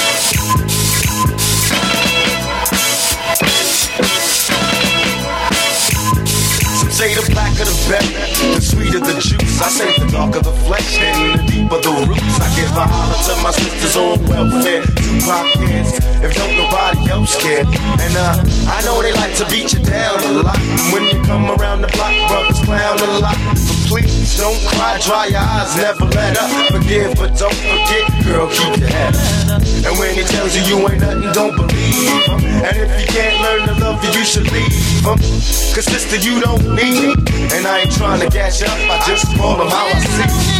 [6.75, 9.61] Some say the blacker the better, the sweeter the juice.
[9.61, 12.39] I say the darker the flesh and the deeper the roots.
[12.41, 14.94] I give a holler to my sisters on welfare.
[15.05, 17.61] If don't nobody else care.
[17.61, 20.57] And uh, I know they like to beat you down a lot.
[20.91, 23.37] When you come around the block, brothers clown a lot.
[23.37, 26.49] But please don't cry, dry your eyes, never let up.
[26.73, 29.15] Forgive, but don't forget, girl, keep your head
[29.53, 29.61] up.
[29.85, 32.41] And when he tells you you ain't nothing, don't believe him.
[32.65, 35.17] And if you can't learn to love you, you should leave him.
[35.77, 37.35] Cause sister, you don't need me.
[37.53, 40.55] And I ain't trying to gas you up, I just call him how I see.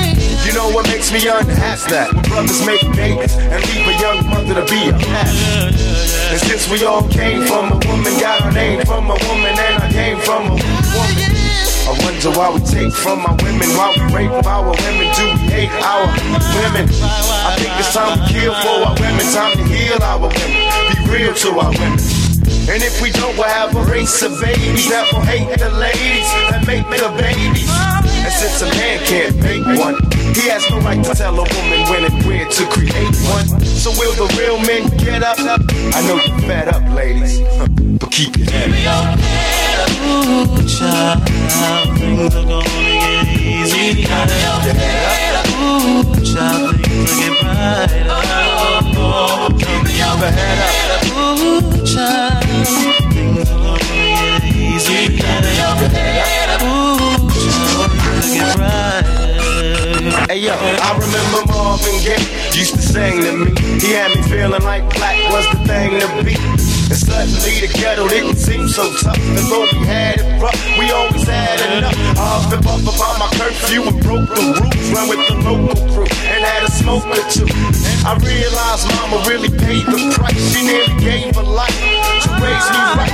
[0.45, 1.89] You know what makes me unhappy?
[1.89, 5.75] That when brothers make babies and leave a young mother to be a parent.
[6.31, 9.75] And since we all came from a woman, got our name from a woman, and
[9.79, 11.31] I came from a woman.
[11.85, 15.45] I wonder why we take from our women, why we rape our women, do we
[15.53, 16.09] hate our
[16.57, 16.89] women?
[17.45, 20.49] I think it's time to kill for our women, time to heal our women,
[20.91, 22.01] be real to our women.
[22.65, 26.25] And if we don't, we'll have a race of babies that will hate the ladies
[26.49, 27.69] that make the babies.
[27.69, 31.81] And since a man can't make one, he has no right to tell a woman
[31.89, 33.47] when and where to create one.
[33.63, 35.37] So will the real men get up?
[35.39, 37.39] I know you're fed up, ladies,
[37.99, 39.19] but keep your head up.
[40.05, 41.23] Ooh, child,
[41.99, 44.05] things are gonna get easy.
[45.57, 48.15] Ooh, child, things will get brighter.
[48.97, 51.03] Oh, keep your head up.
[51.15, 53.04] Ooh, child,
[60.45, 62.21] yo, I remember Marvin Gaye
[62.53, 63.49] used to sing to me.
[63.81, 66.37] He had me feeling like black was the thing to be.
[66.85, 69.17] And suddenly the ghetto didn't seem so tough.
[69.17, 71.97] And though we had it rough, we always had enough.
[72.13, 74.85] I flip up about my curfew and broke the rules.
[74.93, 77.49] Ran with the local crew and had a smoke or two.
[78.05, 80.37] I realized mama really paid the price.
[80.53, 83.13] She nearly gave her life to raise me right.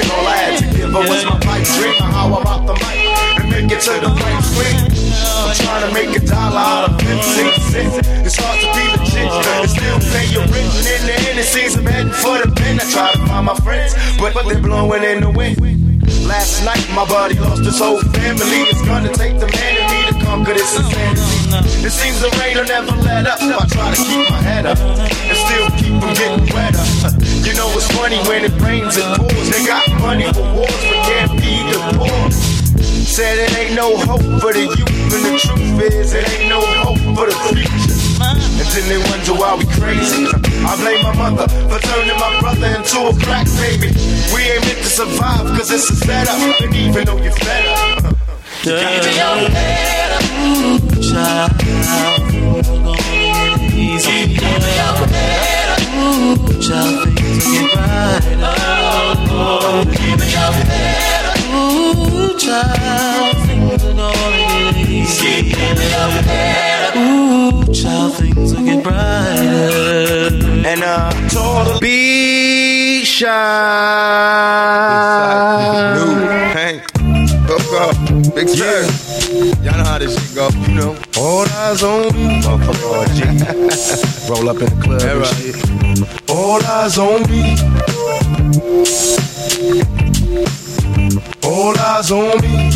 [0.00, 2.00] And all I had to give her was my pipe dream.
[2.08, 3.04] How about the mic
[3.36, 4.89] and make it to the right screen?
[5.10, 7.18] I'm trying to make a dollar out of 15
[7.72, 7.96] cents.
[8.26, 10.70] It's hard to be legit and still pay your rent.
[10.78, 12.80] And in the end, it seems I'm heading for the pen.
[12.80, 15.58] I try to find my friends, but they're blowing in the wind.
[16.26, 18.62] Last night, my buddy lost his whole family.
[18.70, 21.86] It's gonna take the man in me to conquer this insanity.
[21.86, 23.40] It seems the rain will never let up.
[23.42, 26.86] I try to keep my head up and still keep from getting wetter.
[27.42, 29.50] You know it's funny when it rains and pours.
[29.50, 32.49] They got money for wars, but can't feed the poor.
[33.20, 36.56] Said it ain't no hope for the youth, and the truth is it ain't no
[36.80, 37.68] hope for the future.
[38.24, 40.24] And then they wonder why we crazy.
[40.64, 43.92] I blame my mother for turning my brother into a black baby.
[44.32, 46.64] We ain't meant to survive, cause it's a setup.
[46.64, 48.08] And even though you're fed up,
[48.64, 50.24] you got to your head up.
[51.04, 52.24] Child, things are
[52.72, 54.32] gonna get easy.
[54.32, 55.92] Keep your head up.
[56.56, 58.48] Child, things will get brighter.
[59.28, 61.19] Oh, keep your head up.
[62.38, 65.42] Child, things are gonna get easy.
[65.50, 66.96] Keep your head up.
[66.96, 70.30] Ooh, child, things will get brighter.
[70.66, 73.28] and uh, totally Be shy.
[75.94, 76.14] new.
[76.56, 76.80] Hey,
[77.46, 77.94] hook up,
[78.34, 78.88] big yeah.
[79.62, 80.96] Y'all know how this shit go, you know.
[81.18, 84.30] All eyes on me, motherfucker.
[84.30, 85.56] Roll up in the club and shit.
[86.30, 87.56] All eyes on me.
[92.00, 92.70] Eyes on me.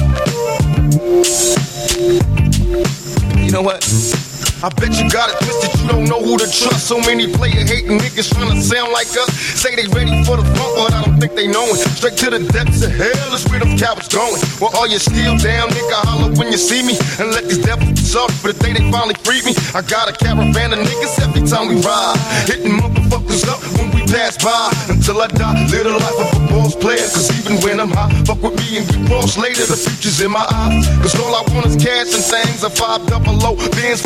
[3.42, 4.23] You know what?
[4.64, 6.88] I bet you got it twisted, you don't know who to trust.
[6.88, 9.28] So many player hating niggas trying to sound like us.
[9.60, 11.84] Say they ready for the funk, but I don't think they know it.
[12.00, 14.40] Straight to the depths of hell is where them cowards going.
[14.64, 16.96] Well, all you still down, nigga, holler when you see me.
[17.20, 19.52] And let these devils suck for the day they finally free me.
[19.76, 22.16] I got a caravan of niggas every time we ride.
[22.48, 24.72] Hitting motherfuckers up when we pass by.
[24.88, 27.04] Until I die, live the life of a boss player.
[27.04, 29.68] Cause even when I'm high, fuck with me and get cross later.
[29.68, 30.88] The future's in my eyes.
[31.04, 32.64] Cause all I want is cash and things.
[32.64, 34.00] A five double low, bands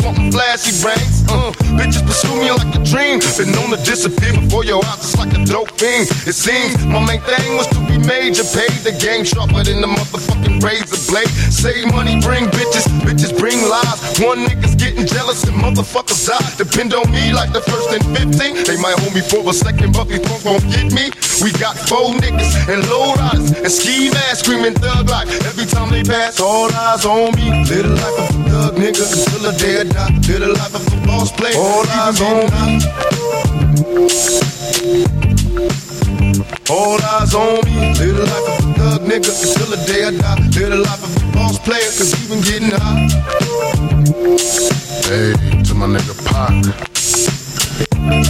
[0.49, 1.21] flashy brains.
[1.29, 3.21] Uh, bitches pursue me like a dream.
[3.37, 6.09] Been known to disappear before your eyes, it's like a dope fiend.
[6.25, 8.41] It seems my main thing was to be major.
[8.57, 11.29] Paid the game sharper than the motherfucking razor blade.
[11.53, 13.99] Save money, bring bitches, bitches bring lies.
[14.19, 16.41] One nigga's getting jealous and motherfuckers die.
[16.57, 18.65] Depend on me like the first and 15.
[18.65, 21.13] They might hold me for a second, but these punks won't get me.
[21.45, 25.29] We got four niggas and low riders and ski masks screaming thug life.
[25.45, 27.63] Every time they pass, all eyes on me.
[27.69, 30.28] Little life of a thug nigga until the day I die.
[30.29, 31.57] Little life of a boss player.
[31.57, 32.85] All eyes on me.
[36.69, 37.73] All eyes on me.
[37.97, 40.39] Little life of a thug nigga until the day I die.
[40.49, 43.09] Little life of a boss player, cause even getting high.
[45.09, 45.33] Hey,
[45.63, 46.53] to my nigga Pac.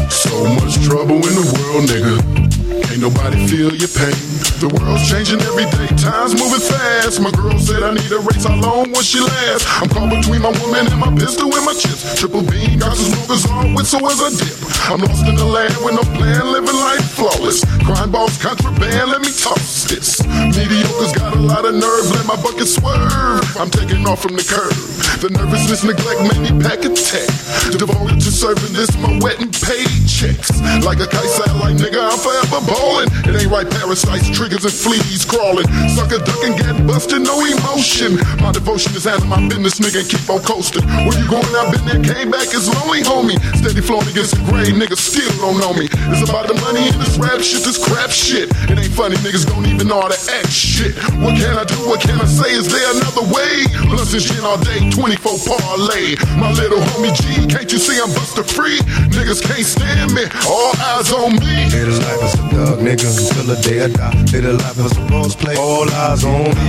[0.10, 2.59] So much trouble in the world, nigga.
[2.88, 4.16] Ain't nobody feel your pain.
[4.64, 7.20] The world's changing every day, time's moving fast.
[7.20, 9.68] My girl said I need a race, how long will she last?
[9.80, 12.04] I'm caught between my woman and my pistol and my chips.
[12.20, 14.56] Triple beam, got some smokers on with, so as I dip.
[14.92, 17.64] I'm lost in the land with no plan, living life flawless.
[17.88, 20.20] Crime balls, contraband, let me toss this.
[20.28, 23.44] Mediocre's got a lot of nerve, let my bucket swerve.
[23.56, 24.76] I'm taking off from the curb.
[25.24, 27.28] The nervousness, neglect made me pack a tech.
[27.76, 30.52] Devoted to serving this, my wet and paychecks.
[30.84, 33.10] Like a kite satellite, nigga, I'm forever ballin'.
[33.26, 35.68] It ain't right, parasites, triggers, and fleas crawling.
[35.90, 38.22] Sucker ducking, get busted, no emotion.
[38.40, 40.86] My devotion is handling my business, nigga, and keep on coasting.
[41.06, 41.50] Where you going?
[41.58, 43.38] I've been there, came back, it's lonely, homie.
[43.58, 45.90] Steady flowing against the grade, niggas still don't know me.
[46.14, 48.50] It's about the money and this rap shit, this crap shit.
[48.70, 50.96] It ain't funny, niggas don't even know how to act shit.
[51.22, 51.78] What can I do?
[51.90, 52.54] What can I say?
[52.54, 53.66] Is there another way?
[53.90, 56.16] Plus this shit all day, 24 parlay.
[56.38, 58.80] My little homie G, can't you see I'm buster free?
[59.16, 61.70] Niggas can't stand me, all eyes on me.
[61.70, 64.24] Little life is a thug nigga until the day I die.
[64.34, 65.56] Little life is a boss play.
[65.56, 66.68] All eyes on me.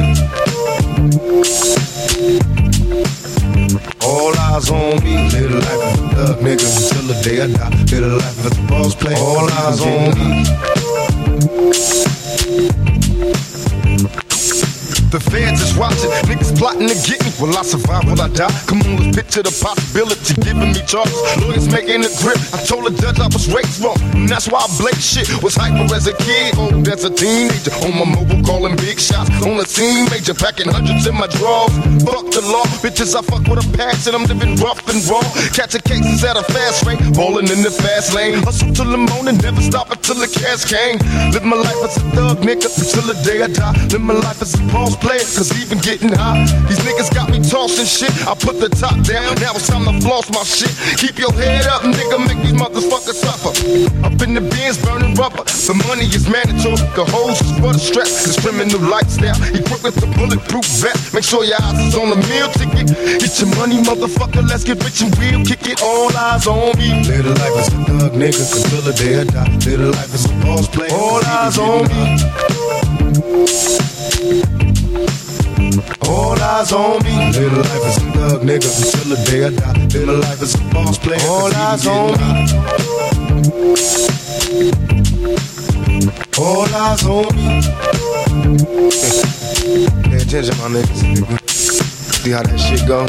[4.07, 5.15] All eyes on me.
[5.35, 7.73] Little life is a thug nigga until the day I die.
[7.93, 9.15] Little life is a boss play.
[9.17, 10.29] All eyes on me.
[15.11, 17.35] The fans is watching, niggas plotting to get me.
[17.43, 18.07] Will I survive?
[18.07, 18.47] Will I die?
[18.70, 20.39] Come on, let's picture the possibility.
[20.39, 22.39] Giving me charges, lawyers making a grip.
[22.55, 25.27] I told the judge I was raised wrong, and that's why I blaze shit.
[25.43, 27.74] Was hyper as a kid, oh, old as a teenager.
[27.82, 29.35] On my mobile, calling big shots.
[29.43, 31.74] On the scene, major, packing hundreds in my drawers.
[32.07, 34.15] Fuck the law, bitches, I fuck with a passion.
[34.15, 35.27] I'm living rough and raw.
[35.51, 38.47] Catching cases at a fast rate, balling in the fast lane.
[38.47, 41.03] Hustle till the morning, never stop until the cash came.
[41.35, 43.74] Live my life as a thug, nigga, until the day I die.
[43.91, 46.47] Live my life as a boss player, cause even getting hot.
[46.69, 48.13] These niggas got me tossing shit.
[48.29, 50.71] I put the top down, now it's time to floss my shit.
[51.01, 53.53] Keep your head up, nigga, make these motherfuckers suffer.
[54.05, 55.45] Up in the bins, burning rubber.
[55.45, 58.27] The money is mandatory, the hose is for the stress.
[58.27, 61.15] This criminal lifestyle, equipped with the bulletproof vest.
[61.15, 62.91] Make sure your eyes is on the meal ticket.
[63.23, 65.45] Get your money, motherfucker, let's get rich and real.
[65.45, 67.07] Kick it, all eyes on me.
[67.07, 69.49] Little life is a thug, nigga, until the day I die.
[69.65, 70.89] Little life is a boss play.
[70.91, 72.21] All eyes on me.
[76.09, 77.32] All eyes on me.
[77.32, 79.86] Little life is a thug nigga until the day I die.
[79.98, 81.20] Little life is a boss player.
[81.28, 82.31] All eyes on me.
[86.39, 87.61] All eyes on me.
[90.05, 91.02] Pay attention, my niggas.
[91.02, 91.40] nigga.
[91.48, 93.07] See how that shit go?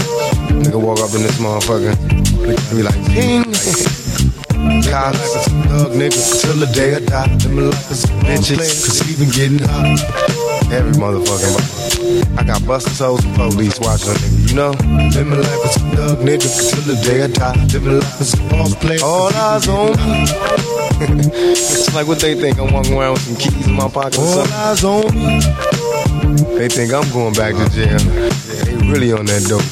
[0.62, 1.96] Nigga walk up in this motherfucker.
[2.76, 3.44] Be like, ping.
[4.90, 7.28] Cops, thug nigga till the day I die.
[7.50, 10.72] Living life is a bitches, cause even getting hot.
[10.72, 11.91] Every motherfucking motherfucker.
[12.38, 14.72] I got busted toes and police watching nigga, you know?
[15.16, 17.66] Living life as a thug nigga till the day I die.
[17.74, 19.00] Living life as a boss player.
[19.04, 20.26] All eyes on me.
[21.52, 22.60] it's like what they think.
[22.60, 24.54] I'm walking around with some keys in my pocket or something.
[24.54, 25.62] All eyes on me.
[26.58, 28.00] They think I'm going back to jail.
[28.00, 29.64] They really on that dope.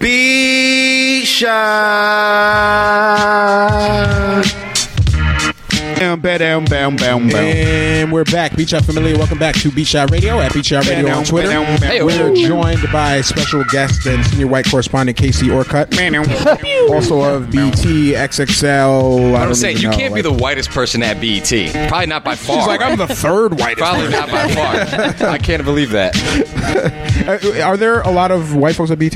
[0.00, 1.24] B
[6.02, 6.22] shot.
[6.22, 7.56] Bam, bam, bam, bam, bam.
[7.56, 8.56] And we're back.
[8.56, 9.16] Beat Shot Familiar.
[9.16, 11.48] Welcome back to Beat Shot Radio at Beat Shot Radio on Twitter.
[12.04, 15.92] We're joined by special guest and senior white correspondent Casey Orcutt,
[16.90, 19.34] also of BET XXL.
[19.34, 21.48] I I'm don't saying even you know, can't be the whitest person at BET.
[21.88, 22.58] Probably not by far.
[22.58, 23.78] She's like, I'm the third whitest.
[23.78, 25.28] Probably not by far.
[25.28, 26.12] I can't believe that.
[27.22, 29.14] Uh, Are there a lot of white folks at BET?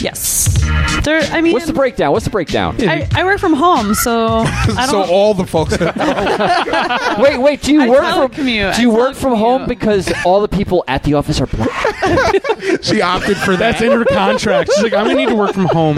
[0.00, 0.57] Yes.
[1.04, 2.12] There, I mean, What's the breakdown?
[2.12, 2.76] What's the breakdown?
[2.80, 5.08] I, I work from home, so I so don't.
[5.10, 5.78] all the folks.
[7.18, 7.62] wait, wait.
[7.62, 8.44] Do you I work from?
[8.44, 8.76] telecommute.
[8.76, 9.68] Do you I work from home telecommute.
[9.68, 11.70] because all the people at the office are black?
[12.82, 14.70] she opted for That's in her contract.
[14.74, 15.96] She's like, I'm gonna need to work from home.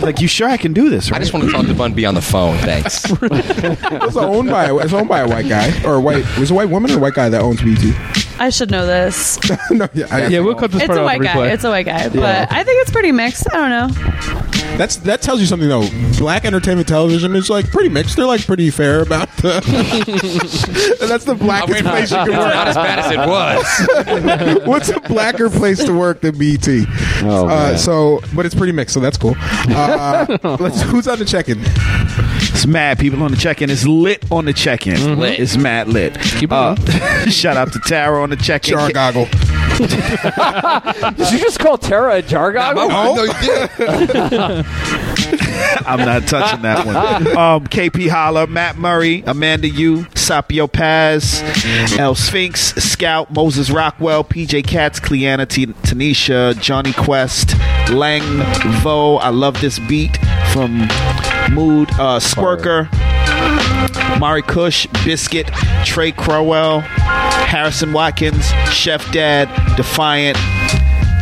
[0.00, 1.12] Like, you sure I can do this?
[1.12, 2.56] I just want to talk to Bun B on the phone.
[2.58, 3.04] Thanks.
[3.10, 6.24] It's owned by it's owned by a white guy or a white.
[6.38, 7.78] Was it a white woman or a white guy that owns BET?
[8.38, 9.38] I should know this.
[9.70, 11.34] no, yeah, I, yeah, we'll cut this It's part a out white of the guy.
[11.34, 11.52] replay.
[11.54, 13.46] It's a white guy, but I think it's pretty mixed.
[13.52, 13.88] I don't know.
[14.76, 15.88] That's that tells you something though.
[16.18, 18.16] Black entertainment television is like pretty mixed.
[18.16, 19.54] They're like pretty fair about the.
[21.00, 22.54] and that's the blackest place you can work.
[22.54, 23.18] Not as bad as it
[24.58, 24.66] was.
[24.66, 26.68] What's a blacker place to work than BET?
[27.22, 27.78] Oh, uh, man.
[27.78, 29.34] so, but it's pretty mixed, so that's cool.
[29.40, 31.58] Uh, let's, who's on the check-in?
[32.58, 33.70] It's mad people on the check-in.
[33.70, 35.20] It's lit on the check-in.
[35.20, 35.38] Lit.
[35.38, 36.18] It's mad lit.
[36.20, 36.74] Keep Uh,
[37.30, 38.72] shout out to Tara on the check-in.
[38.72, 39.26] Jar goggle.
[39.78, 42.60] Did you just call Tara a jargon?
[42.76, 44.66] Oh, no, you didn't.
[45.86, 46.96] I'm not touching that one.
[46.96, 51.40] Um, KP Holler, Matt Murray, Amanda Yu, Sapio Paz,
[51.96, 57.56] El Sphinx, Scout, Moses Rockwell, PJ Katz, Cleanna T- Tanisha, Johnny Quest,
[57.90, 58.42] Lang
[58.82, 59.18] Vo.
[59.18, 60.16] I love this beat
[60.52, 60.88] from
[61.52, 62.88] Mood, uh, Squirker,
[64.18, 65.46] Mari Kush, Biscuit,
[65.84, 70.36] Trey Crowell, Harrison Watkins, Chef Dad, Defiant,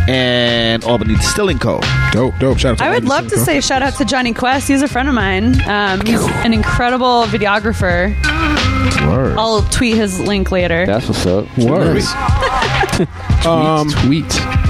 [0.08, 1.80] and Albany Distilling Co.
[2.12, 2.58] Dope, dope.
[2.58, 3.44] Shout out to I would Andy love to Cinco.
[3.44, 4.68] say shout out to Johnny Quest.
[4.68, 5.60] He's a friend of mine.
[5.68, 8.14] Um, he's an incredible videographer.
[9.36, 10.86] I'll tweet his link later.
[10.86, 11.46] That's what's up.
[13.46, 14.28] Um, Tweet.
[14.30, 14.65] Tweet,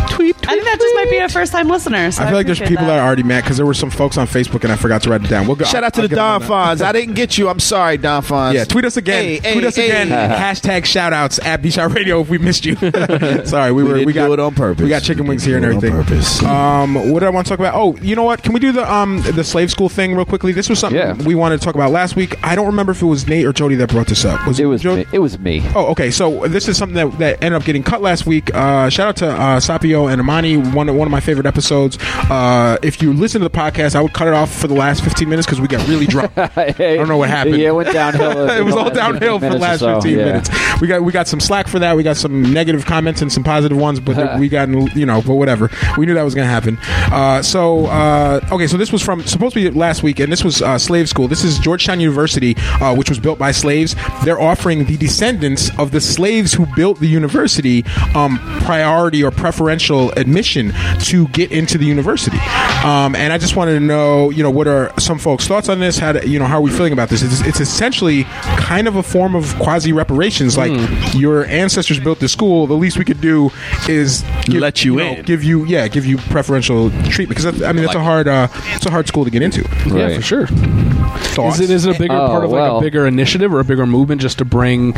[0.48, 2.10] I think that just might be a first time listener.
[2.10, 2.98] So I I, feel like there's people that.
[2.98, 5.24] are already mad because there were some folks on Facebook and I forgot to write
[5.24, 5.47] it down.
[5.47, 5.64] We'll go.
[5.64, 6.78] Shout out to I'll the get them on Don that.
[6.78, 6.85] Fonz.
[6.86, 7.48] I didn't get you.
[7.48, 8.55] I'm sorry, Don Fonz.
[8.55, 9.23] Yeah, tweet us again.
[9.24, 9.86] Hey, tweet hey, us hey.
[9.86, 10.09] again.
[10.40, 12.77] Hashtag shout outs at B Shot Radio if we missed you.
[13.44, 14.82] Sorry, we, We were we got it on purpose.
[14.82, 16.16] We got chicken wings here and didn't do it on everything.
[16.20, 16.43] purpose.
[16.43, 17.74] Um, what did I want to talk about?
[17.74, 18.43] Oh, you know what?
[18.43, 20.52] Can we do the um the slave school thing real quickly?
[20.52, 21.14] This was something Yeah.
[21.24, 22.35] we wanted to talk about last week.
[22.44, 24.47] I don't remember if it was Nate or Jody that brought this up.
[24.47, 25.02] Was It was Jody?
[25.05, 25.09] me.
[25.12, 25.62] It was me.
[25.74, 26.10] Oh, okay.
[26.10, 28.55] So this is something that, that ended up getting cut last week.
[28.55, 31.98] Uh, shout out to uh, Sapio and One of, one of my favorite episodes.
[32.00, 35.02] Uh, if you listen to the podcast, I would cut it off for the last
[35.02, 36.30] 15 minutes because we got really drunk.
[36.36, 37.56] I don't know what happened.
[37.56, 38.48] Yeah, it went downhill.
[38.50, 40.50] it was all downhill for the last 15 minutes.
[40.80, 41.96] We got we got some slack for that.
[41.96, 45.34] We got some negative comments and some positive ones, but we got you know, but
[45.34, 45.70] whatever.
[45.96, 46.78] We knew that was going to happen.
[47.12, 50.44] Uh, so uh, okay, so this was from supposed to be last week, and this
[50.44, 51.28] was uh, slave school.
[51.28, 53.94] This is Georgetown University, uh, which was built by slaves.
[54.24, 57.84] They're offering the descendants of the slaves who built the university
[58.14, 62.38] um, priority or preferential admission to get into the university.
[62.84, 65.78] Um, and I just wanted to know, you know, what are some folks' thoughts on
[65.80, 65.98] this?
[65.98, 67.22] How do, you know, how are we feeling about this?
[67.22, 70.56] It's, it's essentially kind of a form of quasi reparations.
[70.58, 70.72] Like
[71.14, 73.50] your ancestors built the school, the least we could do
[73.88, 75.22] is give, Let you know, in.
[75.24, 78.86] give you yeah, give you preferential treatment because I mean it's a hard uh, it's
[78.86, 79.62] a hard school to get into.
[79.86, 80.46] Yeah, for sure.
[80.46, 81.60] Thoughts?
[81.60, 82.78] Is it is it a bigger Oh, part of like well.
[82.78, 84.92] a bigger initiative or a bigger movement just to bring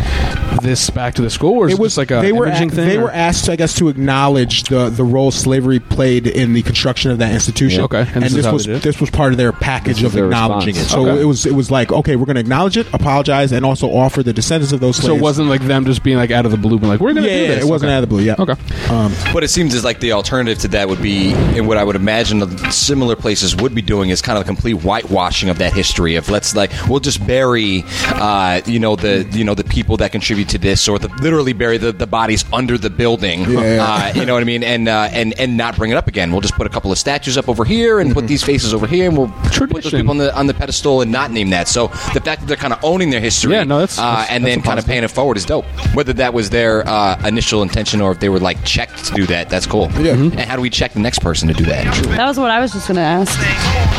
[0.62, 2.46] this back to the school, or is it, it was just like a they were
[2.46, 2.68] a- thing?
[2.70, 6.62] they or- were asked, I guess, to acknowledge the the role slavery played in the
[6.62, 7.80] construction of that institution.
[7.80, 7.84] Yeah.
[7.84, 8.00] Okay.
[8.00, 8.82] And and, this this was they did it?
[8.84, 10.86] this was part of their package This of acknowledging response.
[10.90, 10.94] it.
[10.94, 11.22] So Okay.
[11.22, 14.22] it was it was like okay, we're going to acknowledge it, apologize, and also offer
[14.22, 15.08] the descendants of those slaves.
[15.08, 17.12] so it wasn't like them just being like out of the blue, being like we're
[17.14, 17.64] gonna yeah, do this.
[17.64, 17.96] it wasn't Okay.
[17.96, 18.22] out of the blue.
[18.24, 18.34] Yeah.
[18.38, 18.54] Okay.
[18.90, 21.84] Um, But it seems as like the alternative to that would be, and what I
[21.84, 25.58] would imagine the similar places would be doing is kind of a complete whitewashing of
[25.58, 26.16] that history.
[26.16, 30.12] Of let's like we'll just bury, uh, you know the you know the people that
[30.12, 33.44] contribute to this, or the, literally bury the, the bodies under the building.
[33.50, 33.84] Yeah.
[33.84, 36.30] Uh, you know what I mean, and uh, and and not bring it up again.
[36.32, 38.86] We'll just put a couple of statues up over here and put these faces over
[38.86, 41.68] here, and we'll put those people on the on the pedestal and not name that.
[41.68, 44.28] So the fact that they're kind of owning their history, Yeah, no, that's- uh, that's-
[44.30, 45.64] and that's then kind of paying it forward is dope.
[45.94, 49.26] Whether that was their uh, initial intention or if they were like checked to do
[49.26, 49.90] that, that's cool.
[50.00, 50.12] Yeah.
[50.12, 51.84] And how do we check the next person to do that?
[52.16, 53.38] That was what I was just going to ask.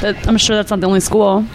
[0.02, 1.46] That, I'm sure that's not the only school.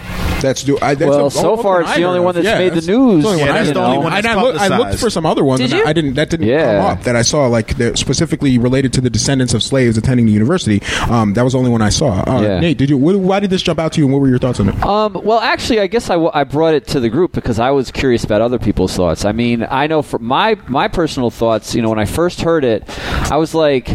[0.41, 0.77] that's do.
[0.81, 2.87] I, that's Well, the so far it's the only one that's Yeah, made the that's
[2.87, 3.23] news.
[3.23, 5.09] the only Yeah, I that's the only one And that's I, look, I looked for
[5.09, 5.61] some other ones.
[5.61, 5.85] Did and you?
[5.85, 6.13] I didn't.
[6.15, 6.77] That didn't Yeah.
[6.81, 7.03] come up.
[7.05, 10.81] That I saw like specifically related to the descendants of slaves attending the university.
[11.09, 12.23] Um, that was the only one I saw.
[12.25, 12.59] Uh, Yeah.
[12.59, 12.97] Nate, did you?
[12.97, 14.05] What, why did this jump out to you?
[14.05, 14.83] and What were your thoughts on it?
[14.83, 17.71] Um, well, actually, I guess I, w- I brought it to the group because I
[17.71, 19.25] was curious about other people's thoughts.
[19.25, 22.63] I mean, I know for my my personal thoughts, you know, when I first heard
[22.63, 22.83] it,
[23.31, 23.89] I was like,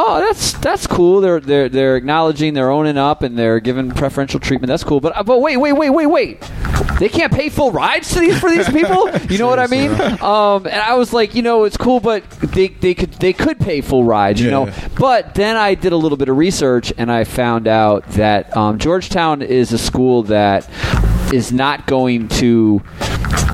[0.00, 1.20] "Oh, that's that's cool.
[1.20, 4.68] They're they're they're acknowledging, they're owning up, and they're giving preferential treatment.
[4.68, 6.50] That's cool." But uh, but wait, wait, wait, wait, wait.
[6.98, 9.08] They can't pay full rides to these for these people.
[9.28, 9.90] You know what I mean?
[10.22, 13.58] Um, and I was like, you know, it's cool, but they, they could they could
[13.60, 14.40] pay full rides.
[14.40, 14.64] You Yeah.
[14.64, 18.56] know, but then I did a little bit of research and I found out that
[18.56, 20.68] um, Georgetown is a school that
[21.32, 22.82] is not going to.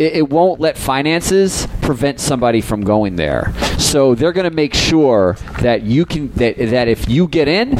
[0.00, 3.52] It, it won't let finances prevent somebody from going there.
[3.78, 7.78] So they're going to make sure that you can that that if you get in,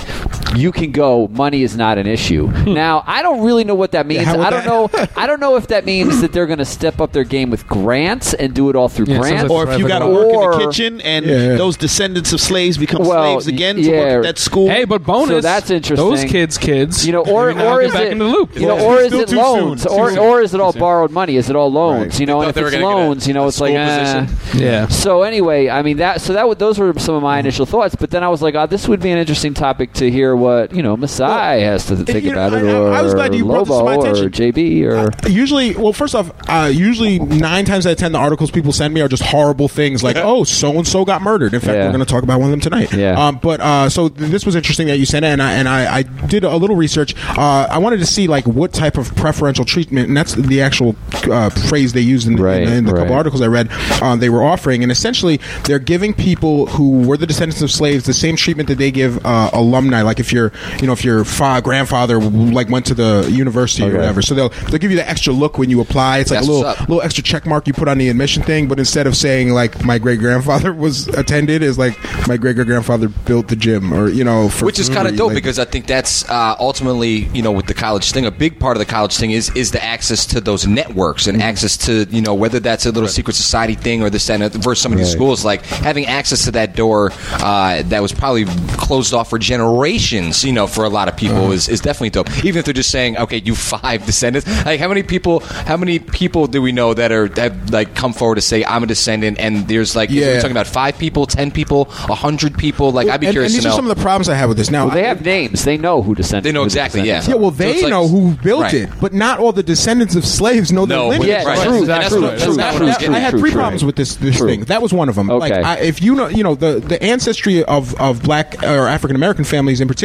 [0.54, 1.28] you can go.
[1.28, 2.48] Money is not an issue.
[2.48, 2.74] Hmm.
[2.74, 4.24] now, I don't really know what that means.
[4.24, 5.08] how would I don't know.
[5.16, 7.66] I don't know if that means that they're going to step up their game with
[7.66, 9.42] grants and do it all through Yeah, grants.
[9.44, 11.56] like Or if you got to Or- work in the kitchen and Yeah.
[11.56, 13.98] those descendants of slaves become Well, slaves again to yeah.
[13.98, 14.68] work at that school.
[14.68, 15.28] Hey, but bonus.
[15.28, 16.08] So that's interesting.
[16.08, 17.06] Those kids, kids.
[17.06, 18.54] you know, or maybe now or get is back it into the loop?
[18.58, 19.92] you know, or is it loans, soon.
[19.92, 21.36] or or is it all borrowed money?
[21.36, 22.20] Is it all loans?
[22.20, 24.26] You know, and if it's gonna a- loans, you know, it's like eh.
[24.54, 24.86] yeah.
[24.88, 26.20] So anyway, I mean that.
[26.20, 27.46] So that would, those were some of my mm-hmm.
[27.46, 27.94] initial thoughts.
[27.94, 30.74] But then I was like, oh, this would be an interesting topic to hear what
[30.74, 33.14] you know Masai has to think you know, about it, I- I- or I was
[33.14, 34.28] glad you brought this to Lobo, my or.
[34.30, 38.50] JB, or Usually, well, first off, uh, usually nine times out of ten, the articles
[38.50, 41.60] people send me are just horrible things like, "Oh, so and so got murdered." In
[41.60, 41.84] fact, Yeah.
[41.86, 42.92] we're going to talk about one of them tonight.
[42.92, 43.12] Yeah.
[43.26, 45.68] Um, but uh, so th- this was interesting that you sent it, and I and
[45.68, 47.14] I, I did a little research.
[47.36, 50.94] Uh, I wanted to see like what type of preferential treatment, and that's the actual
[51.30, 53.70] uh, phrase they used in, Right, in, in the couple articles I read.
[54.02, 58.04] Um, they were offering, and essentially, they're giving people who were the descendants of slaves
[58.04, 60.02] the same treatment that they give uh, alumni.
[60.02, 63.94] Like if your, you know, if your fa- grandfather like went to the university Okay.
[63.94, 64.20] or whatever.
[64.20, 66.18] So they'll they'll give you the extra look when you apply.
[66.18, 68.68] It's like That's a little little extra check mark you put on the admission thing,
[68.68, 71.96] but instead of saying like my great grandfather was attended, is like
[72.28, 75.16] my great great grandfather built the gym, or you know, for Which is kind of
[75.16, 78.30] dope like- because I think that's uh, ultimately, you know, with the college thing, a
[78.30, 81.76] big part of the college thing is is the access to those networks and access
[81.78, 84.82] to, you know, whether that's a little secret society thing or this and that, versus
[84.82, 85.12] some of these Right.
[85.14, 88.44] schools, like having access to that door uh, that was probably
[88.76, 91.52] closed off for generations, you know, for a lot of people uh-huh.
[91.52, 92.30] is, is definitely dope.
[92.44, 95.98] Even if they're just saying, okay, you five descendants, like how many people, how many
[95.98, 99.38] people do we know that are have like come forward to say I'm a descendant,
[99.38, 100.26] and there's like, Yeah.
[100.26, 103.52] we're talking about five people, ten people, a hundred people, like I'd be and, curious
[103.52, 103.74] and these to know.
[103.74, 104.70] are some of the problems I have with this.
[104.70, 105.64] Now well, they have names.
[105.64, 106.44] They know who descendants.
[106.44, 107.34] They know who the exactly, descendants yeah.
[107.34, 108.74] Yeah, well, they it's like- know who built Right.
[108.74, 111.28] it, but not all the descendants of slaves know their No, lineage.
[111.28, 111.62] Yeah, right.
[111.66, 113.18] true, And that's true, what- that's true, not what true, I was true, getting I
[113.18, 113.22] at.
[113.22, 113.60] had true, three true.
[113.60, 114.48] problems with this this True.
[114.48, 114.64] thing.
[114.64, 115.28] That was one of them.
[115.28, 115.62] Like, Okay.
[115.62, 119.44] I, if you know, you know, the the ancestry of of black or African American
[119.44, 120.03] families in particular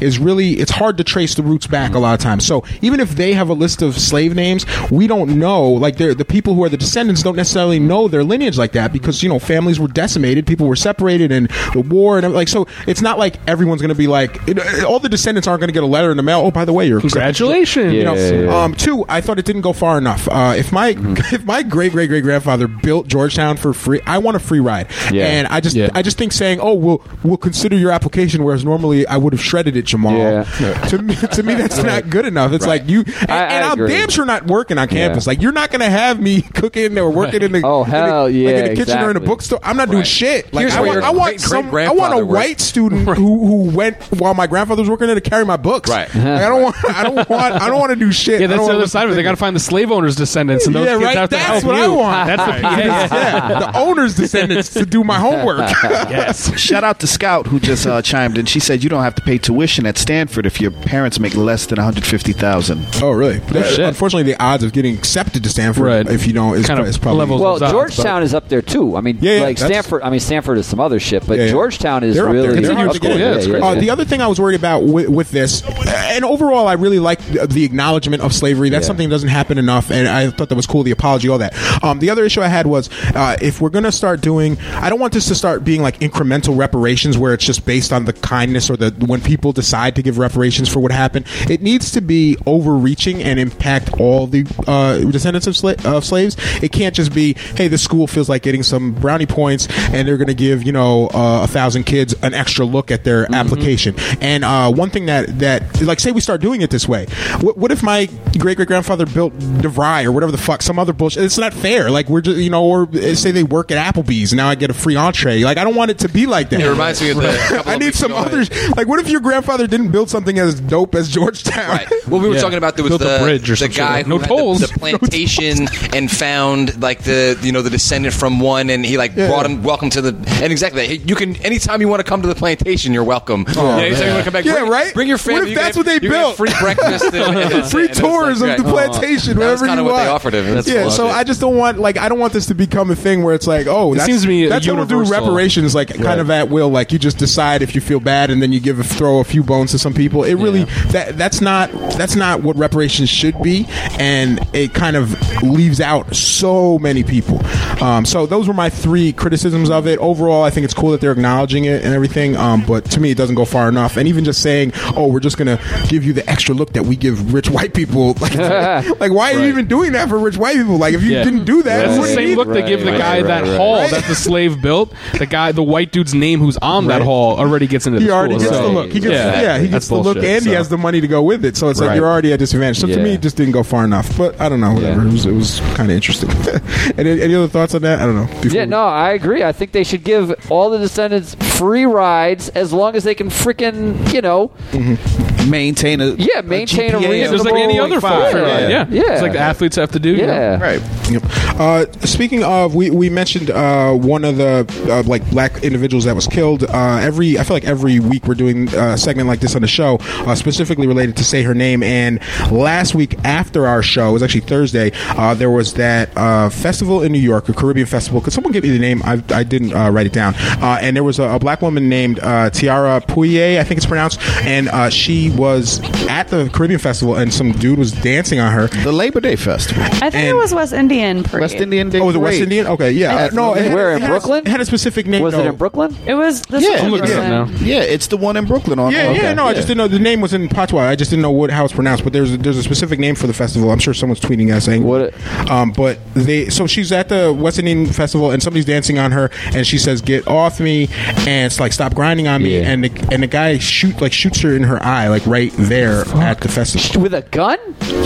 [0.00, 2.46] is really it's hard to trace the roots back a lot of times.
[2.46, 5.68] So even if they have a list of slave names, we don't know.
[5.70, 8.92] Like, they're, the people who are the descendants don't necessarily know their lineage like that
[8.92, 12.66] because you know families were decimated, people were separated, and the war and like so.
[12.86, 15.72] It's not like everyone's going to be like it, all the descendants aren't going to
[15.74, 16.40] get a letter in the mail.
[16.40, 17.92] Oh, by the way, you're Congratulations.
[17.92, 18.62] you know, Yeah, yeah, yeah.
[18.64, 20.28] um, two, I thought it didn't go far enough.
[20.28, 20.94] Uh, if my
[21.32, 24.88] if my great great great grandfather built Georgetown for free, I want a free ride.
[25.12, 25.26] Yeah.
[25.26, 25.90] And I just Yeah.
[25.94, 29.39] I just think saying, oh, we'll we'll consider your application, whereas normally I would have
[29.40, 30.16] shredded it, Jamal.
[30.16, 30.44] Yeah.
[30.90, 32.52] To me, to me, that's not good enough.
[32.52, 35.26] It's like you, and, I- I and I'm damn sure not working on campus.
[35.26, 35.30] Yeah.
[35.30, 37.96] Like you're not going to have me cooking or working in the Oh, in the-
[37.96, 39.60] hell like yeah, in the kitchen or in a bookstore.
[39.62, 40.52] I'm not doing shit.
[40.52, 41.58] Like Here's I where want, your I want great- some.
[41.66, 42.30] I great-grandfather want a worked.
[42.32, 45.88] white student who who went while my grandfather was working there to carry my books.
[45.90, 46.12] Right.
[46.14, 46.76] Like, I don't want.
[46.88, 47.54] I don't want.
[47.62, 48.40] I don't want to do shit.
[48.40, 49.14] Yeah, that's the other side of it.
[49.14, 51.16] They got to find the slave owners' descendants, and those Yeah, kids right.
[51.16, 51.82] have to That's help what you.
[51.84, 52.26] I want.
[52.26, 52.76] That's the PA.
[53.16, 55.70] yeah, the owner's descendants to do my homework.
[55.82, 56.58] Yes.
[56.58, 58.46] Shout out to Scout who just uh, chimed in.
[58.46, 61.66] She said you don't have to pay tuition at Stanford if your parents make less
[61.66, 62.84] than one hundred fifty thousand.
[63.00, 63.38] oh, really?
[63.38, 63.84] That's- shit.
[63.86, 66.06] Unfortunately, the odds of getting accepted to Stanford, Right.
[66.08, 68.60] if you don't, is, Kind of is probably levels Well, odds, Georgetown is up there
[68.60, 68.96] too.
[68.96, 70.02] I mean, Yeah, yeah, like Stanford.
[70.02, 71.50] I mean, Stanford is some other shit, but Yeah, yeah.
[71.52, 72.42] Georgetown is They're up there.
[72.50, 73.10] really They're a huge up school.
[73.10, 73.18] there.
[73.18, 73.62] Yeah, it's great.
[73.62, 76.98] Uh, the other thing I was worried about with, with this, and overall, I really
[76.98, 78.68] like the, the acknowledgement of slavery.
[78.68, 78.88] That's Yeah.
[78.88, 80.82] something that doesn't happen enough, and I thought that was cool.
[80.82, 81.54] The apology, all that.
[81.84, 84.90] Um, the other issue I had was uh, if we're going to start doing, I
[84.90, 88.12] don't want this to start being like incremental reparations where it's just based on the
[88.12, 91.26] kindness or the when people decide to give reparations for what happened.
[91.48, 96.36] It needs to be overreaching and impact all the uh, descendants of, sla- of slaves.
[96.62, 100.16] It can't just be, hey, the school feels like getting some brownie points, and they're
[100.16, 103.94] going to give you know uh, a thousand kids an extra look at their application.
[104.20, 107.06] And uh, one thing that that like say we start doing it this way,
[107.40, 110.92] what, what if my great great grandfather built DeVry or whatever the fuck some other
[110.92, 111.24] bullshit?
[111.24, 111.90] It's not fair.
[111.90, 114.54] Like we're just you know, or uh, say they work at Applebee's and now I
[114.54, 115.42] get a free entree.
[115.42, 116.60] Like I don't want it to be like that.
[116.60, 117.62] It reminds me of the.
[117.66, 118.50] I need some ago, others.
[118.76, 121.68] Like, what if your grandfather didn't build something as dope as Georgetown?
[121.68, 121.88] Right.
[122.08, 122.40] Well, we were Yeah.
[122.40, 124.28] talking about there was Built a the, bridge or the guy like- who no had
[124.28, 124.60] tolls.
[124.60, 128.96] the, the plantation and found like the you know the descendant from one, and he
[128.96, 129.28] like Yeah.
[129.28, 130.08] brought him welcome to the
[130.42, 131.08] and exactly that.
[131.08, 133.44] You can anytime you want to come to the plantation, you're welcome.
[133.56, 134.94] Oh, yeah, anytime you want to come back, Yeah, bring, right?
[134.94, 136.36] Bring your What if You that's get- what they you get built?
[136.36, 139.66] Free breakfast, and, and it's- Free and tours like, of the plantation, That was wherever
[139.66, 140.04] kinda you what want.
[140.04, 140.54] they offered him.
[140.54, 142.96] That's yeah, so I just don't want like I don't want this to become a
[142.96, 145.88] thing where it's like, oh, that's, seems to me that's how we'll do reparations, like
[146.02, 146.68] kind of at will.
[146.70, 149.24] Like you just decide if you feel bad, and then you give a, throw a
[149.24, 150.24] few bones to some people.
[150.24, 153.66] It really that that's not that's not what reparations should be,
[153.98, 157.40] and it kind of leaves out so many people.
[157.82, 159.98] Um, so those were my three criticisms of it.
[160.00, 163.10] Overall, I think it's cool that they're acknowledging it and everything, um, but to me,
[163.10, 163.96] it doesn't go far enough.
[163.96, 165.58] And even just saying, oh, we're just gonna
[165.88, 168.34] give you the extra look that we give rich white people, like,
[169.00, 170.76] like why are you even doing that for rich white people?
[170.76, 171.24] Like if you Yeah.
[171.24, 173.26] didn't do that, That's you the same need- look they give the Right, guy right,
[173.28, 173.90] that right, hall right.
[173.92, 174.92] that the slave built.
[175.18, 177.02] The guy, the white dude's name who's on that Right.
[177.06, 178.50] hall already gets into He the already school.
[178.50, 178.89] gets so, the look.
[178.92, 181.22] He gets, Yeah, yeah, he gets the look, and he has the money to go
[181.22, 181.56] with it.
[181.56, 181.96] So it's like Right.
[181.96, 182.78] you're already at disadvantage.
[182.80, 184.16] So to me, it just didn't go far enough.
[184.16, 184.72] But I don't know.
[184.74, 185.02] Whatever.
[185.02, 185.08] Yeah.
[185.08, 186.30] It was, it was kind of interesting.
[186.98, 188.00] any, any other thoughts on that?
[188.00, 188.26] I don't know.
[188.40, 189.42] Before Yeah, we- no, I agree.
[189.44, 193.28] I think they should give all the descendants free rides as long as they can
[193.28, 195.29] freaking, you know, mm-hmm.
[195.48, 198.00] Maintain a Yeah, maintain a GPA of Yeah, just like any other 0.5.
[198.00, 198.70] full free ride.
[198.70, 198.86] Yeah.
[198.90, 199.12] Yeah.
[199.12, 200.10] It's like the athletes have to do.
[200.10, 200.32] you know?
[200.32, 200.60] yeah.
[200.60, 200.82] Right.
[201.10, 201.22] Yep.
[201.58, 206.14] Uh, speaking of, we, we mentioned uh, one of the uh, like black individuals that
[206.14, 206.64] was killed.
[206.64, 209.68] Uh, every I feel like every week we're doing a segment like this on the
[209.68, 211.82] show, uh, specifically related to say her name.
[211.82, 214.92] And last week after our show, it was actually Thursday.
[215.08, 218.20] Uh, there was that uh, festival in New York, a Caribbean festival.
[218.20, 219.02] Could someone give me the name?
[219.04, 220.34] I, I didn't uh, write it down.
[220.36, 223.86] Uh, and there was a, a black woman named uh, Tiarah Poyau, I think it's
[223.86, 224.90] pronounced, and uh,
[225.30, 228.66] she was at the Caribbean festival, and some dude was dancing on her.
[228.68, 229.82] The Labor Day Festival.
[229.84, 231.42] I think And- it was West Indian parade.
[231.42, 232.00] West Indian Day.
[232.00, 232.42] Oh, was it West Parade.
[232.42, 232.66] Indian?
[232.68, 233.16] Okay, yeah.
[233.16, 234.38] Uh, no, it had- Where, it in had- Brooklyn?
[234.46, 235.22] It had a specific name.
[235.22, 235.96] Was it in Brooklyn?
[236.06, 237.54] It was this Yeah, was I'm looking at it Brooklyn.
[237.60, 237.64] now.
[237.66, 238.78] Yeah, it's the one in Brooklyn.
[238.78, 240.82] On Yeah, on- yeah, no, I just didn't know the name was in patois.
[240.88, 242.04] I just didn't know what how it's pronounced.
[242.04, 243.70] But there's a, there's a specific name for the festival.
[243.70, 245.12] I'm sure someone's tweeting us saying What-
[245.50, 249.30] Um, but they so she's at the West Indian festival and somebody's dancing on her
[249.54, 250.88] and she says, "Get off me!"
[251.26, 252.70] and it's like, "Stop grinding on me!" Yeah.
[252.70, 256.06] And the, and the guy shoot like shoots her in her eye like right there
[256.16, 257.02] at the festival.
[257.02, 257.58] With a gun?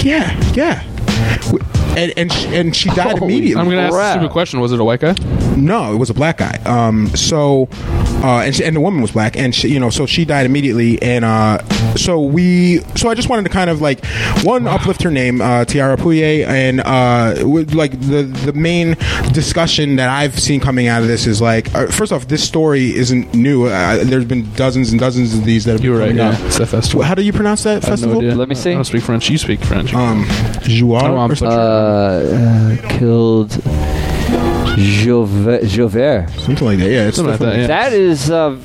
[0.02, 0.82] Yeah, yeah.
[1.94, 3.60] W- And and she, and she died Holy immediately.
[3.60, 4.60] I'm going to ask a stupid question.
[4.60, 5.14] Was it a white guy?
[5.56, 6.60] No, it was a black guy.
[6.64, 7.68] Um, so,
[8.22, 10.46] uh, and, she, and the woman was black, and she, you know, so she died
[10.46, 11.58] immediately, and uh,
[11.94, 14.04] so we, so I just wanted to kind of like
[14.42, 18.94] one uplift her name, uh, Tiarah Poyau, and uh, with, like the the main
[19.32, 22.94] discussion that I've seen coming out of this is like, uh, first off, this story
[22.94, 23.66] isn't new.
[23.66, 26.08] Uh, there's been dozens and dozens of these that have been You were right.
[26.16, 26.30] coming Yeah.
[26.30, 26.40] up.
[26.46, 27.02] It's that festival.
[27.02, 28.22] How do you pronounce that I have no festival?
[28.22, 28.72] Let me see.
[28.72, 29.30] I don't speak French.
[29.30, 29.94] You speak French.
[29.94, 30.24] Um,
[30.64, 31.14] Jouar
[31.84, 32.78] I'm or sorry.
[32.78, 33.50] something, Uh, uh, killed
[34.76, 36.28] Jove- Jover.
[36.40, 36.90] something like that.
[36.90, 37.66] Yeah, it's Something like that, yeah.
[37.68, 38.56] That is uh,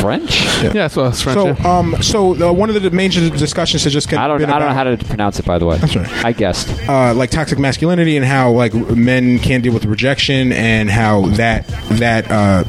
[0.00, 0.44] French.
[0.74, 1.38] yeah, so it's French.
[1.38, 1.78] So, yeah.
[1.78, 4.38] um, so uh, one of the major discussions has just I don't.
[4.38, 5.44] been I don't know how to pronounce it.
[5.46, 6.24] By the way, That's right.
[6.24, 6.68] I guessed.
[6.88, 11.66] uh, like toxic masculinity and how like men can't deal with rejection and how that
[11.92, 12.64] that uh,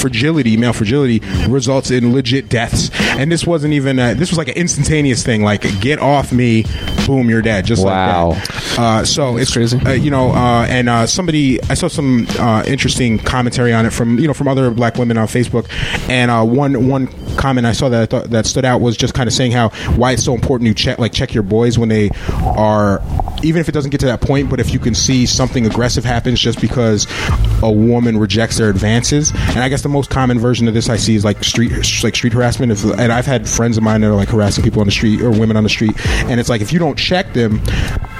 [0.00, 2.90] fragility, male fragility, results in legit deaths.
[3.18, 5.42] And this wasn't even a, this was like an instantaneous thing.
[5.42, 6.64] Like get off me,
[7.06, 7.64] boom, you're dead.
[7.66, 8.30] Just Wow.
[8.30, 8.78] like that.
[8.78, 9.78] Uh, so it's crazy.
[9.84, 13.92] Uh, you know, uh, and uh, somebody I saw some uh, interesting commentary on it
[13.92, 15.66] from you know from other black women on Facebook,
[16.08, 19.12] and uh, one one comment I saw that I thought that stood out was just
[19.14, 21.88] kind of saying how why it's so important you check like check your boys when
[21.88, 22.10] they
[22.44, 23.02] are
[23.42, 26.04] even if it doesn't get to that point, but if you can see something aggressive
[26.04, 27.06] happens just because
[27.62, 30.96] a woman rejects their advances, and I guess the most common version of this I
[30.96, 31.72] see is like street
[32.02, 32.72] like street harassment.
[32.72, 35.20] If, and I've had friends of mine that are like harassing people on the street
[35.20, 35.92] or women on the street,
[36.26, 37.60] and it's like if you don't check them,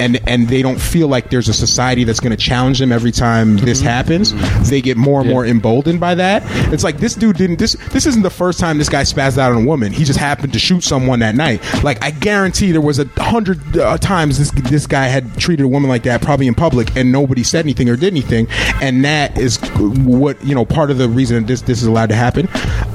[0.01, 3.13] and and they don't feel like there's a society that's going to challenge them every
[3.13, 4.33] time this happens,
[4.69, 6.43] they get more and more emboldened by that.
[6.73, 9.53] It's like this dude didn't this this isn't the first time this guy spazzed out
[9.53, 9.93] on a woman.
[9.93, 11.63] He just happened to shoot someone that night.
[11.83, 15.69] Like I guarantee there was a hundred uh, times this this guy had treated a
[15.69, 18.47] woman like that, probably in public, and nobody said anything or did anything.
[18.81, 22.09] And that is what you know part of the reason that this this is allowed
[22.11, 22.49] to happen.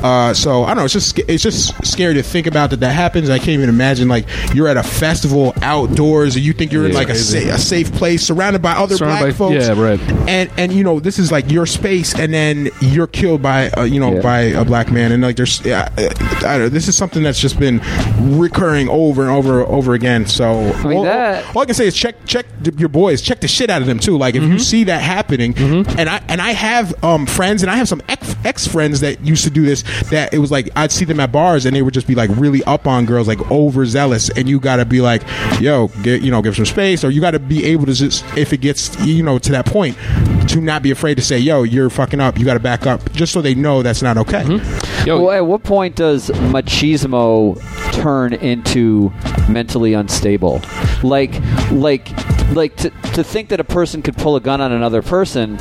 [0.03, 0.83] Uh, so I don't know.
[0.85, 3.29] It's just it's just scary to think about that that happens.
[3.29, 6.93] I can't even imagine like you're at a festival outdoors and you think you're in
[6.93, 9.67] like a, sa- a safe place surrounded by other Surrounded black by- folks.
[9.67, 9.99] yeah, right.
[10.29, 13.83] And and you know this is like your space, and then you're killed by uh,
[13.83, 14.21] you know Yeah.
[14.21, 16.03] by a black man, and like there's yeah, I
[16.41, 16.69] don't know.
[16.69, 17.81] This is something that's just been
[18.37, 20.25] recurring over and over over again.
[20.25, 22.45] So mean, all, that- all I can say is check check
[22.77, 24.17] your boys, check the shit out of them too.
[24.17, 24.53] Like if Mm-hmm.
[24.53, 28.01] you see that happening, and I and I have um friends, and I have some
[28.09, 29.83] ex ex friends that used to do this.
[30.09, 32.29] That it was like I'd see them at bars, and they would just be like
[32.33, 35.23] really up on girls, like overzealous, and you got to be like,
[35.59, 38.25] yo, get you know, give some space, or you got to be able to just
[38.37, 39.97] if it gets you know to that point,
[40.49, 42.39] to not be afraid to say, yo, you're fucking up.
[42.39, 44.43] You got to back up, just so they know that's not okay.
[44.43, 45.07] Mm-hmm.
[45.07, 47.59] Yo, Well, at what point does machismo
[47.93, 49.11] turn into
[49.49, 50.61] mentally unstable?
[51.03, 51.33] Like,
[51.71, 52.07] like,
[52.53, 55.57] like to, to think that a person could pull a gun on another person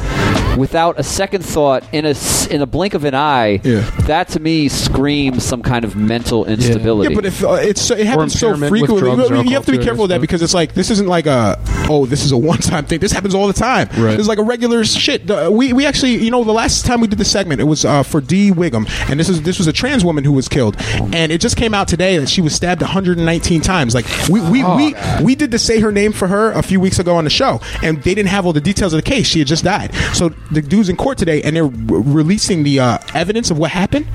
[0.57, 3.61] without a second thought in a s- in a blink of an eye.
[3.65, 3.81] Yeah.
[4.03, 7.13] That to me screams some kind of mental instability.
[7.13, 9.73] Yeah, but if uh, it's so, it happens so frequently, drugs or you have to
[9.73, 11.59] be alcohol, too, I careful of that because it's like this isn't like a
[11.89, 13.01] oh this is a one time thing.
[13.01, 13.89] This happens all the time.
[13.89, 14.13] Right.
[14.13, 15.29] This is like a regular shit.
[15.51, 18.03] We we actually you know the last time we did the segment it was uh,
[18.03, 21.33] for Dee Whigham and this is this was a trans woman who was killed and
[21.33, 23.95] it just came out today that she was stabbed 119 times.
[23.95, 26.99] Like we we we, we did to say her name for her a few weeks
[26.99, 29.27] ago on the show and they didn't have all the details of the case.
[29.27, 29.95] She had just died.
[30.15, 33.71] So the dudes in court today, and they're re- releasing the uh, evidence of what
[33.71, 34.07] happened,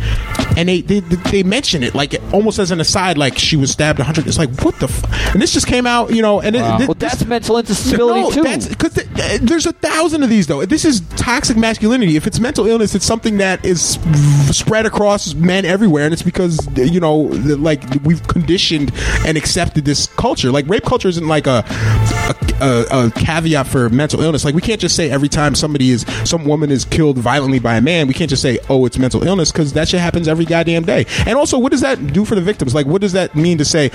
[0.57, 3.99] and they, they they mention it like almost as an aside, like she was stabbed
[3.99, 4.27] a hundred.
[4.27, 5.33] It's like what the, f-?
[5.33, 8.31] and this just came out, you know, and it, Well, this, that's mental instability no,
[8.31, 8.67] too.
[8.69, 8.93] Because
[9.41, 10.65] there's a thousand of these though.
[10.65, 12.15] This is toxic masculinity.
[12.15, 13.99] If it's mental illness, it's something that is
[14.51, 18.91] spread across men everywhere, and it's because you know, like we've conditioned
[19.25, 20.51] and accepted this culture.
[20.51, 21.63] Like rape culture isn't like a
[22.29, 24.45] a, a, a caveat for mental illness.
[24.45, 27.75] Like we can't just say every time somebody is some woman is killed violently by
[27.77, 30.45] a man, we can't just say oh it's mental illness because that shit happens every
[30.45, 31.05] goddamn day.
[31.25, 32.73] And also, what does that do for the victims?
[32.75, 33.91] Like what does that mean to say?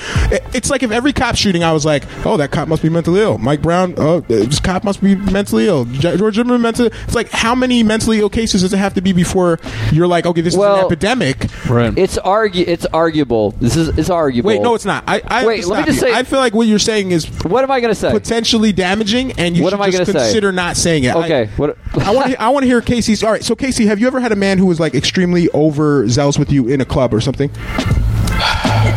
[0.54, 3.20] It's like if every cop shooting, I was like, oh that cop must be mentally
[3.20, 3.38] ill.
[3.38, 5.84] Mike Brown, oh this cop must be mentally ill.
[5.84, 6.90] George Zimmerman mentally.
[7.04, 9.58] It's like how many mentally ill cases does it have to be before
[9.92, 11.46] you're like okay this is an epidemic?
[11.68, 11.96] Right.
[11.96, 13.52] It's argu- It's arguable.
[13.52, 14.48] This is it's arguable.
[14.48, 15.04] Wait, no, it's not.
[15.06, 16.08] I, I Wait, let me just you.
[16.08, 18.10] say- I feel like what you're saying is What am I going to say?
[18.54, 20.24] Potentially damaging, and you What should am I just gonna say?
[20.26, 21.14] consider not saying it.
[21.14, 22.40] Okay, I, what- I want.
[22.40, 23.22] I want to hear Casey's.
[23.22, 23.42] All right.
[23.44, 26.68] So Casey, have you ever had a man who was like extremely overzealous with you
[26.68, 27.50] in a club or something?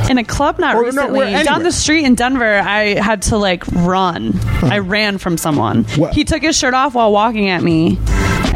[0.10, 1.18] In a club, not Or recently.
[1.18, 4.40] where- Down the street in Denver, I had to like run.
[4.64, 5.84] I ran from someone.
[5.96, 7.98] What- He took his shirt off while walking at me,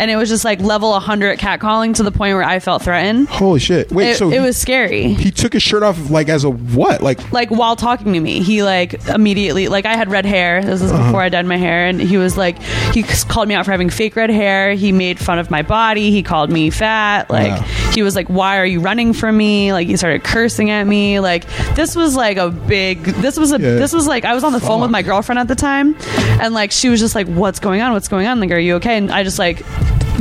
[0.02, 3.30] and it was just like level 100 catcalling to the point where I felt threatened.
[3.30, 3.92] Holy shit!
[3.92, 5.14] Wait, It, so it was scary.
[5.14, 7.02] he took his shirt off like as a what?
[7.02, 10.82] Like like while talking to me he like immediately like i had red hair this
[10.82, 11.04] was Uh-huh.
[11.06, 12.58] before i dyed my hair and he was like
[12.94, 15.62] he c- called me out for having fake red hair he made fun of my
[15.62, 17.66] body he called me fat like Wow.
[17.94, 19.74] He was like why are you running from me?
[19.74, 21.20] Like he started cursing at me.
[21.20, 21.46] Like
[21.76, 23.76] this was like a big this was a Yeah.
[23.76, 25.96] this was like i was on the phone with my girlfriend at the time
[26.42, 27.94] and like she was just like what's going on?
[27.94, 28.40] What's going on?
[28.40, 28.98] Like are you okay?
[28.98, 29.64] And i just like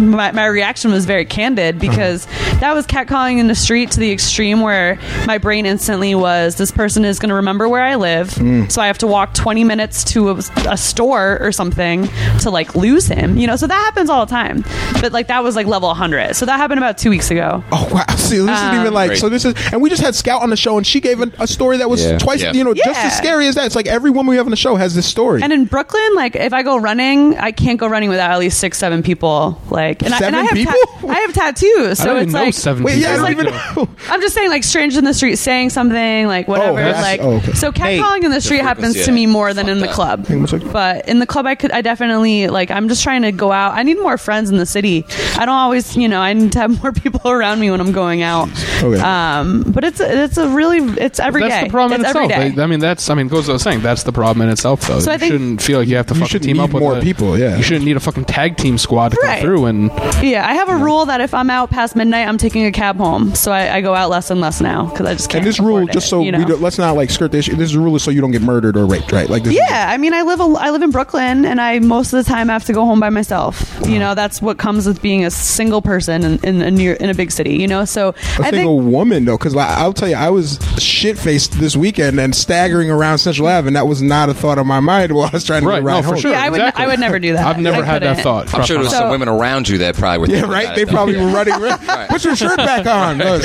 [0.00, 1.90] my, my reaction was very candid uh-huh.
[1.90, 2.26] because
[2.60, 6.70] that was catcalling in the street to the extreme where my brain instantly was this
[6.70, 8.70] person is going to remember where I live, mm.
[8.70, 10.34] so I have to walk 20 minutes to a,
[10.68, 12.08] a store or something
[12.40, 13.56] to like lose him, you know.
[13.56, 14.64] So that happens all the time,
[15.00, 16.34] but like that was like level 100.
[16.34, 17.62] So that happened about two weeks ago.
[17.72, 18.04] Oh wow!
[18.16, 19.18] See, this isn't even like Great.
[19.18, 19.28] so.
[19.28, 21.46] This is, and we just had Scout on the show, and she gave a, a
[21.46, 22.18] story that was Yeah.
[22.18, 22.52] twice, Yeah.
[22.52, 23.66] you know, just as scary as that.
[23.66, 25.42] It's like every woman we have on the show has this story.
[25.42, 28.58] And in Brooklyn, like if I go running, I can't go running without at least
[28.58, 29.60] six, seven people.
[29.70, 31.10] Like, and, I, and I have people?
[31.10, 33.02] I have tattoos, I so don't it's even know like seven Wait, people.
[33.02, 33.88] yeah, I don't like- even know.
[34.08, 36.78] I'm just saying, like strangers in the street saying something, like whatever.
[36.80, 37.52] that's- like, oh, okay.
[37.52, 39.94] so catcalling in the street happens frequency, to me more than Fuck in the that.
[39.94, 40.26] club.
[40.26, 40.72] Hang on a second.
[40.72, 42.70] But in the club, I could, I definitely like.
[42.70, 43.74] I'm just trying to go out.
[43.74, 45.04] I need more friends in the city.
[45.36, 47.92] I don't always, you know, I need to have more people around me when I'm
[47.92, 48.48] going out.
[48.82, 49.00] Okay.
[49.00, 51.64] Um, but it's it's a really it's every that's day.
[51.64, 52.54] the problem it's in itself.
[52.56, 52.62] day.
[52.62, 53.80] I mean, that's I mean, goes without saying.
[53.82, 55.00] That's the problem in itself, though.
[55.00, 56.72] So I you think- shouldn't feel like you have to You fucking shouldn't team up
[56.72, 57.56] with more a- people, yeah.
[57.56, 59.40] you shouldn't need a fucking tag team squad to Right.
[59.40, 59.79] come through and
[60.22, 62.96] Yeah, I have a rule that if I'm out past midnight, I'm taking a cab
[62.96, 63.34] home.
[63.34, 65.42] So I, I go out less and less now because I just can't.
[65.42, 66.38] And this rule, afford just so you know?
[66.38, 67.48] we don't, let's not like skirt this.
[67.48, 67.56] issue.
[67.56, 69.28] This rule is so you don't get murdered or raped, right?
[69.30, 69.54] Like this.
[69.54, 72.22] is- Yeah, I mean, I live a, I live in Brooklyn, and I most of
[72.24, 73.64] the time have to go home by myself.
[73.86, 77.08] You know, that's what comes with being a single person in, in a near in
[77.10, 77.56] a big city.
[77.56, 80.58] You know, so a I single think woman though, because I'll tell you, I was
[80.78, 84.58] shit faced this weekend and staggering around Central Ave, and that was not a thought
[84.58, 86.32] on my mind while I was trying to Right, get a ride no, for sure.
[86.32, 86.84] yeah, I would exactly.
[86.84, 87.46] I would never do that.
[87.46, 88.22] I've never I had that couldn't.
[88.24, 88.54] thought.
[88.54, 90.64] I'm sure there was some women around you that probably were Yeah, thinking right.
[90.64, 90.92] about They it, though.
[90.92, 92.08] probably were running.
[92.08, 93.18] Put your shirt back on.
[93.20, 93.38] No,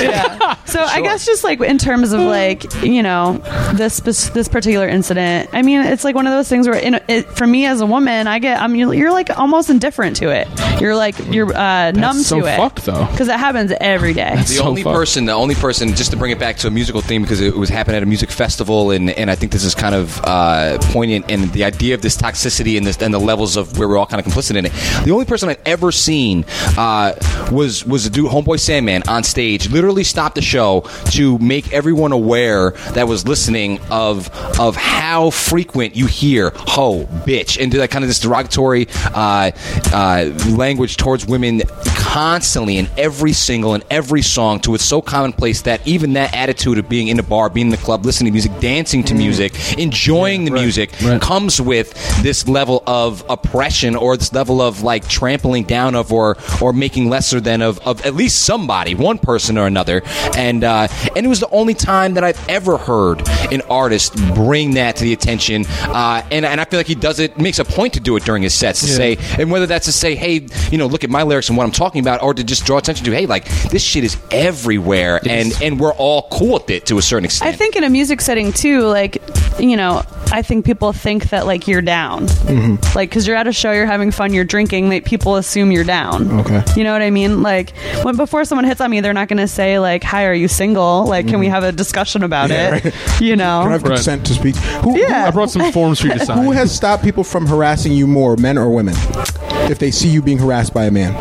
[0.65, 3.37] So I guess just like in terms of like you know
[3.73, 6.99] this spec- this particular incident, I mean it's like one of those things where in,
[7.07, 10.15] it, for me as a woman, I get I mean you're, you're like almost indifferent
[10.17, 10.47] to it.
[10.81, 12.57] You're like you're uh, numb so to it.
[12.57, 13.05] fucked, though.
[13.11, 14.35] because it happens every day.
[14.35, 14.95] The so only fucked.
[14.95, 17.55] person, the only person, just to bring it back to a musical theme because it
[17.55, 20.77] was happening at a music festival, and, and I think this is kind of uh,
[20.91, 23.97] poignant in the idea of this toxicity and this and the levels of where we're
[23.97, 24.73] all kind of complicit in it.
[25.05, 26.45] The only person I've ever seen
[26.77, 27.13] uh,
[27.51, 32.11] was was a dude, Homeboy Sandman, on stage, literally stopped the show to make everyone
[32.11, 34.29] aware that was listening of
[34.59, 39.51] of how frequent you hear "ho," "bitch," and do that kind of this derogatory uh,
[39.93, 41.61] uh, language towards women
[41.95, 46.77] constantly in every single and every song to it's so commonplace that even that attitude
[46.77, 49.77] of being in the bar, being in the club, listening to music, dancing to music,
[49.77, 51.21] enjoying the music right.
[51.21, 56.37] comes with this level of oppression or this level of like trampling down of or
[56.61, 60.01] or making lesser than of, of at least somebody, one person or another.
[60.35, 64.75] And uh, and it was the only time that I've ever heard an artist bring
[64.75, 65.65] that to the attention.
[65.67, 68.23] Uh, and and I feel like he does it makes a point to do it
[68.23, 71.09] during his sets to say and whether that's to say, hey, you know, look at
[71.09, 73.45] my lyrics and what I'm talking about, or to just draw attention to, hey, like
[73.69, 77.53] this shit is everywhere, and and we're all cool with it to a certain extent.
[77.53, 79.21] I think in a music setting too, like
[79.59, 82.97] you know, I think people think that like you're down, Mm-hmm.
[82.97, 85.83] like because you're at a show, you're having fun, you're drinking, like people assume you're
[85.85, 86.39] down.
[86.41, 86.63] Okay.
[86.75, 87.41] you know what I mean?
[87.41, 90.33] Like when before someone hits on me, they're not going to say like, "Hi, are
[90.33, 92.53] you single?" Like, can we have a discussion about Mm-hmm.
[92.73, 92.83] Yeah, it?
[92.85, 93.21] right.
[93.21, 93.95] You Can I know, have Right.
[93.95, 94.55] consent to speak?
[94.55, 95.25] Who, Yeah.
[95.27, 96.37] I brought some forms for you to sign.
[96.37, 98.95] who, who has stopped people from harassing you more, men or women?
[99.67, 101.13] if they see you being harassed by a man?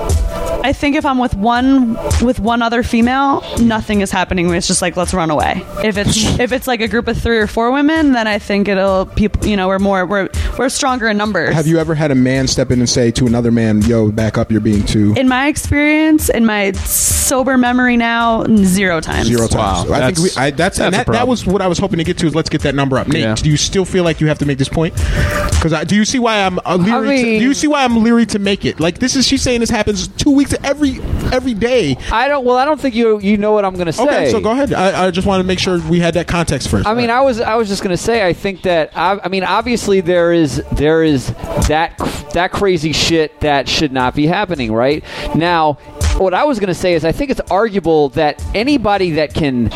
[0.65, 1.93] I think if I'm with one
[2.25, 4.49] with one other female, nothing is happening.
[4.55, 5.63] It's just like let's run away.
[5.85, 8.67] If it's if it's like a group of three or four women, then I think
[8.67, 9.45] it'll people.
[9.47, 11.55] You know, we're more we're we're stronger in numbers.
[11.55, 14.39] Have you ever had a man step in and say to another man, "Yo, back
[14.39, 19.27] up, you're being too in my experience, in my sober memory now, zero times.
[19.27, 19.91] zero times"?
[19.91, 21.77] I think we, That's- I, that's, and that's a that, that was what I was
[21.79, 22.27] hoping to get to.
[22.27, 23.07] Is let's get that number up.
[23.07, 23.35] Nate, Yeah.
[23.35, 24.95] do you still feel like you have to make this point?
[24.95, 27.19] Because do you see why I'm leery?
[27.21, 28.81] I to, do you see why I'm leery to make it?
[28.81, 31.01] Like this is she's saying this happens two weeks every
[31.33, 31.97] every day.
[32.13, 32.45] I don't.
[32.45, 34.05] Well, I don't think you you know what I'm going to say.
[34.05, 34.73] Okay, so go ahead.
[34.73, 36.87] I, I just want to make sure we had that context first.
[36.87, 39.29] I mean, I was I was just going to say I think that I, I
[39.29, 41.29] mean obviously there is there is
[41.69, 41.99] that
[42.35, 45.05] that crazy shit that should not be happening right
[45.35, 45.75] now.
[46.19, 49.71] What I was going to say is I think it's arguable that anybody that can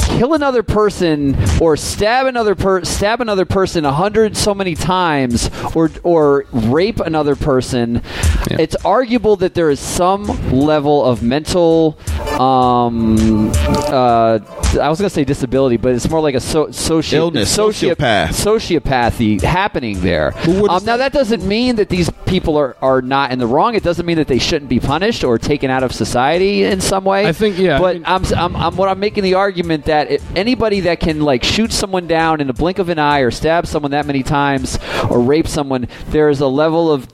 [0.00, 5.50] kill another person or stab another per stab another person a hundred so many times
[5.74, 8.02] or or rape another person,
[8.50, 11.98] it's arguable that there is some level of mental
[12.40, 13.50] um
[13.88, 14.38] uh
[14.80, 18.28] I was gonna say disability, but it's more like a so, soci- Illness, sociopath.
[18.30, 20.34] sociopathy happening there.
[20.48, 23.76] Um, now that doesn't mean that these people are, are not in the wrong.
[23.76, 27.04] It doesn't mean that they shouldn't be punished or taken out of society in some
[27.04, 27.24] way.
[27.26, 30.20] I think- yeah, I But mean- I'm, I'm, I'm what I'm making the argument that
[30.36, 33.66] anybody that can like shoot someone down in a blink of an eye or stab
[33.66, 34.78] someone that many times
[35.10, 37.06] or rape someone, there is a level of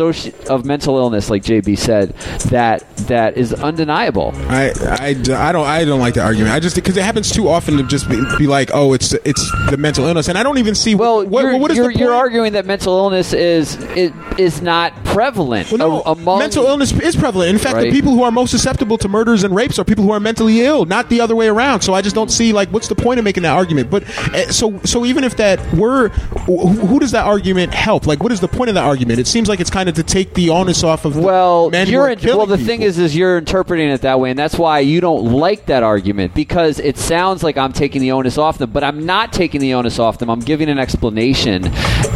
[0.00, 2.10] of mental illness, like JB said,
[2.50, 4.32] that that is undeniable.
[4.48, 6.52] I, I, I don't I don't like the argument.
[6.52, 9.50] I just because it happens too often to just be, be like, oh, it's it's
[9.70, 10.94] the mental illness, and I don't even see.
[10.94, 14.62] Well, what, you're, what is you're, the you're arguing that mental illness is is, is
[14.62, 17.50] not prevalent Well, no, among mental illness is prevalent.
[17.50, 20.10] In fact, the people who are most susceptible to murders and rapes are people who
[20.10, 21.82] are mentally ill, not the other way around.
[21.82, 23.90] So I just don't see like what's the point of making that argument.
[23.90, 24.04] But
[24.34, 28.06] uh, so so even if that were, who, who does that argument help?
[28.06, 29.18] Like, what is the point of that argument?
[29.18, 31.88] It seems like it's kind of to take the onus off of the Well, men
[31.88, 32.46] you're in, well.
[32.46, 32.66] The people.
[32.66, 35.82] thing is, is you're interpreting it that way, and that's why you don't like that
[35.82, 39.60] argument because it sounds like I'm taking the onus off them, but I'm not taking
[39.60, 40.30] the onus off them.
[40.30, 41.66] I'm giving an explanation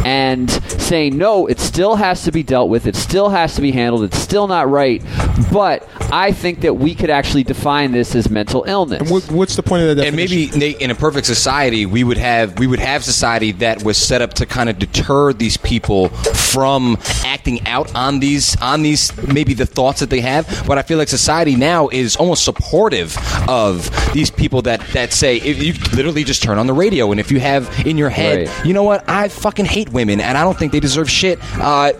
[0.05, 2.87] and saying no, it still has to be dealt with.
[2.87, 4.03] It still has to be handled.
[4.03, 5.03] It's still not right.
[5.51, 9.09] But I think that we could actually define this as mental illness.
[9.09, 10.07] What, what's the point of that?
[10.07, 13.83] and maybe Nate, in a perfect society, we would have we would have society that
[13.83, 16.09] was set up to kind of deter these people
[16.51, 20.63] from acting out on these on these maybe the thoughts that they have.
[20.67, 23.17] But I feel like society now is almost supportive
[23.47, 27.19] of these people that that say if you literally just turn on the radio and
[27.19, 28.65] if you have in your head, Right.
[28.65, 31.39] you know what, I fucking hate women and I don't think they deserve shit.
[31.59, 31.93] Uh,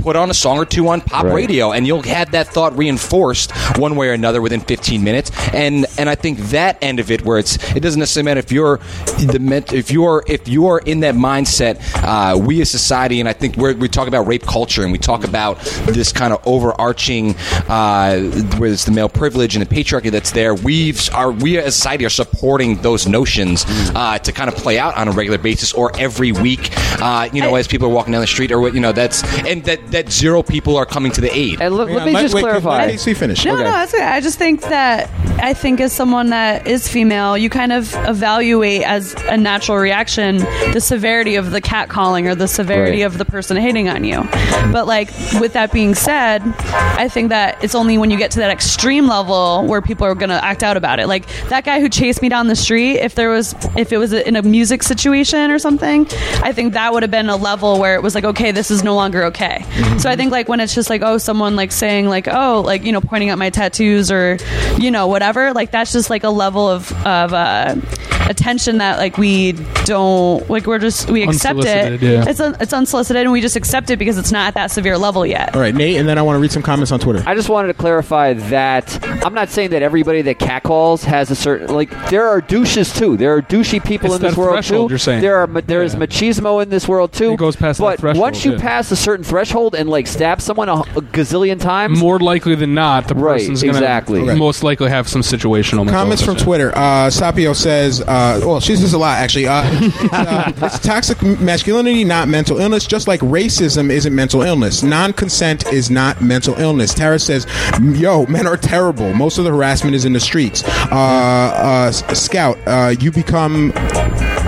[0.00, 1.34] put on a song or two on pop Right.
[1.34, 5.30] radio and you'll have that thought reinforced one way or another within 15 minutes.
[5.52, 8.50] And and I think that end of it, where it's it doesn't necessarily matter if
[8.52, 8.78] you're
[9.18, 11.80] the if you're if you're in that mindset.
[12.02, 14.98] Uh, we as society, and I think we're, we talk about rape culture and we
[14.98, 17.34] talk about this kind of overarching
[17.68, 18.18] uh,
[18.58, 20.54] where it's the male privilege and the patriarchy that's there.
[20.54, 23.64] We've are we as a society are supporting those notions
[23.94, 26.70] uh, to kind of play out on a regular basis or every week.
[27.00, 28.90] Uh, you know, I- as people are walking down the street or what you know
[28.92, 31.60] that's and that that zero people are coming to the aid.
[31.60, 32.78] and let, let me let- just wait, clarify.
[32.86, 33.44] Let Casey finish.
[33.44, 33.62] No, Okay.
[33.64, 34.02] no, that's okay.
[34.04, 35.08] I just think that
[35.40, 40.38] I think as someone that is female, you kind of evaluate as a natural reaction
[40.72, 43.06] the severity of the cat calling or the severity Right.
[43.06, 44.28] of the person hating on you.
[44.72, 45.08] But like
[45.40, 49.06] with that being said, I think that it's only when you get to that extreme
[49.06, 51.06] level where people are going to act out about it.
[51.06, 54.12] Like that guy who chased me down the street, if there was if it was
[54.12, 56.06] in a music situation or something,
[56.42, 58.82] I think that would have been a level where it was like okay, this is
[58.82, 59.64] no longer okay.
[59.98, 62.84] So I think like when it's just like oh, someone like saying like oh, like
[62.84, 64.38] you know pointing at my tattoos or
[64.78, 67.74] you know whatever, like that's just like a level of of uh,
[68.28, 69.52] attention that like we
[69.84, 72.00] don't like we're just we accept it.
[72.02, 72.24] Yeah.
[72.26, 74.96] It's un- it's unsolicited and we just accept it because it's not at that severe
[74.98, 75.54] level yet.
[75.54, 77.22] All right, Nate, and then I want to read some comments on Twitter.
[77.26, 81.34] I just wanted to clarify that I'm not saying that everybody that catcalls has a
[81.34, 83.16] certain like there are douches too.
[83.16, 84.86] There are douchey people It's in this world too.
[84.90, 85.22] you're saying.
[85.22, 86.00] There are there is Yeah.
[86.00, 87.32] machismo in this world too.
[87.32, 88.58] It goes past that but threshold, once you yeah.
[88.58, 92.74] pass a certain threshold and like stab someone a, a gazillion times, More likely than
[92.74, 94.20] not, the Right, person's going to exactly.
[94.20, 94.34] Okay.
[94.38, 96.36] most likely have some situational Comments from.
[96.36, 96.72] Twitter.
[96.74, 99.46] Uh, Sapio says, uh, well, she says a lot actually.
[99.46, 99.62] Uh,
[100.12, 102.86] uh, it's toxic masculinity, not mental illness.
[102.86, 106.92] Just like racism isn't mental illness, non-consent is not mental illness.
[106.94, 107.46] Tara says,
[107.80, 109.12] "Yo, men are terrible.
[109.14, 113.72] Most of the harassment is in the streets." Uh, uh, Scout, uh, you become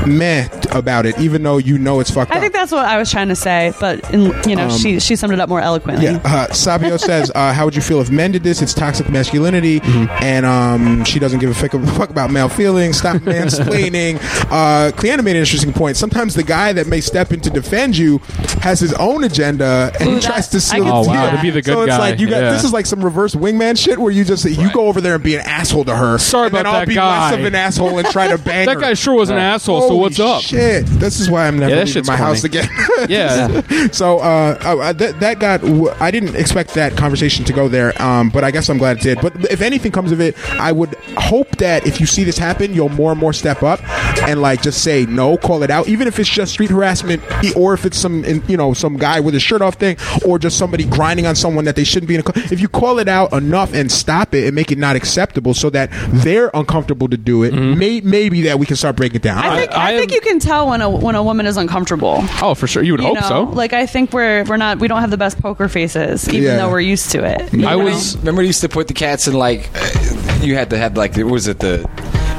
[0.07, 2.41] meh about it, even though you know it's fucked I up.
[2.43, 5.16] think that's what I was trying to say, but in, you know, Um, she she
[5.16, 6.05] summed it up more eloquently.
[6.05, 8.61] Yeah, uh, Sabio says, uh, "How would you feel if men did this?
[8.62, 9.81] It's toxic masculinity,
[10.20, 12.99] and um, she doesn't give a fuck, fuck about male feelings.
[12.99, 14.19] Stop mansplaining."
[14.51, 15.97] uh, Cleanna made an interesting point.
[15.97, 18.19] Sometimes the guy that may step in to defend you
[18.61, 21.36] has his own agenda, and he Ooh, tries to I seal can the Oh, wow,
[21.36, 22.51] to be the good so it's guy, like you got yeah.
[22.52, 25.22] this is like some reverse wingman shit where you just you go over there and
[25.24, 26.18] be an asshole to her.
[26.18, 27.31] Sorry and then about I'll that be guy.
[27.31, 28.81] less of an asshole and try to bang That her.
[28.81, 29.89] guy sure was an asshole.
[29.89, 30.43] so what's up?
[30.43, 32.18] Shit, this is why I'm never Yeah, leaving my funny.
[32.26, 32.68] house again.
[33.09, 33.60] Yeah.
[33.93, 35.60] So uh, uh, that, that got.
[35.60, 38.97] w- I didn't expect that conversation to go there, um, but I guess I'm glad
[38.98, 39.20] it did.
[39.20, 42.72] But if anything comes of it, I would hope that if you see this happen,
[42.72, 43.81] you'll more and more step up
[44.26, 47.22] and like just say no, call it out, even if it's just street harassment
[47.56, 49.97] or if it's some in- you know some guy with a shirt off thing
[50.27, 52.21] or just somebody grinding on someone that they shouldn't be in.
[52.21, 54.97] A, co- if you call it out enough and stop it and make it not
[54.97, 55.91] acceptable, so that
[56.23, 59.39] they're uncomfortable to do it, may, maybe that we can start breaking it down.
[59.39, 61.57] I think I, I think am- you can tell when a when a woman is
[61.57, 62.19] uncomfortable.
[62.43, 62.83] Oh, for sure.
[62.83, 63.43] You would You hope know, so.
[63.45, 66.57] like I think we're we're not we don't have the best poker faces, even Yeah.
[66.57, 67.53] though we're used to it.
[67.53, 67.79] I know?
[67.79, 68.16] was.
[68.19, 71.16] Remember, they used to put the cats in like uh, you had to have like
[71.16, 71.89] was it the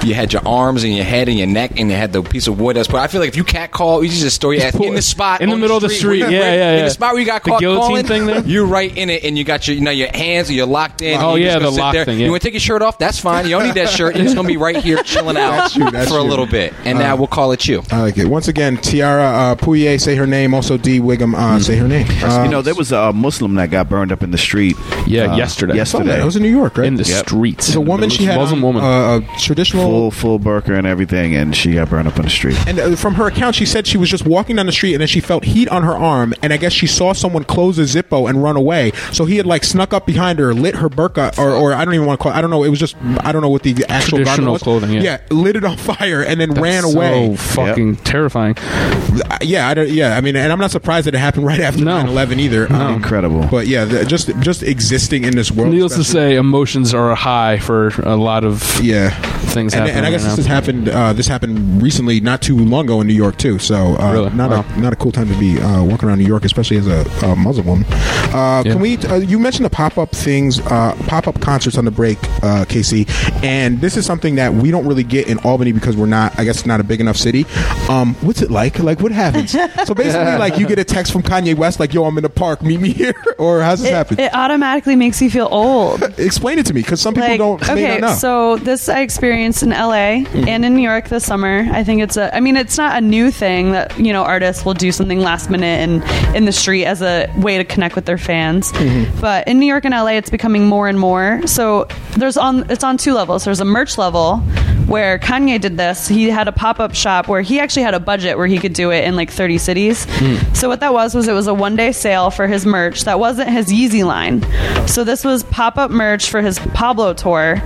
[0.06, 2.48] you had your arms and your head and your neck and you had the piece
[2.48, 2.76] of wood.
[2.76, 4.94] That's but I feel like if you cat call, you just store your ass in
[4.96, 6.22] the spot In the on middle of the street.
[6.22, 8.26] where- Yeah, where- yeah, In the spot where you got The caught guillotine calling, thing
[8.28, 8.40] there?
[8.46, 11.02] You're right in it, and you got your you know your hands and you're locked
[11.02, 11.20] in.
[11.20, 12.06] Oh, and you're yeah, gonna the lock there.
[12.06, 12.26] thing, yeah.
[12.26, 12.98] You want to take your shirt off?
[13.00, 13.46] That's fine.
[13.46, 14.16] You don't need that shirt.
[14.16, 16.30] You're just gonna be right here chilling out That's true, that's for a true.
[16.30, 17.82] little bit, and now we'll call it you.
[17.92, 18.26] I like it.
[18.28, 20.54] Once again, Tiarah uh, Poyau, say her name.
[20.54, 22.08] Also, Dee Whigham, uh, say her name.
[22.24, 24.76] Uh, you know, there was a Muslim that got burned up in the street.
[25.08, 25.74] Yeah, uh, yesterday.
[25.74, 26.88] oh, Yesterday, it was in New York, right?
[26.88, 27.28] in the Yep.
[27.28, 27.68] streets.
[27.68, 28.10] It's a woman.
[28.10, 28.84] She had Muslim on, woman.
[28.84, 29.95] uh, a traditional.
[29.96, 32.58] Full full burqa and everything, and she got burned up on the street.
[32.68, 35.02] and uh, from her account, she said she was just walking down the street and
[35.02, 36.34] then she felt heat on her arm.
[36.42, 38.92] And I guess she saw someone close a Zippo and run away.
[39.12, 41.94] So he had like snuck up behind her, lit her burqa, or, or I don't
[41.94, 42.64] even want to call it, I don't know.
[42.64, 44.64] It was just, I don't know what the actual garment Traditional was.
[44.64, 45.22] clothing, yeah.
[45.32, 47.12] lit it on fire and then ran away.
[47.12, 47.36] so away.
[47.36, 48.58] fucking terrifying.
[48.58, 50.18] Uh, Yeah, I don't, yeah.
[50.18, 52.04] I mean, and I'm not surprised that it happened right after No.
[52.04, 52.72] 9/11 either.
[52.72, 53.48] Um, Incredible.
[53.50, 55.72] But yeah, the, just just existing in this world.
[55.74, 59.10] Needless to say, emotions are high for a lot of Yeah,
[59.52, 59.98] things and, happening.
[59.98, 60.90] and I guess this has happened.
[60.90, 63.60] Uh, this happened recently, not too long ago in New York too.
[63.60, 64.30] So uh, Really?
[64.32, 64.66] not Wow.
[64.76, 67.06] a not a cool time to be uh, walking around New York, especially as a,
[67.26, 67.86] a Muslim woman.
[68.34, 68.72] Uh, Yeah.
[68.74, 68.98] Can we?
[68.98, 72.66] Uh, you mentioned the pop up things, uh, pop up concerts on the break, uh,
[72.66, 73.06] Casey,
[73.44, 76.44] and this is something that we don't really get in Albany because we're not, I
[76.44, 77.46] guess, not a big enough city.
[77.90, 78.80] Um, what's it like?
[78.80, 79.52] Like what happens?
[79.52, 82.30] so basically, like you get a text from Kanye West, like, "Yo, I'm in the
[82.30, 84.20] park, meet me here," or how's this it, happen?
[84.20, 86.02] it automatically makes you feel old.
[86.20, 87.62] Explain it to me, because some people like don't.
[87.76, 88.14] may okay not know.
[88.16, 90.48] so this i experienced in la mm.
[90.48, 93.02] and in new york this summer i think it's a i mean it's not a
[93.02, 96.04] new thing that you know artists will do something last minute and
[96.36, 99.20] in the street as a way to connect with their fans mm-hmm.
[99.22, 101.88] but in new york and la it's becoming more and more so
[102.18, 104.42] there's on it's on two levels there's a merch level
[104.88, 106.08] where Kanye did this.
[106.08, 108.74] He had a pop up shop where he actually had a budget where he could
[108.74, 110.06] do it in like 30 cities.
[110.06, 110.56] Mm.
[110.56, 113.20] So, what that was, was it was a one day sale for his merch that
[113.20, 114.44] wasn't his Yeezy line.
[114.88, 117.62] So, this was pop up merch for his Pablo tour.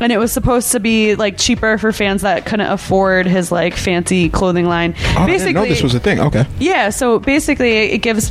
[0.00, 3.74] And it was supposed to be like cheaper for fans that couldn't afford his like
[3.74, 4.94] fancy clothing line.
[5.16, 6.20] Oh, I didn't know this was a thing.
[6.20, 6.46] Okay.
[6.58, 8.30] Yeah, so basically it gives,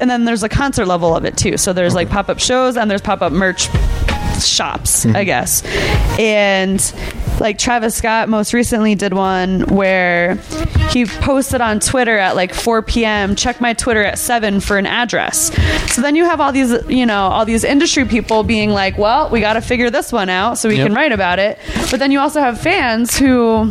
[0.00, 1.56] and then there's a concert level of it too.
[1.56, 3.68] So there's like pop up shows and there's pop up merch
[4.46, 5.24] shops, I mm-hmm.
[5.24, 5.62] guess.
[6.18, 6.94] And
[7.40, 10.34] like Travis Scott most recently did one where
[10.90, 13.34] he posted on Twitter at like 4 p.m.
[13.36, 15.52] Check my Twitter at 7 for an address.
[15.92, 19.30] So then you have all these, you know, all these industry people being like, well,
[19.30, 20.86] we got to figure this one out so we Yep.
[20.88, 21.58] can write about it.
[21.90, 23.70] But then you also have fans who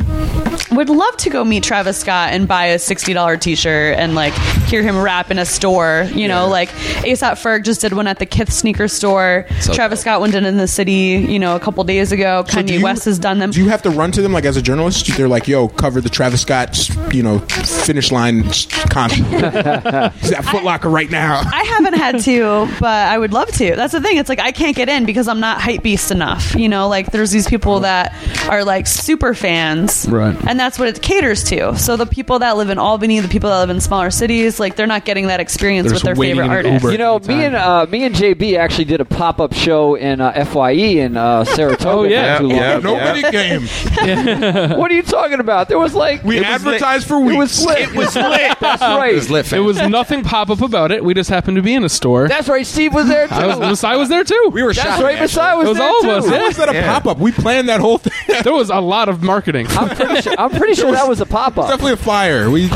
[0.72, 4.34] would love to go meet Travis Scott and buy a $60 t-shirt and like
[4.70, 6.08] hear him rap in a store.
[6.14, 9.46] You know, like ASAP Ferg just did one at the Kith sneaker store.
[9.62, 12.44] So Travis Scott one did in the city, you know, a couple days ago.
[12.48, 13.52] So Kanye you- West has done them.
[13.52, 15.08] Do you have to run to them like as a journalist?
[15.18, 18.44] They're like, "Yo, cover the Travis Scott, you know, finish line
[18.90, 19.24] concert.
[20.22, 23.76] He's at Foot Locker right now." I haven't had to, but I would love to.
[23.76, 24.18] That's the thing.
[24.18, 26.56] It's like I can't get in because I'm not hype beast enough.
[26.56, 28.14] You know, like there's these people that
[28.50, 30.36] are like super fans, Right.
[30.48, 31.78] And that's what it caters to.
[31.78, 34.76] So the people that live in Albany, the people that live in smaller cities, like
[34.76, 36.86] they're not getting that experience They're with their favorite in artist.
[36.92, 40.22] You know, me and uh, me and JB actually did a pop up show in
[40.22, 41.88] uh, Fye in uh, Saratoga.
[41.90, 42.34] Oh, yeah.
[42.34, 42.80] not too long Yeah.
[42.80, 44.70] Nobody came.
[44.80, 45.68] What are you talking about?
[45.70, 47.38] There was like We it was advertised for lit.
[47.38, 47.62] weeks.
[47.62, 47.80] It was lit.
[47.90, 48.58] It was lit.
[48.60, 49.12] That's right.
[49.14, 49.54] It was lit.
[49.54, 51.04] It was nothing pop up about it.
[51.04, 52.28] We just happened to be in a store.
[52.28, 52.66] That's right.
[52.66, 53.34] Steve was there too.
[53.36, 54.50] I was, Masai was there too.
[54.54, 55.18] We were That's shopping, right.
[55.20, 55.42] actually.
[55.42, 56.10] Masai was, It was there all of too.
[56.12, 57.18] us, How was that a pop up?
[57.20, 58.14] We planned that whole thing.
[58.44, 59.68] There was a lot of marketing.
[59.72, 60.36] I'm pretty sure.
[60.38, 61.68] I'm pretty sure that was a pop up.
[61.70, 62.50] definitely a flyer.
[62.50, 62.70] We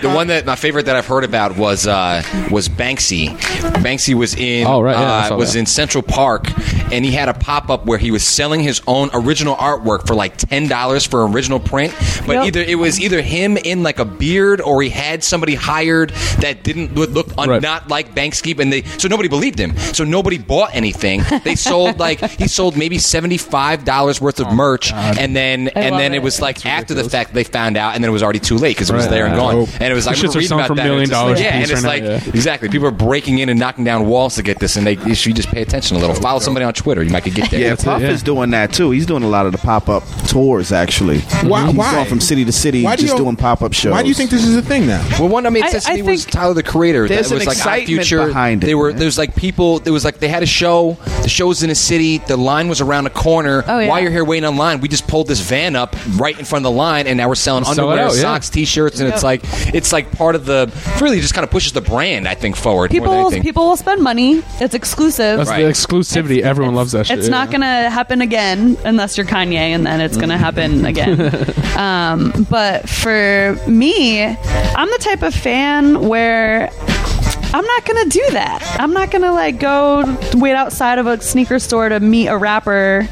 [0.00, 3.28] the one that my favorite that I've heard about was uh, was Banksy.
[3.82, 5.58] Banksy was in Oh, right, yeah, uh, was that.
[5.60, 6.46] in Central Park,
[6.92, 10.14] and he had a pop up where he was selling his own original artwork for
[10.14, 11.94] like ten dollars for original print.
[12.26, 12.44] But Yep.
[12.46, 16.62] either it was either him in like a beard or he had somebody hired that
[16.62, 17.62] didn't look, look un- Right.
[17.62, 19.76] not like Banksy, and they so nobody believed him.
[19.92, 21.22] So nobody bought anything.
[21.44, 25.94] They sold like he sold maybe seventy five dollars worth of merch, and then and
[25.98, 26.22] then it it.
[26.22, 28.76] was like after the fact they found out, and then it was already too late
[28.76, 29.10] because it was Right.
[29.12, 29.65] there and gone.
[29.72, 29.80] Dope.
[29.80, 31.50] And it was like These shits are reading about for that, million dollars like- Yeah,
[31.58, 32.34] a and it's right like now, yeah.
[32.34, 35.14] exactly people are breaking in and knocking down walls to get this, and they you
[35.14, 36.14] should just pay attention a little.
[36.16, 37.60] Follow somebody on Twitter, you might could get there.
[37.60, 38.08] Yeah, That's it, yeah.
[38.10, 38.90] is doing that too.
[38.90, 40.72] He's doing a lot of the pop up tours.
[40.72, 41.92] Actually, Why- He's why?
[41.92, 43.92] going from city to city, Why do just you- doing pop up shows.
[43.92, 45.04] Why do you think this is a thing now?
[45.18, 47.08] Well, one that made I- sense to I me was think Tyler the Creator.
[47.08, 48.26] there's that was an like excitement iFuture.
[48.26, 49.78] behind it, They were there's like people.
[49.80, 50.96] There was like they had a show.
[51.22, 52.18] The show was in a city.
[52.18, 53.64] The line was around a corner.
[53.66, 53.88] Oh, yeah.
[53.88, 56.72] While you're here waiting online, we just pulled this van up right in front of
[56.72, 58.20] the line, and now we're selling Sell it underwear, out, yeah.
[58.22, 59.42] socks, t-shirts, and it's like
[59.74, 62.26] it's like part of the really just kind of pushes the brand.
[62.28, 62.90] I think forward.
[62.92, 63.42] more People than will, anything.
[63.42, 64.42] people will spend money.
[64.60, 65.38] It's exclusive.
[65.38, 65.64] That's Right.
[65.64, 66.40] the exclusivity.
[66.42, 67.18] Everyone loves that shit.
[67.18, 67.52] It's not yeah.
[67.52, 71.20] going to happen again unless you're Kanye, and then it's going to happen again.
[71.76, 76.70] um, but for me, I'm the type of fan where.
[77.54, 78.76] I'm not gonna do that.
[78.78, 80.04] I'm not gonna like go
[80.34, 83.08] wait outside of a sneaker store to meet a rapper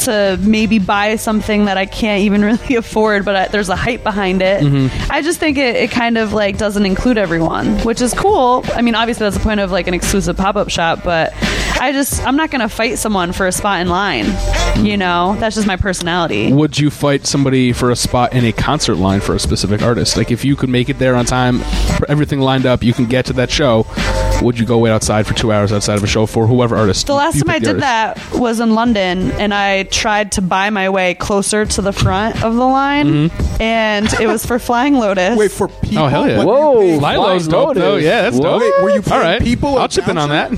[0.00, 4.02] to maybe buy something that I can't even really afford, but I, there's a hype
[4.02, 4.62] behind it.
[4.62, 5.12] Mm-hmm.
[5.12, 8.64] I just think it, it kind of like doesn't include everyone, which is cool.
[8.74, 11.32] I mean, obviously that's the point of like an exclusive pop up shop, but
[11.78, 14.26] I just I'm not gonna fight someone for a spot in line.
[14.84, 14.98] You mm.
[14.98, 16.52] know, that's just my personality.
[16.52, 20.16] Would you fight somebody for a spot in a concert line for a specific artist?
[20.16, 21.60] Like if you could make it there on time,
[22.08, 23.75] everything lined up, you can get to that show.
[24.42, 27.06] Would you go wait outside for two hours outside of a show for whoever artist?
[27.06, 28.30] The last time I did artist?
[28.30, 32.44] that was in London, and I tried to buy my way closer to the front
[32.44, 33.62] of the line, mm-hmm.
[33.62, 35.38] and it was for Flying Lotus.
[35.38, 36.04] Wait for people.
[36.04, 36.38] Oh hell yeah!
[36.38, 36.98] What- Whoa.
[36.98, 37.90] Lilo's Flying dope though.
[37.92, 38.04] Lotus.
[38.04, 38.60] Yeah, that's dope.
[38.60, 40.50] Wait, were you All paying right, people I'll chip in on that.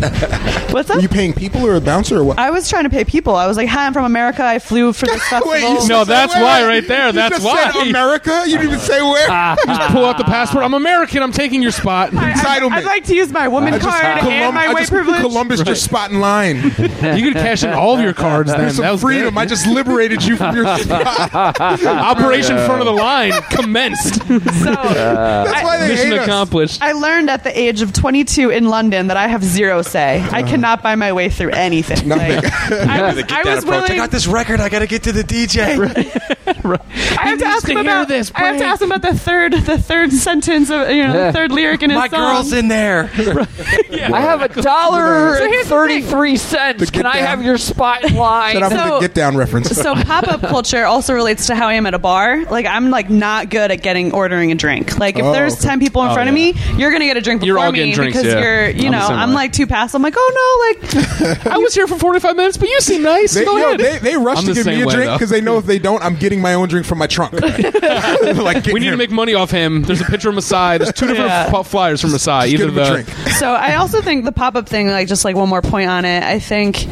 [0.72, 1.02] What's Were that?
[1.02, 2.38] you paying people or a bouncer or what?
[2.38, 3.36] I was trying to pay people.
[3.36, 4.44] I was like, "Hi, I'm from America.
[4.44, 7.06] I flew for this festival." Wait, you No, that's wait, why right there.
[7.06, 7.70] You That's just why.
[7.70, 8.42] said America.
[8.46, 9.26] You didn't even say where.
[9.66, 10.64] Just pull out the passport.
[10.64, 11.22] I'm American.
[11.22, 12.10] I'm taking your spot.
[12.10, 12.72] Entitlement.
[12.72, 14.92] I'd like to use my woman I just- card and Colum- my I white just-
[14.92, 15.20] privilege.
[15.20, 16.56] Columbus just spot in line.
[16.98, 18.60] You could cash in all of your cards then.
[18.60, 19.34] There's That some was freedom.
[19.34, 19.38] good.
[19.40, 21.30] I just liberated you from your spot.
[21.60, 24.22] Operation front of the line commenced.
[24.28, 26.26] So That's why they Mission hate us.
[26.26, 26.82] accomplished.
[26.82, 30.20] I learned at the age of 22 in London that I have zero say.
[30.32, 30.46] I uh.
[30.46, 32.08] cannot buy my way through anything.
[32.08, 33.90] Like, I was, The I was approach.
[33.90, 34.60] I got this record.
[34.60, 35.78] I got to get to the DJ.
[36.46, 39.18] I have to ask to him about this, I have to ask him about the
[39.18, 42.20] third the third sentence of you know the third lyric in his My song.
[42.34, 42.97] girl's in there.
[43.14, 46.02] I have a dollar So here's the thing.
[46.02, 46.80] thirty-three cents.
[46.80, 47.26] The Can get I down.
[47.26, 48.54] have your spot line?
[48.54, 49.70] Shut up with So- the get down reference.
[49.76, 52.44] so pop up culture also relates to how I am at a bar.
[52.44, 54.98] Like I'm like not good at getting ordering a drink.
[54.98, 55.68] Like if Oh, there's okay.
[55.68, 56.50] ten people in Oh, front yeah.
[56.52, 58.40] of me, you're gonna get a drink You're before all me getting drinks, because yeah.
[58.40, 59.34] you're you I'm the know same I'm way.
[59.34, 59.94] like two past.
[59.94, 63.34] I'm like oh no like I was here for 45 minutes, but you seem nice.
[63.34, 63.80] They, Go yo, ahead.
[63.80, 65.14] they, they rush I'm to the give me a way, drink though.
[65.16, 67.32] because they know if they don't, I'm getting my own drink from my trunk.
[67.32, 69.82] like, we need to make money off him.
[69.82, 70.78] There's a picture of Masai.
[70.78, 71.50] There's two different Yeah.
[71.54, 72.48] f- flyers from Masai.
[72.48, 73.08] Either get him a the drink.
[73.38, 76.04] so I also think the pop up thing, like just like one more point on
[76.04, 76.86] it, I think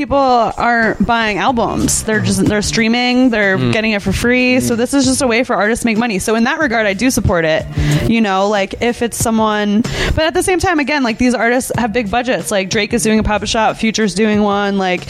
[0.00, 2.04] people aren't buying albums.
[2.04, 3.72] They're just they're streaming, they're Mm.
[3.72, 4.60] getting it for free.
[4.60, 6.18] So this is just a way for artists to make money.
[6.18, 7.66] So in that regard I do support it.
[8.08, 9.82] You know, like if it's someone
[10.16, 12.50] but at the same time again, like these artists have big budgets.
[12.50, 15.06] Like Drake is doing a pop up shop, Future's doing one, like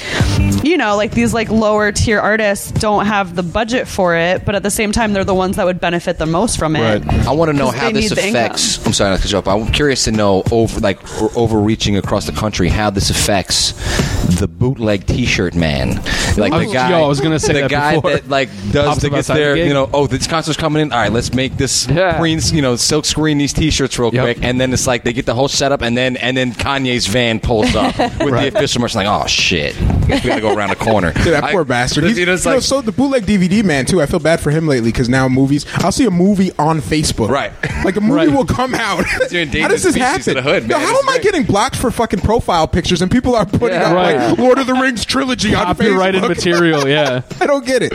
[0.64, 4.54] you know, like these like lower tier artists don't have the budget for it, but
[4.56, 6.80] at the same time they're the ones that would benefit the most from it.
[7.06, 7.26] Right.
[7.28, 8.84] I want to know how this affects.
[8.84, 9.46] I'm sorry not to cut you off.
[9.46, 13.72] I'm curious to know over like o- overreaching across the country how this affects
[14.40, 14.48] the
[14.80, 15.96] bootleg T-shirt man,
[16.36, 16.90] like the oh, guy.
[16.90, 18.12] yo, I was gonna say the that guy before.
[18.12, 19.54] that like does Pops the gets outside the there.
[19.56, 19.68] gig.
[19.68, 20.92] You know, oh, this concert's coming in.
[20.92, 22.18] All right, let's make this Yeah.
[22.18, 24.24] green, you know, silk screen these T-shirts real Yep.
[24.24, 27.06] quick, and then it's like they get the whole setup, and then and then Kanye's
[27.06, 28.94] van pulls up with the official merch.
[28.94, 29.74] Like, oh shit,
[30.10, 31.12] we got to go around the corner.
[31.14, 32.04] Dude, that I- poor bastard.
[32.04, 34.00] He's, You know, it's you know, like, so the bootleg DVD man too.
[34.02, 35.66] I feel bad for him lately because now movies.
[35.76, 37.28] I'll see a movie on Facebook.
[37.28, 37.52] Right.
[37.84, 38.30] Like a movie Right.
[38.32, 39.04] will come out.
[39.06, 40.34] How does this happen?
[40.34, 43.34] the hood, Yo, how It's am I getting blocked for fucking profile pictures and people
[43.34, 43.88] are putting Yeah.
[43.88, 44.16] up Right.
[44.30, 46.28] like Lord of the Rings trilogy on copyrighted Facebook?
[46.36, 46.88] material.
[46.88, 47.22] Yeah.
[47.40, 47.92] I don't get it.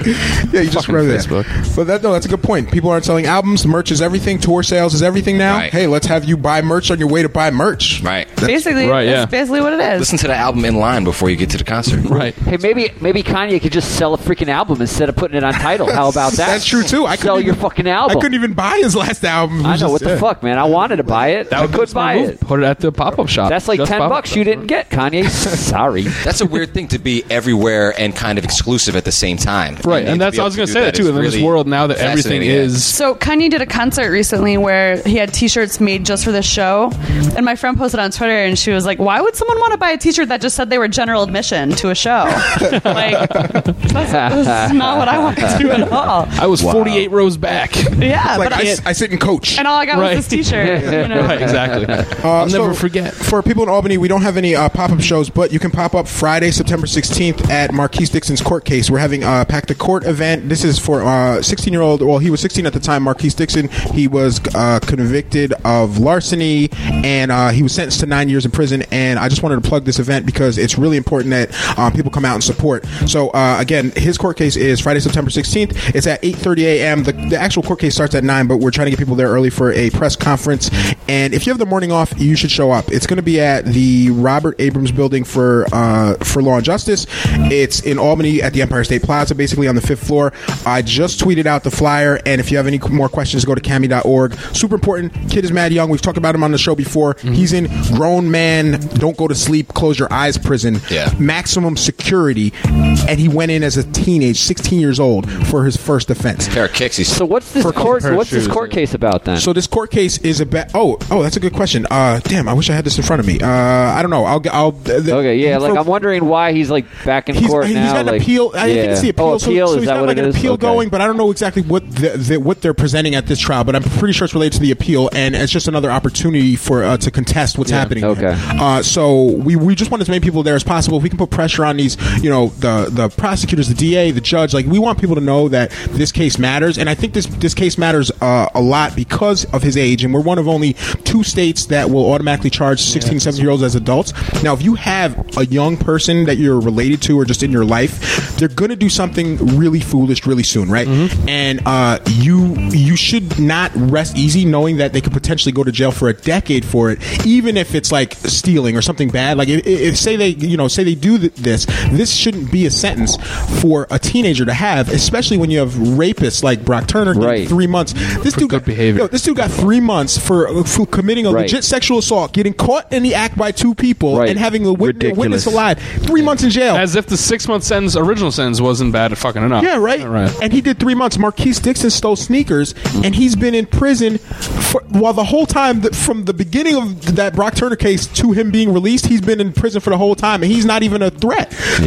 [0.52, 1.26] Yeah, you just Fucking read that.
[1.28, 1.76] Facebook.
[1.76, 2.72] But that no, that's a good point.
[2.72, 3.66] People aren't selling albums.
[3.66, 4.40] Merch is everything.
[4.40, 5.58] Tour sales is everything now.
[5.58, 5.72] Right.
[5.72, 8.02] Hey, let's have you buy merch on your way to buy merch.
[8.04, 8.28] right.
[8.38, 9.12] Basically, Right, yeah.
[9.20, 10.00] that's basically what it is.
[10.00, 12.05] Listen to the album in line before you get to the concert.
[12.16, 12.34] Right.
[12.36, 15.54] Hey, maybe maybe Kanye could just sell a freaking album instead of putting it on
[15.54, 15.92] Tidal.
[15.92, 16.48] How about that?
[16.48, 17.06] That's true too.
[17.06, 18.18] I sell couldn't your even- fucking album.
[18.18, 19.66] I couldn't even buy his last album.
[19.66, 20.20] I was know just- what the yeah.
[20.20, 20.58] fuck, man.
[20.58, 21.50] I wanted to buy it.
[21.50, 22.30] That I could buy move.
[22.30, 22.40] it.
[22.42, 23.50] Put it at the pop up shop.
[23.50, 24.38] That's like Just ten pop-up bucks shop.
[24.38, 25.28] you didn't get, Kanye.
[25.56, 26.04] Sorry.
[26.04, 29.76] That's a weird thing to be everywhere and kind of exclusive at the same time.
[29.84, 31.16] Right, to and that's I was going to say that, is too.
[31.16, 35.18] In this world now that everything is So Kanye did a concert recently where he
[35.18, 36.92] had T-shirts made just for this show,
[37.36, 39.78] and my friend posted on Twitter, and she was like, "Why would someone want to
[39.78, 42.24] buy a T-shirt that just said they were general admission to a show?
[42.84, 46.28] like, that's, that's not what I want to do at all.
[46.32, 47.76] I was 48 rows back.
[47.96, 49.58] Yeah, like but I, I, I sit in coach.
[49.58, 50.16] and all I got Right.
[50.16, 50.84] was this T-shirt.
[50.84, 51.22] You know?
[51.22, 51.94] right, exactly.
[52.24, 53.14] I'll never forget.
[53.14, 55.72] For people in Albany, we don't have any uh, pop up shows, but you can
[55.72, 58.90] pop up Friday, September 16th at Marquise Dixon's court case.
[58.90, 60.50] We're having a Pack the Court event.
[60.50, 63.70] This is for 16 year old, well, he was 16 at the time, Marquise Dixon.
[63.70, 68.52] He was uh, convicted of larceny and uh, he was sentenced to nine years in
[68.52, 68.84] prison.
[68.92, 72.12] And I just wanted to plug this event because it's really important that um, people
[72.12, 72.86] come out and support.
[73.08, 75.96] So, uh, again, his court case is Friday, September 16th.
[75.96, 77.04] It's at 8.30 a.m.
[77.04, 79.30] The, the actual court case starts at 9, but we're trying to get people there
[79.30, 80.70] early for a press conference.
[81.08, 82.90] And if you have the morning off, you should show up.
[82.90, 87.06] It's going to be at the Robert Abrams Building for uh, for Law and Justice.
[87.52, 90.34] It's in Albany at the Empire State Plaza, basically on the fifth floor.
[90.66, 93.62] I just tweeted out the flyer, and if you have any more questions, go to
[93.62, 94.34] cami.org.
[94.56, 95.14] Super important.
[95.30, 95.90] Kid is mad young.
[95.90, 97.16] We've talked about him on the show before.
[97.22, 100.80] He's in grown man, don't go to sleep, close your eyes prison.
[100.90, 101.14] Yeah.
[101.20, 102.54] Maximum security.
[102.66, 106.48] And he went in as a teenage, 16 years old, for his first offense.
[106.50, 106.98] Pair of kicks.
[106.98, 108.02] He's So what's this For court?
[108.04, 109.38] pair of What's this court case about then?
[109.38, 110.68] So this court case is about.
[110.74, 111.86] Oh, oh, that's a good question.
[111.90, 113.40] Uh, damn, I wish I had this in front of me.
[113.42, 114.26] Uh, I don't know.
[114.26, 114.42] I'll.
[114.52, 114.72] I'll.
[114.72, 117.76] The, okay, yeah, like for- I'm wondering why he's like back in He's, court he's
[117.76, 117.94] now.
[117.94, 118.52] got an like, appeal.
[118.56, 119.10] I think it's the yeah.
[119.12, 119.26] appeal.
[119.26, 120.62] Oh, so, appeal so is he's that got what like an appeal Okay.
[120.62, 123.64] going, but I don't know exactly what the, the, what they're presenting at this trial.
[123.64, 126.84] But I'm pretty sure it's related to the appeal, and it's just another opportunity for
[126.84, 128.04] uh, to contest what's happening.
[128.04, 128.34] okay.
[128.38, 130.98] Uh, so we, we just want as many people there as possible.
[130.98, 134.22] If we can put pressure on these, you know, the the prosecutors, the DA, the
[134.22, 137.28] judge, like we want people to know that this case matters, and I think this
[137.28, 140.74] this case matters uh, a lot because of his age, and we're one of only
[141.04, 144.12] two states that will automatically charge 16, 17 year olds as adults.
[144.44, 147.64] Now, if you have a young person that you're related to or just in your
[147.66, 150.88] life, they're going to do something really foolish really soon, right?
[151.28, 155.72] And uh, you you should not rest easy knowing that they could potentially go to
[155.72, 159.38] jail for a decade for it, even if it's like stealing or something bad.
[159.38, 162.66] Like if, if say they you know say they do th- this, this shouldn't be
[162.66, 163.16] a sentence
[163.62, 167.48] for a teenager to have, especially when you have rapists like Brock Turner getting Right.
[167.48, 167.94] three months.
[168.22, 169.02] This dude good got, behavior.
[169.04, 171.44] Yo, this dude got three months for, for committing a Right.
[171.44, 174.30] legit sexual assault, getting caught in the act by two people, Right.
[174.30, 175.18] and having the wit- Ridiculous.
[175.18, 175.80] witness alive.
[176.02, 176.76] Three months in jail.
[176.76, 179.64] As if the six month sentence, original sentence, wasn't bad at fucking enough.
[179.64, 180.04] Yeah, right?
[180.06, 180.32] Right.
[180.42, 181.18] And he did three months.
[181.18, 182.74] Marquise Dixon stole sneakers,
[183.04, 187.16] and he's been in prison for, while the whole time, that from the beginning of
[187.16, 190.16] that Brock Turner case to him being released, he's been in prison for the whole
[190.16, 191.35] time, and he's not even a threat.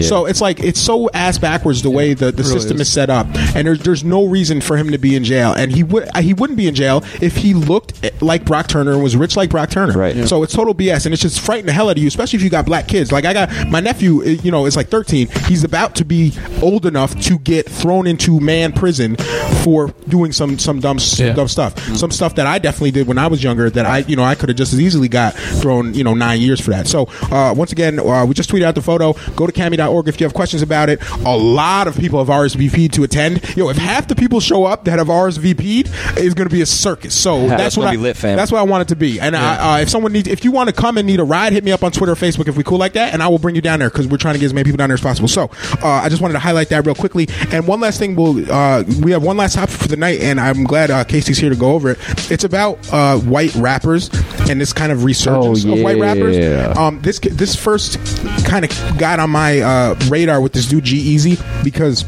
[0.03, 2.83] So it's like, it's so ass backwards the way the, the really system is.
[2.83, 5.53] is set up, and there's, there's no reason for him to be in jail.
[5.53, 9.03] And he, would he wouldn't be in jail if he looked like Brock Turner and
[9.03, 9.93] was rich like Brock Turner.
[9.99, 10.15] Right.
[10.17, 10.27] Yeah.
[10.27, 12.43] So it's total BS, and it's just frightening the hell out of you, especially if
[12.43, 13.11] you got black kids.
[13.13, 15.29] Like I got my nephew, uh, you know, is like 13.
[15.47, 19.17] He's about to be old enough to get thrown into man prison
[19.63, 21.33] for doing some some dumb Yeah.
[21.33, 23.71] dumb stuff, some stuff that I definitely did when I was younger.
[23.71, 26.41] That I, you know, I could have just as easily got thrown, you know, nine
[26.41, 26.87] years for that.
[26.87, 29.15] So uh, once again, uh, we just tweeted out the photo.
[29.39, 31.01] Go to cami.org if you have questions about it.
[31.25, 33.57] A lot of people have RSVP'd to attend.
[33.57, 35.89] Yo, if half the people show up that have RSVP'd,
[36.19, 37.15] it's going to be a circus.
[37.15, 39.21] So that's, That's what I, lit, that's what I want it to be.
[39.21, 41.53] And I, uh, if someone needs, if you want to come and need a ride,
[41.53, 43.39] hit me up on Twitter or Facebook if we cool like that, and I will
[43.39, 45.01] bring you down there because we're trying to get as many people down there as
[45.01, 45.29] possible.
[45.29, 45.51] So
[45.83, 47.29] uh, I just wanted to highlight that real quickly.
[47.53, 50.41] And one last thing, we'll uh, we have one last topic for the night, and
[50.41, 51.99] I'm glad uh, Casey's here to go over it.
[52.31, 54.11] It's about uh, white rappers
[54.51, 56.37] and this kind of resurgence Oh, of white rappers.
[56.77, 57.99] Um, this this first
[58.45, 62.05] kind of got on my uh, radar with this dude G-Eazy because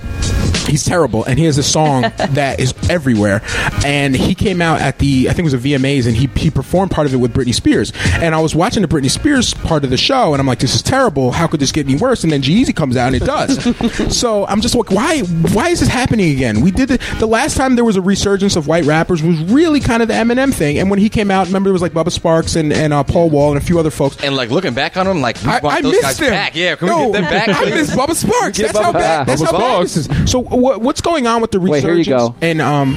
[0.67, 3.43] he's terrible and he has a song that is everywhere
[3.85, 6.51] and he came out at the i think it was a vmas and he, he
[6.51, 9.85] performed part of it with britney spears and i was watching the britney spears part
[9.85, 12.23] of the show and i'm like this is terrible how could this get any worse
[12.25, 15.81] and then G-Eazy comes out and it does so i'm just like why why is
[15.81, 18.85] this happening again we did it the last time there was a resurgence of white
[18.85, 21.73] rappers was really kind of the eminem thing and when he came out remember there
[21.73, 24.37] was like bubba sparxxx and, and uh, paul wall and a few other folks and
[24.37, 26.31] like looking back on them, like we I, want I those missed guys them.
[26.31, 26.55] back.
[26.55, 27.49] Yeah, can Yo, we get them back?
[27.49, 27.75] I please?
[27.75, 28.57] miss Bubba Sparxxx.
[28.57, 29.27] Get That's how bad.
[29.27, 30.31] That's Bubba how bad this is.
[30.31, 32.07] So what, what's going on with the Wait, resurgence?
[32.07, 32.35] here you go.
[32.41, 32.95] And um,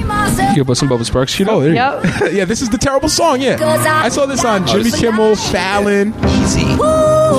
[0.54, 1.38] Give us some Bubba Sparxxx.
[1.38, 2.32] You know, oh, there you Yep.
[2.32, 3.40] yeah, this is the terrible song.
[3.40, 6.14] Yeah, I saw this on Jimmy Kimmel, Fallon.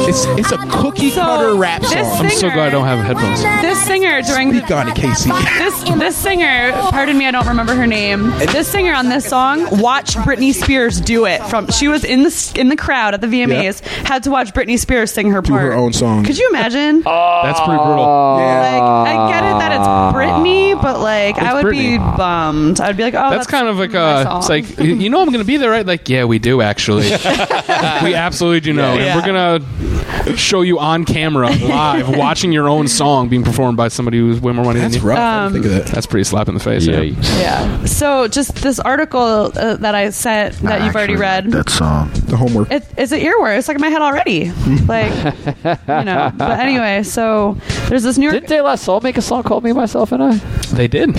[0.07, 2.25] It's it's a cookie cutter rap this song.
[2.25, 3.41] I'm so glad I don't have headphones.
[3.61, 5.29] This singer during the Speak on it, Casey.
[5.29, 8.31] this this singer, pardon me, I don't remember her name.
[8.51, 11.41] This singer on this song watched Britney Spears do it.
[11.43, 14.77] From she was in the in the crowd at the VMAs, had to watch Britney
[14.79, 15.61] Spears sing her part.
[15.61, 16.23] her own song.
[16.25, 17.01] Could you imagine?
[17.01, 18.37] That's pretty brutal.
[18.39, 18.79] Yeah.
[18.79, 21.98] Like I get it that it's Britney, but like I would Britney.
[21.98, 22.80] be bummed.
[22.82, 23.99] I'd be like, oh, that's, kind of like a.
[23.99, 25.86] uh, it's like you- you know I'm going to be there, right?
[25.86, 27.10] Like, yeah, we do actually.
[27.10, 29.18] we absolutely do know, Yeah.
[29.18, 29.26] and we're
[29.60, 34.40] gonna show you on camera live watching your own song being performed by somebody who's
[34.40, 35.10] way more money That's than you.
[35.10, 35.19] rough.
[35.19, 35.94] Um, didn't think of that.
[35.94, 36.86] That's pretty slap in the face.
[36.88, 37.02] Yeah.
[37.02, 37.86] yeah.
[37.86, 41.52] So just this article uh, that I sent that you've already read.
[41.52, 42.10] that song.
[42.14, 42.72] The homework.
[42.72, 43.57] It, it's an earworm.
[43.57, 44.52] It's like in my head already.
[44.88, 45.11] Like,
[45.45, 46.32] you know.
[46.36, 47.57] But anyway, so
[47.88, 48.36] there's this New York.
[48.36, 50.35] Didn't De La Soul make a song called "Me, Myself, and I"?
[50.76, 51.15] They did.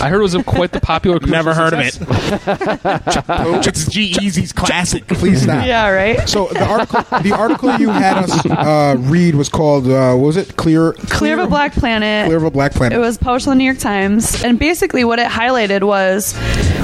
[0.00, 1.18] I heard it was a, quite the popular.
[1.26, 1.98] Never heard of it.
[3.66, 5.06] it's G-Eazy's classic.
[5.08, 5.66] Please stop.
[5.66, 6.28] Yeah, right.
[6.28, 10.36] So the article, the article you had us uh, read was called, uh, what was
[10.36, 10.56] it?
[10.56, 12.26] Clear, Clear of a Black Planet.
[12.26, 12.96] Clear of a Black Planet.
[12.96, 16.34] It was published in the New York Times, and basically what it highlighted was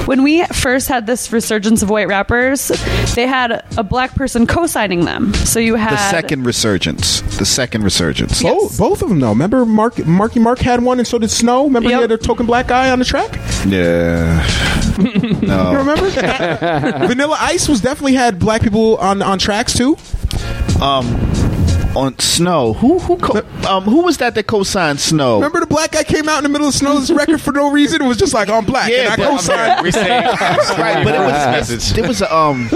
[0.05, 2.67] when we first had this resurgence of white rappers,
[3.15, 5.33] they had a black person co-signing them.
[5.33, 7.21] So you had The second resurgence.
[7.37, 8.41] The second resurgence.
[8.41, 9.29] Both, both of them though.
[9.29, 11.65] Remember, Mark, Marky Mark had one, and so did Snow.
[11.65, 11.97] Remember, Yep.
[11.97, 13.39] he had a token black guy on the track.
[13.65, 14.45] Yeah.
[14.97, 15.75] You no.
[15.75, 16.09] remember?
[17.07, 19.95] Vanilla Ice was definitely had black people on on tracks too.
[20.81, 21.05] Um,
[21.95, 22.73] On Snow.
[22.73, 25.35] Who who co- um who was that that co-signed Snow?
[25.37, 28.03] Remember the black guy came out in the middle of Snow's record for no reason.
[28.03, 28.91] It was just like I'm black.
[28.91, 29.83] Yeah, and I but- co-signed.
[29.83, 32.67] We say right, but it was it's- there was a um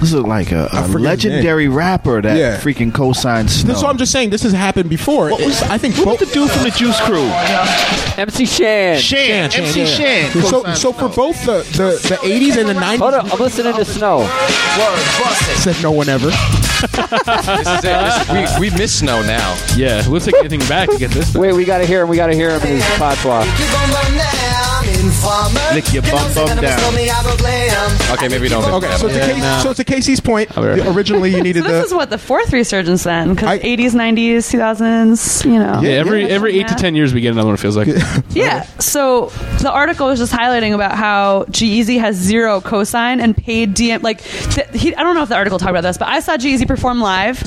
[0.00, 2.58] this is like a, a forget his legendary rapper that Yeah.
[2.58, 3.68] freaking co-signed Snow.
[3.68, 5.30] That's what I'm just saying this has happened before.
[5.30, 6.28] What was- I think Who was both.
[6.28, 7.28] the dude from the Juice Crew?
[8.16, 8.98] MC Shan.
[8.98, 9.86] Shan, Shan, MC yeah.
[9.86, 10.30] Shan.
[10.42, 11.08] So, co-signed so for Snow.
[11.16, 14.26] both the, the, the 80s and the 90s, Hold up, I'm listening to Snow.
[15.58, 16.26] said no one ever.
[16.26, 17.84] this is it.
[17.84, 19.56] This- we, we miss snow now.
[19.76, 21.34] Yeah, we'll take anything back to get this.
[21.34, 22.08] Wait, we got to hear him.
[22.08, 23.44] We got to hear him in his patois.
[25.74, 26.80] Lick your bum bum down.
[28.12, 28.64] Okay, maybe we don't.
[28.64, 29.00] Okay, that.
[29.00, 29.60] so to, Casey, no.
[29.62, 31.84] so to Casey's point, I'll right originally you So needed this the.
[31.86, 35.80] is what the fourth resurgence then, because 80s, 90s, 2000s, you know.
[35.82, 36.28] Yeah, every Yeah.
[36.28, 37.54] every eight to ten years we get another one.
[37.54, 37.88] It feels like.
[38.30, 38.66] Yeah.
[38.84, 39.28] So
[39.60, 44.02] the article was just highlighting about how G-Eazy has zero cosign and paid DM.
[44.02, 46.36] Like, th- he, I don't know if the article talked about this, but I saw
[46.36, 47.42] G-Eazy perform live,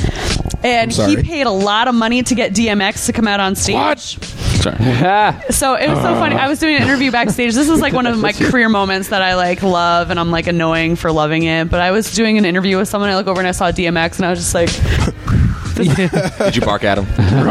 [0.64, 3.76] and he paid a lot of money to get DMX to come out on stage.
[3.76, 4.00] What?
[4.00, 4.76] Sorry.
[5.54, 6.36] So it was so funny.
[6.36, 7.54] I was doing an interview backstage.
[7.54, 10.48] This is like one of my career moments that I like love, and I'm like
[10.48, 11.70] annoying for loving it.
[11.70, 13.10] But I was doing an interview with someone.
[13.10, 14.70] I look over and I saw DMX, and I was just like,
[16.40, 17.06] Did you bark at him?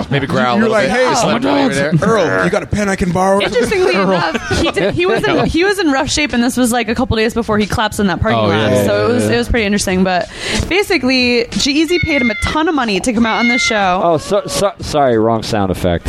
[0.10, 0.90] Maybe growl You're little like, bit.
[0.96, 1.92] hey, Just oh, let him over there.
[2.02, 3.40] Earl, you got a pen I can borrow?
[3.40, 6.72] Interestingly enough, he, did, he was in he was in rough shape, and this was
[6.72, 8.70] like a couple days before he collapsed in that parking Oh, lot.
[8.70, 10.04] yeah, so it was it was pretty interesting.
[10.04, 10.28] But
[10.68, 14.00] basically, G-Eazy paid him a ton of money to come out on the show.
[14.02, 16.06] oh, so, so, sorry, wrong sound effect.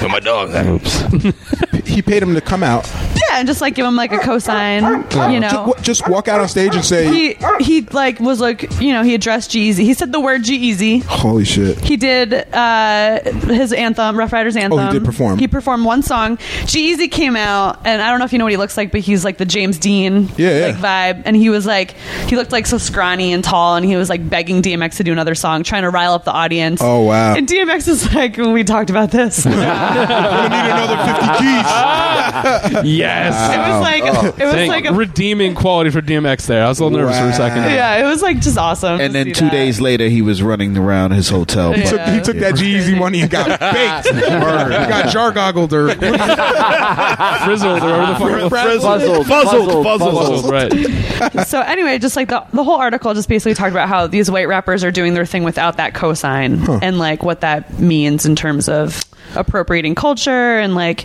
[0.00, 0.50] With my dog.
[0.66, 1.00] Oops.
[1.86, 2.90] he paid him to come out.
[3.30, 4.82] Yeah, and just like give him like a cosign,
[5.32, 5.64] you Just, know.
[5.68, 9.02] wa- just walk out on stage and say, He he like was like you know
[9.04, 9.78] he addressed G-Eazy.
[9.78, 11.02] He said the word G-Eazy.
[11.04, 14.78] "Holy shit!" He did uh, his anthem, Rough Riders anthem.
[14.80, 15.38] Oh, he did perform.
[15.38, 16.38] He performed one song.
[16.66, 19.00] G-Eazy came out, and I don't know if you know what he looks like, but
[19.00, 20.66] he's like the James Dean Yeah, yeah.
[20.66, 21.22] like vibe.
[21.24, 21.92] And he was like,
[22.26, 25.12] he looked like so scrawny and tall, and he was like begging DMX to do
[25.12, 26.80] another song, trying to rile up the audience.
[26.82, 27.34] Oh, wow.
[27.36, 29.46] And DMX is like, we talked about this.
[29.46, 32.90] it was I need another fifty keys.
[33.24, 33.82] yes.
[33.82, 34.04] like,
[34.38, 36.64] it was Dang, oh, like, a, redeeming quality for DMX there.
[36.64, 37.62] I was a little nervous for a second.
[37.64, 38.98] yeah, it was like just awesome.
[38.98, 39.50] to And then see two that.
[39.52, 41.72] days later, he was running around his hotel.
[41.72, 44.14] He took, he took that G-Eazy money and got baked.
[44.14, 45.88] he got jar goggled or
[47.44, 48.50] Frizzled or whatever the fuck.
[48.50, 50.44] Fuzzled, Fuzzled, fuzzled, fuzzled.
[50.44, 51.46] Fuzzled, right.
[51.46, 54.48] so anyway, just like the, the whole article just basically talked about how these white
[54.48, 58.68] rappers are doing their thing without that cosign and like what that means in terms
[58.68, 59.04] of
[59.36, 61.04] appropriating culture and like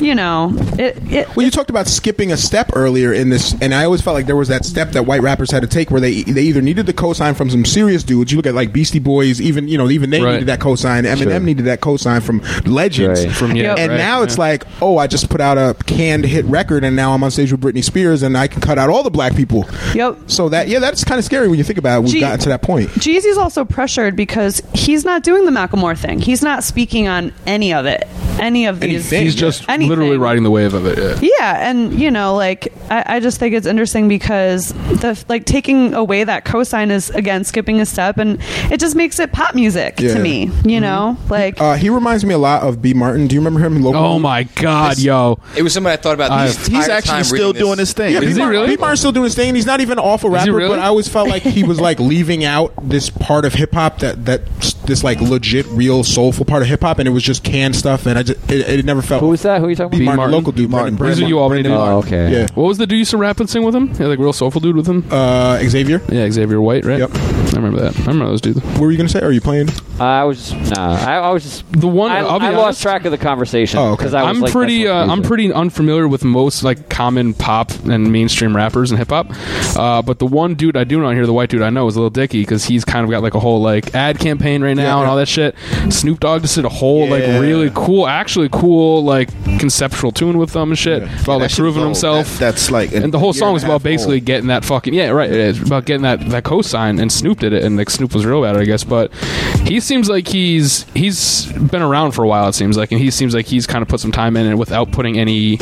[0.00, 3.74] you know it, it Well, you talked about skipping a step earlier in this, and
[3.74, 6.00] I always felt like there was that step that white rappers had to take where
[6.00, 8.30] they they either needed the cosign from some serious dudes.
[8.30, 10.32] You look at like Beastie Boys, even you know even they Right.
[10.34, 11.02] needed that cosign.
[11.04, 11.40] Eminem Sure.
[11.40, 13.24] needed that cosign from legends.
[13.24, 13.34] Right.
[13.34, 16.44] From yeah, And right, now it's like, oh, I just put out a canned hit
[16.44, 19.02] record, and now I'm on stage with Britney Spears, and I can cut out all
[19.02, 19.66] the black people.
[19.94, 22.02] yep So that, yeah, that's kind of scary when you think about it.
[22.02, 22.90] We've Gee- gotten to that point.
[22.98, 26.18] G-Eazy's also pressured because he's not doing the Macklemore thing.
[26.20, 28.06] He's not speaking on any of it,
[28.38, 28.90] any of these.
[29.12, 29.22] Anything.
[29.22, 29.88] he's just Anything.
[29.88, 30.98] literally riding the wave of it.
[30.98, 31.28] Yeah.
[31.38, 35.94] Yeah, and you know, like I, I just think it's interesting because the like taking
[35.94, 38.38] away that cosign is again skipping a step, and
[38.70, 40.14] it just makes it pop music Yeah.
[40.14, 40.50] to me.
[40.64, 42.92] You know, like Uh, he reminds me a lot of B.
[42.94, 43.26] Martin.
[43.26, 43.82] Do you remember him?
[43.82, 44.00] Local?
[44.02, 45.38] Oh my God, yo!
[45.56, 46.30] It was somebody I thought about.
[46.30, 47.88] I've- He's actually time still doing this.
[47.88, 48.12] his thing.
[48.14, 48.40] Yeah, Is B.
[48.42, 48.68] he really?
[48.68, 48.76] B.
[48.80, 49.48] Martin's still doing his thing.
[49.48, 50.68] and He's not even an awful rapper, really?
[50.70, 53.98] but I always felt like he was like leaving out this part of hip hop
[54.00, 54.42] that that
[54.86, 58.06] this like legit, real, soulful part of hip hop, and it was just canned stuff,
[58.06, 59.20] and I just it, it never felt.
[59.22, 59.60] Who was that?
[59.60, 60.04] Who are you talking B.
[60.04, 60.16] about?
[60.16, 60.34] Martin, Martin?
[60.38, 60.96] local dude, Martin.
[60.96, 61.72] Brandon, These are you Albany dude.
[61.72, 62.30] Oh, okay.
[62.32, 63.92] Yeah, What was the dude used to rap and sing with him?
[63.98, 65.04] Yeah, like real soulful dude with him.
[65.10, 66.00] uh, Xavier.
[66.10, 66.98] yeah, Xavier White, right?
[66.98, 67.10] Yep.
[67.56, 67.96] I remember that.
[67.96, 68.60] I remember those dudes.
[68.62, 69.20] What were you gonna say?
[69.20, 69.68] Are you playing?
[69.98, 70.92] I was just nah.
[70.94, 73.18] I, I was just The one I, I'll be I honest, lost track of the
[73.18, 73.96] conversation Oh, okay.
[73.96, 76.88] because I was I'm like, pretty that's uh, I'm music- pretty unfamiliar with most like
[76.90, 79.28] common pop and mainstream rappers and hip hop.
[79.76, 81.86] Uh, but the one dude I do know on here, the white dude I know,
[81.86, 84.74] is Lil Dicky because he's kind of got like a whole like ad campaign right
[84.76, 85.54] now Yeah, and all that shit.
[85.88, 87.10] Snoop Dogg just did a whole Yeah.
[87.10, 91.52] like really cool, actually cool like conceptual tune with them and shit Yeah, about like
[91.54, 91.86] proving gold.
[91.88, 92.38] himself.
[92.38, 94.24] That- that's like and the whole song and was about basically old.
[94.26, 95.30] getting that fucking yeah right.
[95.30, 98.24] It is about getting that that cosign and Snoop did it and like Snoop was
[98.26, 98.84] real bad, I guess.
[98.84, 99.12] But
[99.64, 102.48] he seems like he's he's been around for a while.
[102.48, 104.54] It seems like and he seems like he's kind of put some time in it
[104.56, 105.58] without putting any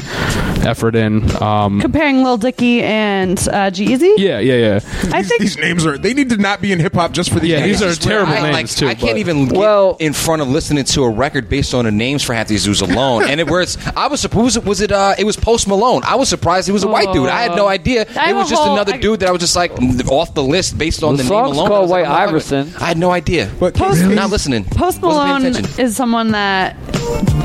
[0.66, 1.30] effort in.
[1.42, 4.14] Um, Comparing Lil Dicky and uh, G-Eazy?
[4.18, 4.74] yeah, yeah, yeah.
[5.12, 7.40] I think These names are they need to not be in hip hop just for
[7.40, 7.80] these Yeah, names.
[7.80, 9.58] these are This is where terrible I, names, like, too, I can't but- even get
[9.58, 12.64] Well- in front of listening to a record based on the names for half these
[12.64, 13.24] dudes alone.
[13.24, 16.02] and it was I was surprised was it was it uh, it was Post Malone.
[16.04, 17.28] I was surprised he was a white dude.
[17.28, 18.06] I had no idea.
[18.16, 19.72] I It was just whole- another I- dude that I was just like
[20.10, 21.68] off the list based on The the, name alone.
[21.74, 22.72] Called I like, White Iverson.
[22.80, 23.50] I had no idea.
[23.60, 24.64] But Post- Casey- not listening.
[24.64, 25.44] Post Malone
[25.78, 26.76] is someone that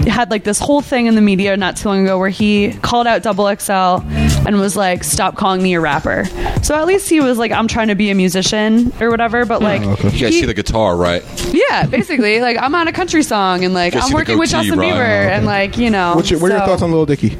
[0.08, 3.06] had like this whole thing in the media not too long ago where he called
[3.08, 4.02] out Double XL
[4.48, 6.26] and was like, "Stop calling me a rapper."
[6.64, 9.62] So at least he was like, "I'm trying to be a musician or whatever." But
[9.62, 11.24] like, oh, You guys he- see the guitar, right?
[11.54, 14.80] yeah, basically, like I'm on a country song and like I'm working with goatee, Justin
[14.80, 14.94] right?
[14.94, 16.16] Bieber Oh, and like you know.
[16.16, 17.38] What's your, what are your thoughts on Lil Dicky?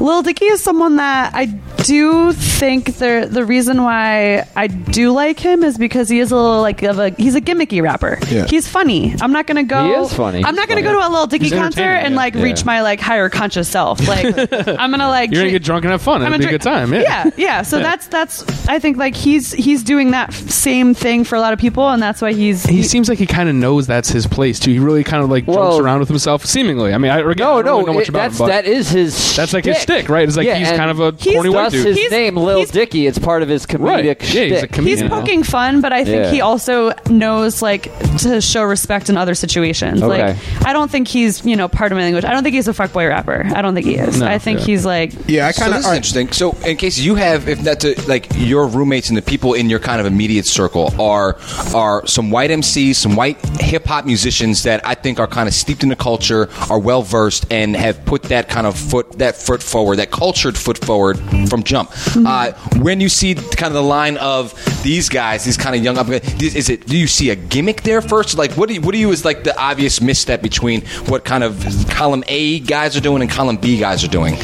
[0.00, 1.46] Lil Dicky is someone that I
[1.86, 6.36] do think the the reason why I do like him is because he is a
[6.36, 8.18] little like of a he's a gimmicky rapper.
[8.28, 8.46] Yeah.
[8.46, 9.14] He's funny.
[9.20, 9.84] I'm not gonna go.
[9.84, 10.44] He is funny.
[10.44, 12.20] I'm not gonna go to a Lil Dicky concert and yeah.
[12.20, 12.42] like Yeah.
[12.42, 14.06] reach my like higher conscious self.
[14.08, 14.26] Like
[14.68, 16.22] I'm gonna like You're gonna get drunk and have fun.
[16.22, 16.92] I'm It'll be a good time.
[16.92, 17.02] Yeah.
[17.02, 17.62] yeah, yeah.
[17.62, 17.82] So Yeah.
[17.84, 21.58] that's that's I think like he's he's doing that same thing for a lot of
[21.58, 24.58] people, and that's why he's He seems like he kind of knows that's his place
[24.58, 24.72] too.
[24.72, 26.92] He really kind of like jokes Well- around with himself, seemingly.
[26.92, 28.46] I mean, I, again, No, I don't no, really know much it- about that's him,
[28.48, 29.36] that is his.
[29.36, 30.26] that's like his stick, right?
[30.26, 31.86] It's like Yeah, he's kind of a he's corny white Thus dude.
[31.86, 33.06] his He's- name, Lil he's- Dicky.
[33.06, 34.04] It's part of his comedic Right.
[34.04, 34.72] Yeah, he's a shtick.
[34.72, 34.96] comedian.
[34.98, 35.20] He's you know?
[35.20, 36.30] poking fun, but I think Yeah.
[36.30, 40.02] he also knows like to show respect in other situations.
[40.02, 40.22] Okay.
[40.32, 40.36] Like
[40.66, 42.24] I don't think he's you know part of my language.
[42.24, 43.46] I don't think he's a fuckboy rapper.
[43.54, 44.20] I don't think he is.
[44.20, 44.66] No, I think yeah.
[44.66, 45.92] he's like Yeah, I So kind this of.
[45.92, 46.32] is interesting.
[46.32, 49.68] So, in case you have, if that's a, like your roommates and the people in
[49.70, 51.36] your kind of immediate circle are
[51.74, 55.54] are some white MCs, some white hip hop musicians that I think are kind of
[55.54, 59.36] steeped in the culture, are well versed, and have put that kind of foot that
[59.36, 61.18] foot forward, that cultured foot forward
[61.56, 61.90] from jump.
[62.16, 65.98] Uh, when you see kind of the line of these guys, these kind of young
[65.98, 66.86] up, is it?
[66.86, 68.36] Do you see a gimmick there first?
[68.36, 71.42] Like, what do you, what do you is like the obvious misstep between what kind
[71.42, 74.36] of column A guys are doing and column B guys are doing?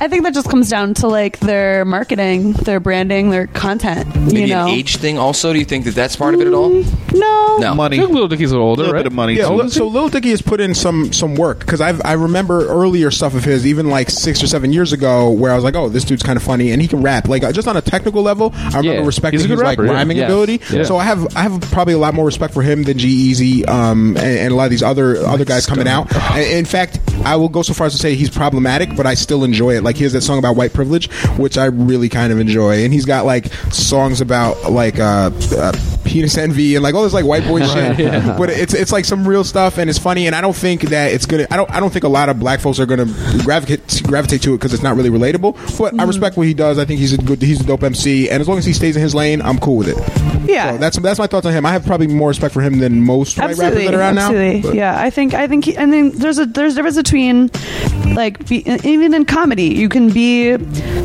[0.00, 4.14] I think that just comes down to like their marketing, their branding, their content.
[4.16, 5.52] Maybe you know, an age thing also?
[5.52, 6.70] Do you think that that's part of it at all?
[6.70, 7.70] no, No.
[7.70, 9.00] I money, think Lil Dicky's a little older, little right?
[9.00, 9.34] bit of money.
[9.34, 9.68] Yeah, too.
[9.70, 13.34] So Lil Dicky has put in some some work because I I remember earlier stuff
[13.34, 16.04] of his, even like six or seven years ago, where I was like, oh, this
[16.04, 17.28] dude's kind of funny and he can rap.
[17.28, 19.06] Like uh, just on a technical level, I remember Yeah.
[19.06, 19.92] respecting his good like rapper, yeah.
[19.92, 20.28] rhyming Yes.
[20.30, 20.60] ability.
[20.70, 20.82] Yeah.
[20.84, 24.16] So I have I have probably a lot more respect for him than G-Eazy um,
[24.16, 26.12] and, and a lot of these other other guys coming out.
[26.34, 29.14] And in fact, I will go so far as to say he's problematic, but I
[29.14, 29.83] still enjoy it.
[29.84, 32.92] Like he has that song about white privilege, which I really kind of enjoy, and
[32.92, 35.72] he's got like songs about like uh, uh,
[36.14, 37.96] penis envy and like all this like white boy shit.
[38.38, 40.26] But it's it's like some real stuff, and it's funny.
[40.26, 41.46] And I don't think that it's gonna.
[41.50, 41.70] I don't.
[41.70, 43.06] I don't think a lot of black folks are gonna
[43.42, 45.54] gravitate gravitate to it because it's not really relatable.
[45.76, 46.06] But I mm.
[46.06, 46.78] respect what he does.
[46.78, 47.42] I think he's a good.
[47.42, 49.76] He's a dope MC, and as long as he stays in his lane, I'm cool
[49.76, 49.98] with it.
[50.48, 51.66] yeah, So that's that's my thoughts on him.
[51.66, 54.18] I have probably more respect for him than most white rappers absolutely, that are around
[54.18, 54.60] absolutely.
[54.60, 54.68] now.
[54.68, 57.50] But- Yeah, I think I think he, and then there's a there's a difference between
[58.14, 60.56] like be, even in comedy, you can be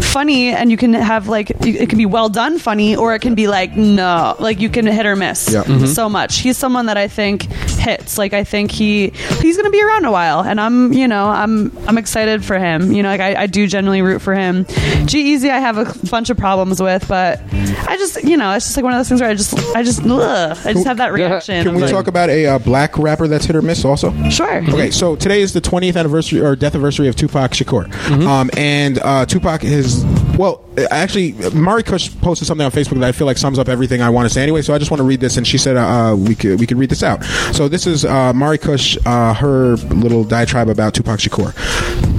[0.01, 3.35] funny and you can have like it can be well done funny, or it can
[3.35, 5.63] be like no, like you can hit or miss Yeah.
[5.63, 5.85] Mm-hmm.
[5.85, 6.39] so much.
[6.39, 8.17] He's someone that I think hits.
[8.17, 9.09] Like I think he
[9.41, 12.91] he's gonna be around a while, and I'm you know I'm I'm excited for him.
[12.91, 14.65] You know, like I, I do generally root for him.
[15.05, 17.41] G-Eazy, I have a bunch of problems with, but
[17.87, 19.83] I just you know it's just like one of those things where I just I
[19.83, 21.63] just ugh, I just have that reaction.
[21.63, 24.11] Can we Like, talk about a uh, black rapper that's hit or miss also?
[24.29, 24.57] Sure.
[24.69, 27.89] Okay, so today is the 20th anniversary or death anniversary of Tupac Shakur,
[28.25, 30.03] um, and uh, Tupac is
[30.39, 30.63] well.
[30.89, 34.09] Actually, Mari Kush posted something on Facebook that I feel like sums up everything I
[34.09, 34.61] want to say anyway.
[34.61, 36.77] So I just want to read this, and she said uh, we could we could
[36.77, 37.23] read this out.
[37.53, 41.53] So this is uh, Mari Kush, uh, her little diatribe about Tupac Shakur.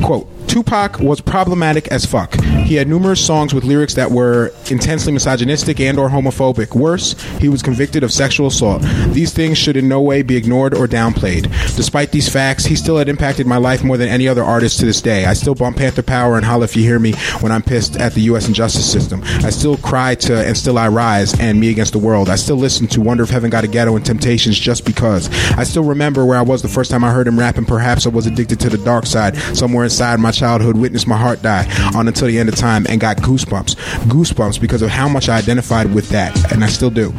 [0.04, 0.28] Quote.
[0.50, 2.34] Tupac was problematic as fuck.
[2.42, 6.74] He had numerous songs with lyrics that were intensely misogynistic and or homophobic.
[6.74, 8.82] Worse, he was convicted of sexual assault.
[9.10, 11.44] These things should in no way be ignored or downplayed.
[11.76, 14.86] Despite these facts, he still had impacted my life more than any other artist to
[14.86, 15.24] this day.
[15.24, 18.14] I still bump Panther Power and Holla If You Hear Me when I'm pissed at
[18.14, 18.48] the U.S.
[18.48, 19.22] injustice system.
[19.44, 22.28] I still cry to And Still I Rise and Me Against the World.
[22.28, 25.28] I still listen to Wonder If Heaven Got a Ghetto and Temptations just because.
[25.52, 28.04] I still remember where I was the first time I heard him rap and perhaps
[28.04, 29.36] I was addicted to the dark side.
[29.56, 32.98] Somewhere inside my childhood witnessed my heart die on until the end of time and
[32.98, 33.74] got goosebumps.
[34.08, 37.12] Goosebumps because of how much I identified with that, and I still do.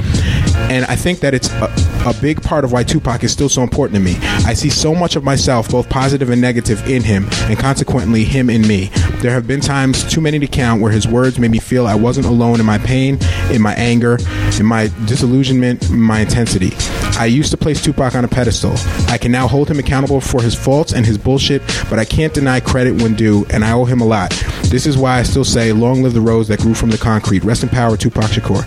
[0.72, 1.72] and I think that it's a,
[2.06, 4.18] a big part of why Tupac is still so important to me.
[4.45, 8.49] I see so much of myself, both positive and negative, in him, and consequently him
[8.49, 8.89] in me.
[9.22, 11.95] There have been times, too many to count, where his words made me feel I
[11.95, 13.19] wasn't alone in my pain,
[13.52, 14.18] in my anger,
[14.60, 16.72] in my disillusionment, my intensity.
[17.19, 18.73] I used to place Tupac on a pedestal.
[19.07, 22.34] I can now hold him accountable for his faults and his bullshit, but I can't
[22.34, 24.29] deny credit when due, and I owe him a lot.
[24.65, 27.43] This is why I still say, long live the rose that grew from the concrete.
[27.43, 28.65] Rest in power, Tupac Shakur.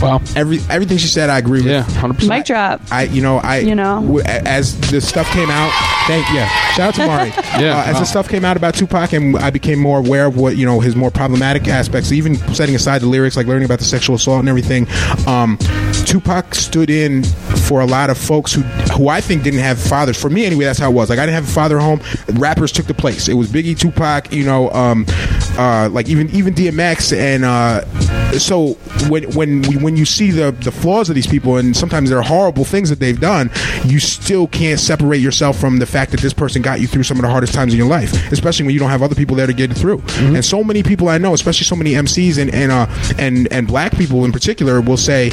[0.00, 0.20] Wow.
[0.36, 1.72] Every everything she said, I agree with.
[1.72, 2.28] Yeah, 100%.
[2.28, 2.80] Mic drop.
[2.92, 4.00] I, you know, I, You know?
[4.02, 5.72] w- as the stuff came out,
[6.06, 7.30] thank yeah, shout out to Mari.
[7.58, 8.00] Yeah, uh, as wow.
[8.00, 10.78] the stuff came out about Tupac, and I became more aware of what you know
[10.78, 14.38] his more problematic aspects, even setting aside the lyrics, like learning about the sexual assault
[14.38, 14.86] and everything.
[15.26, 15.58] Um,
[16.08, 17.22] Tupac stood in
[17.68, 18.62] for a lot of folks who,
[18.96, 20.18] who I think didn't have fathers.
[20.18, 21.10] For me, anyway, that's how it was.
[21.10, 22.00] Like I didn't have a father home.
[22.32, 23.28] Rappers took the place.
[23.28, 25.04] It was Biggie, Tupac, you know, um,
[25.58, 27.84] uh, like even even DMX, and uh,
[28.38, 28.74] so
[29.10, 32.22] when when when you see the the flaws of these people, and sometimes there are
[32.22, 33.50] horrible things that they've done,
[33.84, 37.18] you still can't separate yourself from the fact that this person got you through some
[37.18, 39.46] of the hardest times in your life, especially when you don't have other people there
[39.46, 40.02] to get it through.
[40.18, 42.86] And so many people I know, especially so many MCs and and uh,
[43.18, 45.30] and and black people in particular, will say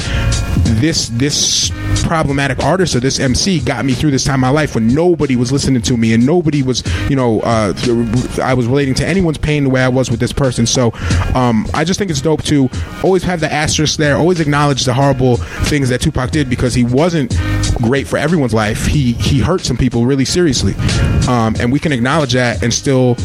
[0.80, 1.70] this this
[2.02, 5.34] problematic artist or this MC got me through this time in my life when nobody
[5.34, 7.74] was listening to me and nobody was, you know, uh,
[8.42, 10.66] I was relating to anyone's pain the way I was with this person.
[10.66, 10.92] So
[11.34, 12.68] um, I just think it's dope to
[13.02, 16.84] always have the asterisk there, always acknowledge the horrible things that Tupac did because he
[16.84, 17.32] wasn't
[17.82, 18.86] great for everyone's life.
[18.86, 20.74] He he hurt some people really seriously,
[21.28, 23.16] um, and we can acknowledge that and still,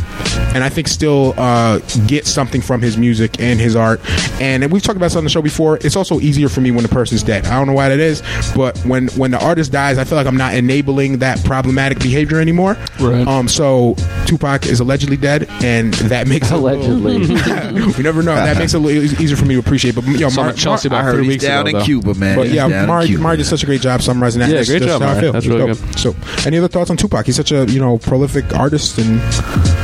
[0.53, 4.01] and I think still uh, get something from his music and his art.
[4.41, 5.77] And we've talked about this on the show before.
[5.77, 7.45] It's also easier for me when the person's dead.
[7.45, 8.21] I don't know why that is,
[8.55, 12.39] but when when the artist dies, I feel like I'm not enabling that problematic behavior
[12.39, 12.77] anymore.
[12.99, 13.27] Right.
[13.27, 13.47] Um.
[13.47, 13.95] So
[14.25, 17.85] Tupac is allegedly dead, and that makes it little- Allegedly.
[17.97, 18.35] we never know.
[18.35, 19.95] That makes it a little easier for me to appreciate.
[19.95, 21.77] But you know, Saw Mar- Chelsea Mar- about I heard three he's weeks down ago.
[21.77, 21.85] in though.
[21.85, 22.37] Cuba, man.
[22.37, 23.23] but yeah, down in Mari, Cuba.
[23.23, 24.49] Mari did such a great job summarizing that.
[24.49, 25.31] Yeah, That's- great that's job, how I feel.
[25.33, 25.77] That's really Dope.
[25.85, 25.99] good.
[25.99, 26.15] So,
[26.45, 27.25] any other thoughts on Tupac?
[27.25, 29.19] He's such a you know prolific artist, and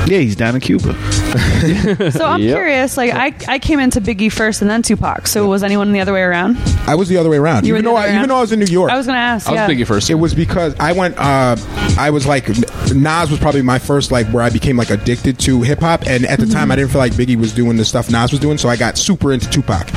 [0.10, 0.96] Yeah, he's down in Cuba.
[2.12, 2.56] So I'm Yep.
[2.56, 2.98] curious.
[2.98, 5.28] Like I, I came into Biggie first and then Tupac.
[5.28, 6.58] So was anyone the other way around?
[6.88, 7.66] I was the other way around.
[7.66, 9.06] You even the though I, way even though I was in New York, I was
[9.06, 9.48] gonna ask.
[9.48, 9.68] I was yeah.
[9.70, 10.10] Biggie first.
[10.10, 11.18] It was because I went.
[11.18, 11.56] Uh,
[11.98, 12.48] I was like,
[12.94, 16.26] Nas was probably my first like where I became like addicted to hip hop, and
[16.26, 18.58] at the time I didn't feel like Biggie was doing the stuff Nas was doing,
[18.58, 19.88] so I got super into Tupac.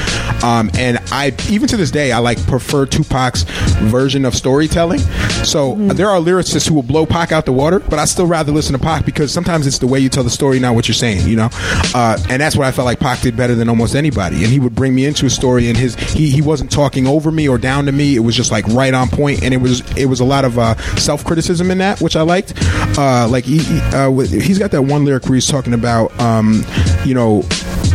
[0.43, 3.43] Um, and I even to this day I like prefer Tupac's
[3.91, 5.01] version of storytelling.
[5.45, 8.53] So there are lyricists who will blow Pac out the water, but I still rather
[8.53, 10.95] listen to Pac because sometimes it's the way you tell the story, not what you're
[10.95, 11.27] saying.
[11.29, 11.49] You know,
[11.95, 14.37] uh, and that's what I felt like Pac did better than almost anybody.
[14.37, 17.31] And he would bring me into a story, and his he he wasn't talking over
[17.31, 18.17] me or down to me.
[18.17, 20.59] It was just like right on point, and it was it was a lot of
[20.59, 22.55] uh, self criticism in that, which I liked.
[22.99, 26.65] Uh, like he, he uh, he's got that one lyric where he's talking about, um,
[27.05, 27.43] you know.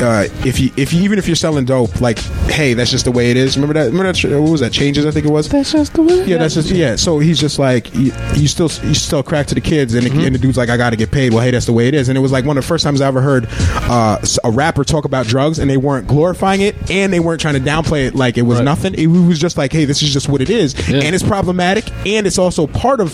[0.01, 2.19] Uh, if you if you even if you're selling dope, like
[2.49, 3.55] hey, that's just the way it is.
[3.57, 3.91] Remember that?
[3.91, 4.41] Remember that?
[4.41, 4.71] What was that?
[4.71, 5.47] Changes, I think it was.
[5.49, 6.25] That's just the way.
[6.25, 6.95] Yeah, that's just yeah.
[6.95, 10.25] So he's just like you, you still you still crack to the kids, and, the,
[10.25, 11.33] and the dude's like, I got to get paid.
[11.33, 12.09] Well, hey, that's the way it is.
[12.09, 14.83] And it was like one of the first times I ever heard uh, a rapper
[14.83, 18.15] talk about drugs, and they weren't glorifying it, and they weren't trying to downplay it
[18.15, 18.65] like it was Right.
[18.65, 18.93] nothing.
[18.95, 21.01] It was just like, hey, this is just what it is, Yeah.
[21.03, 23.11] and it's problematic, and it's also part of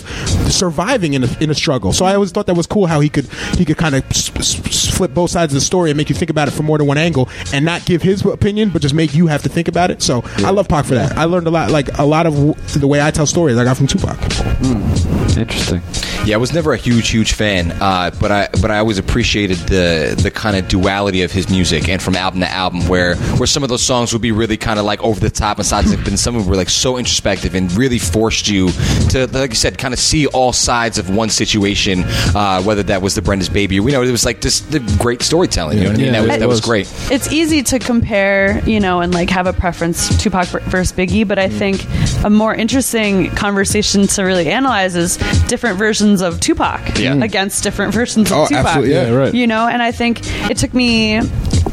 [0.50, 1.92] surviving in a, in a struggle.
[1.92, 3.26] So I always thought that was cool how he could
[3.56, 6.08] he could kind of s- s- s- flip both sides of the story and make
[6.08, 8.80] you think about it from more than one angle, and not give his opinion, but
[8.80, 10.00] just make you have to think about it.
[10.00, 11.18] So I love Pac for that.
[11.18, 12.34] I learned a lot, like a lot of
[12.80, 14.16] the way I tell stories I got from Tupac.
[14.16, 15.38] Hmm.
[15.38, 15.82] Interesting.
[16.24, 19.56] Yeah, I was never a huge, huge fan, uh, but I but I always appreciated
[19.56, 23.46] the the kind of duality of his music, and from album to album, where where
[23.48, 25.94] some of those songs would be really kind of like over the top and sides,
[25.96, 28.70] but some of them were like so introspective and really forced you
[29.10, 32.04] to, like you said, kind of see all sides of one situation,
[32.36, 34.78] uh, whether that was the Brenda's Baby, or you know, it was like just the
[35.00, 35.78] great storytelling.
[35.78, 36.14] You know what I mean?
[36.14, 36.86] Yeah, that was that was was.
[36.86, 37.10] great.
[37.10, 41.40] it's easy to compare, you know, and like have a preference Tupac versus Biggie, but
[41.40, 41.84] I think
[42.24, 45.16] a more interesting conversation to really analyze is
[45.48, 47.14] different versions of Tupac Yeah.
[47.14, 47.24] Mm.
[47.24, 48.66] against different versions of Oh, Tupac.
[48.66, 49.06] absolutely, yeah.
[49.08, 49.34] Yeah, right.
[49.34, 50.20] You know, and I think
[50.50, 51.20] it took me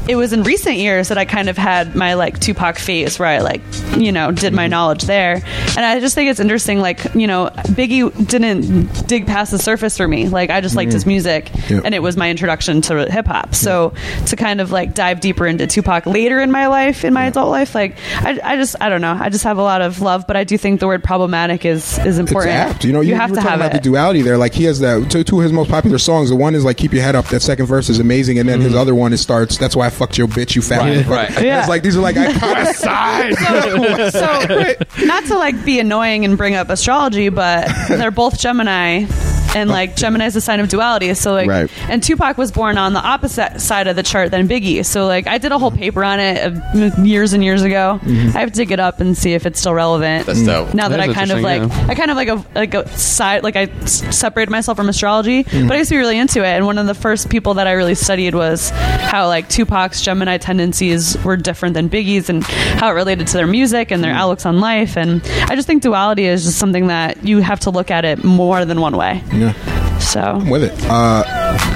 [0.07, 3.27] it was in recent years that I kind of had my like Tupac phase where
[3.27, 3.61] I like,
[3.97, 4.55] you know, did Mm-hmm.
[4.55, 5.35] my knowledge there.
[5.76, 9.95] And I just think it's interesting like, you know, Biggie didn't dig past the surface
[9.97, 10.27] for me.
[10.30, 11.73] Like I just liked his music Mm-hmm.
[11.76, 11.85] Yep.
[11.85, 13.53] and it was my introduction to hip hop.
[13.53, 13.93] So
[14.27, 17.49] to kind of like dive deeper into Tupac later in my life, in my adult
[17.49, 19.13] life, like I, I just I don't know.
[19.19, 21.99] I just have a lot of love, but I do think the word problematic is
[21.99, 22.55] is important.
[22.55, 22.85] It's apt.
[22.85, 23.77] You know, you, have you were to have about it.
[23.77, 24.38] the duality there.
[24.38, 26.30] Like he has the two, two of his most popular songs.
[26.30, 28.61] The one is like "Keep Your Head Up." That second verse is amazing, and then
[28.61, 29.57] his other one is starts.
[29.57, 30.82] That's why I fucked your bitch, you fat.
[30.82, 31.44] Right, right.
[31.44, 31.61] Yeah.
[31.61, 33.40] It's like these are like iconic sides.
[34.99, 39.06] so not to like be annoying and bring up astrology, but they're both Gemini.
[39.55, 39.73] And oh.
[39.73, 41.13] like Gemini is a sign of duality.
[41.13, 41.69] So like, Right.
[41.89, 44.85] and Tupac was born on the opposite side of the chart than Biggie.
[44.85, 47.99] So like, I did a whole paper on it uh, years and years ago.
[48.03, 48.38] Mm-hmm.
[48.38, 50.26] I have to dig it up and see if it's still relevant.
[50.26, 50.73] That's dope.
[50.73, 52.97] Now that That I kind of like, interesting, I kind of like a like a
[52.97, 55.67] side like I separated myself from astrology, mm-hmm.
[55.67, 56.47] but I used to be really into it.
[56.47, 60.38] And one of the first people that I really studied was how like Tupac's Gemini
[60.38, 64.19] tendencies were different than Biggie's, and how it related to their music and their mm-hmm.
[64.21, 64.97] outlooks on life.
[64.97, 68.23] And I just think duality is just something that you have to look at it
[68.23, 69.23] more than one way.
[69.40, 69.98] Yeah.
[69.99, 70.74] So with it.
[70.90, 71.24] Uh,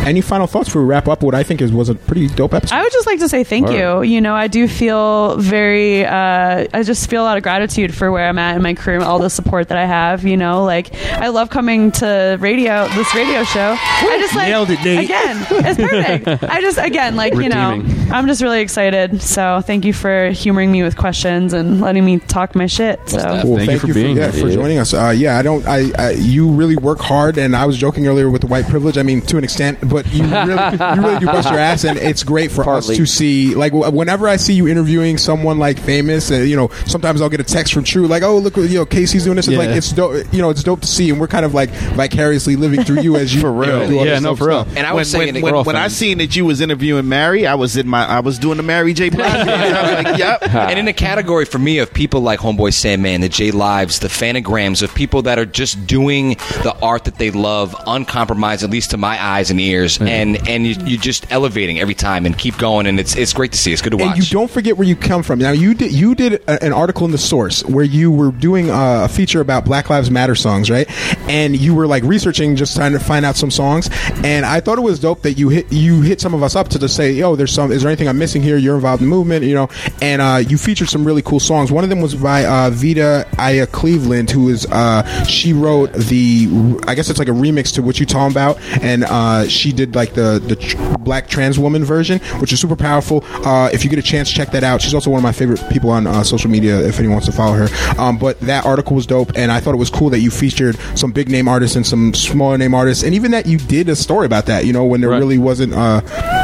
[0.04, 1.24] any final thoughts before we wrap up?
[1.24, 2.76] What I think is was a pretty dope episode.
[2.76, 4.02] I would just like to say thank you.
[4.04, 8.12] You know, I do feel very, uh, I just feel a lot of gratitude for
[8.12, 10.24] where I'm at in my career, and all the support that I have.
[10.26, 13.76] You know, like I love coming to radio, this radio show.
[13.80, 15.06] I just like Nailed it, Nate.
[15.06, 15.46] again.
[15.66, 16.44] It's perfect.
[16.44, 18.12] I just again like you know, Redeeming.
[18.12, 19.22] I'm just really excited.
[19.22, 23.00] So thank you for humoring me with questions and letting me talk my shit.
[23.10, 23.18] So.
[23.18, 24.46] Well, Thank you for being yeah, here.
[24.48, 24.94] for joining us.
[24.94, 25.66] Uh, yeah, I don't.
[25.68, 28.98] I, I you really work hard, and I was joking earlier with the white privilege.
[28.98, 30.52] I mean, to an extent, but you really,
[30.96, 32.96] you really do bust your ass, and it's great for Partly.
[32.96, 33.56] us to see.
[33.56, 37.30] Like w- whenever I see you interviewing someone like famous, uh, you know, sometimes I'll
[37.30, 39.60] get a text from True, like, "Oh, look, you know, Casey's doing this." It's Yeah.
[39.60, 40.26] like it's dope.
[40.34, 43.16] You know, it's dope to see, and we're kind of like vicariously living through you
[43.18, 43.84] as you For real.
[43.90, 44.64] you know, do Yeah, no, for real.
[44.64, 44.78] stuff.
[44.78, 47.46] And I when, was saying, when, when, when I seen that you was interviewing Mary,
[47.46, 49.10] I was in my I was doing the Mary J.
[49.10, 49.26] Blige.
[49.48, 50.54] I was like, yep.
[50.54, 54.08] and in a category for me of people like Homeboy Sandman, the J Lives, the
[54.08, 56.30] Fanograms, of people that are just doing
[56.64, 60.66] the art that they love, uncompromised, at least to my eyes and ears, and and
[60.66, 63.74] you, you're just elevating every time and keep going, and it's it's great to see.
[63.74, 64.18] It's good to watch.
[64.18, 65.40] And you don't forget where you come from.
[65.40, 68.70] Now you did you did a, an article in the Source where you were doing
[68.70, 70.90] uh, a feature about Black Lives Matter songs, right?
[71.30, 73.90] And you were like researching, just trying to find out some songs.
[74.24, 76.70] And I thought it was dope that you hit you hit some of us up
[76.70, 77.72] to just say, "Yo, there's some.
[77.72, 78.58] Is there anything I'm missing here?
[78.58, 79.70] You're involved in the movement, you know."
[80.02, 81.72] And uh, you featured some really cool songs.
[81.72, 86.80] One of them was by uh, Vita Aya Cleveland, who is uh, she wrote the
[86.88, 89.96] I guess it's like a remix to what you're talking about, and uh, she did
[89.96, 93.24] like the the tr- black trans woman version, which is super powerful.
[93.46, 94.82] Uh, if you get a chance, check that out.
[94.82, 96.80] She's also one of my favorite people on uh, social media.
[96.88, 97.68] If anyone wants to follow her,
[98.02, 100.78] um, but that article was dope, and I thought it was cool that you featured
[100.96, 103.96] some big name artists and some smaller name artists, and even that you did a
[103.96, 104.66] story about that.
[104.66, 105.20] You know, when there Right.
[105.20, 106.02] really wasn't uh,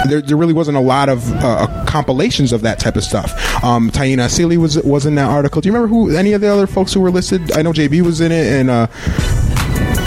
[0.08, 3.34] there, there really wasn't a lot of uh, compilations of that type of stuff.
[3.64, 5.62] Um, Taina Asili was was in that article.
[5.62, 7.52] Do you remember who any of the other folks who were listed?
[7.54, 8.88] I know JB was in it, and Uh,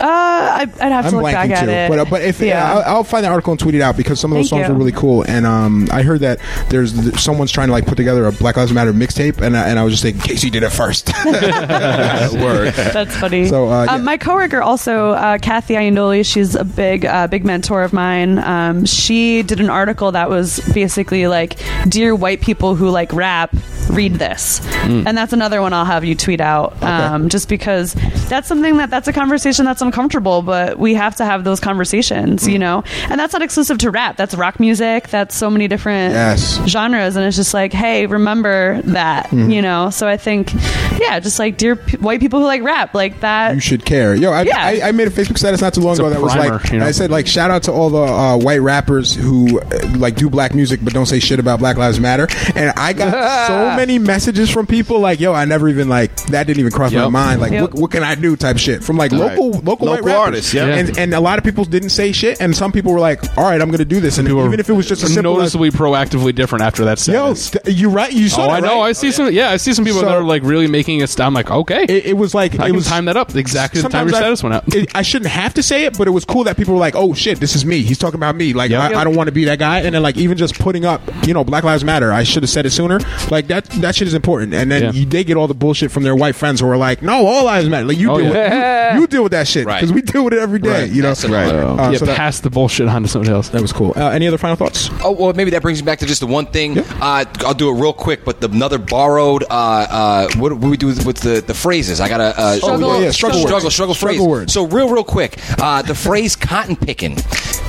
[0.08, 1.70] I, I'd have I'm to look back blanking at too.
[1.70, 1.88] it.
[1.88, 2.72] But uh, but if yeah.
[2.74, 4.68] I'll, I'll find the article and tweet it out because some of those Thank songs
[4.68, 4.74] you.
[4.74, 5.22] were really cool.
[5.22, 8.56] And um, I heard that there's th- someone's trying to like put together a Black
[8.56, 11.08] Lives Matter mixtape, and I, and I was just thinking, Casey did it first.
[11.24, 12.74] Word.
[12.74, 13.46] That's funny.
[13.46, 13.94] So, uh, yeah.
[13.94, 18.38] um, my coworker also, uh, Kathy Iandoli, she's a big, uh, big mentor of mine.
[18.38, 21.56] Um, she did an article that was basically like,
[21.88, 23.54] "Dear white people who like rap,
[23.90, 25.06] read this," Hmm.
[25.06, 27.94] and that's another one I'll have you tweet out, um, just because
[28.28, 32.44] that's something that that's a conversation that's uncomfortable, but we have to have those conversations,
[32.44, 32.50] Hmm.
[32.50, 32.82] you know.
[33.10, 34.16] And that's not exclusive to rap.
[34.16, 35.08] That's rock music.
[35.08, 36.58] That's so many different Yes.
[36.66, 39.50] genres, and it's just like, hey, remember that, Hmm.
[39.50, 39.90] you know.
[39.90, 40.50] So I think,
[40.98, 43.54] yeah, just like dear p- white people who like rap, like that.
[43.54, 44.14] you should care.
[44.14, 44.58] Yo, I, Yeah.
[44.58, 46.78] I, I made a Facebook status not too long It's ago that was like you
[46.78, 46.86] know?
[46.86, 49.64] I said like shout out to all the uh, white rappers who uh,
[49.98, 52.28] like do black music but don't say shit about Black Lives Matter.
[52.56, 53.12] And I got
[53.46, 56.92] so many messages from people like, yo, I never even like that didn't even cross
[56.92, 57.40] my mind.
[57.42, 57.60] Like, Yep.
[57.62, 58.36] what, what can I do?
[58.36, 59.38] Type shit from like Right.
[59.38, 60.20] local local, Local rappers.
[60.26, 60.66] artists, yeah.
[60.66, 63.44] And and a lot of people didn't say shit, and some people were like, all
[63.44, 64.18] right, I'm going to do this.
[64.18, 67.34] And People even if it was just a simple noticeably proactively different after that yo,
[67.34, 67.50] status.
[67.64, 68.80] th- you right, you saw oh, that, I know.
[68.80, 68.88] right?
[68.88, 69.32] I see some.
[69.32, 71.08] Yeah, I see some people So- that are like really making it.
[71.08, 73.34] St- I'm like, okay, It, it was like I it can was time that up
[73.34, 74.74] exactly the time your status went out.
[74.74, 76.94] it- I shouldn't have to say it, but it was cool that people were like,
[76.96, 78.52] "Oh shit, this is me." He's talking about me.
[78.52, 78.92] Like Yep.
[78.94, 79.80] I, I don't want to be that guy.
[79.80, 82.12] And then like even just putting up, you know, Black Lives Matter.
[82.12, 82.98] I should have said it sooner.
[83.30, 84.54] Like that that shit is important.
[84.54, 84.92] And then Yeah.
[84.92, 87.44] you, they get all the bullshit from their white friends who are like, "No, all
[87.44, 88.52] lives matter." Like you Oh, deal with
[88.94, 89.71] you, you deal with that shit Right.
[89.80, 90.82] Because we deal with it every day.
[90.82, 90.90] Right.
[90.90, 91.48] You know, That's Right.
[91.54, 93.48] Uh, yeah, so that, pass the bullshit on to somebody else.
[93.50, 93.92] that was cool.
[93.96, 94.90] Uh, any other final thoughts?
[95.02, 96.78] Oh well, maybe that brings me back to just the one thing.
[96.78, 98.24] Uh, I'll do it real quick.
[98.24, 99.44] But the, another borrowed.
[99.44, 102.00] Uh, uh, what, what do we do with, with the, the phrases?
[102.00, 103.48] I got to uh, Struggle- Oh, yeah, yeah, struggle words.
[103.48, 104.28] struggle, struggle, Struggle phrase.
[104.28, 104.52] words.
[104.52, 105.38] So real, real quick.
[105.60, 107.16] Uh, the phrase "cotton picking."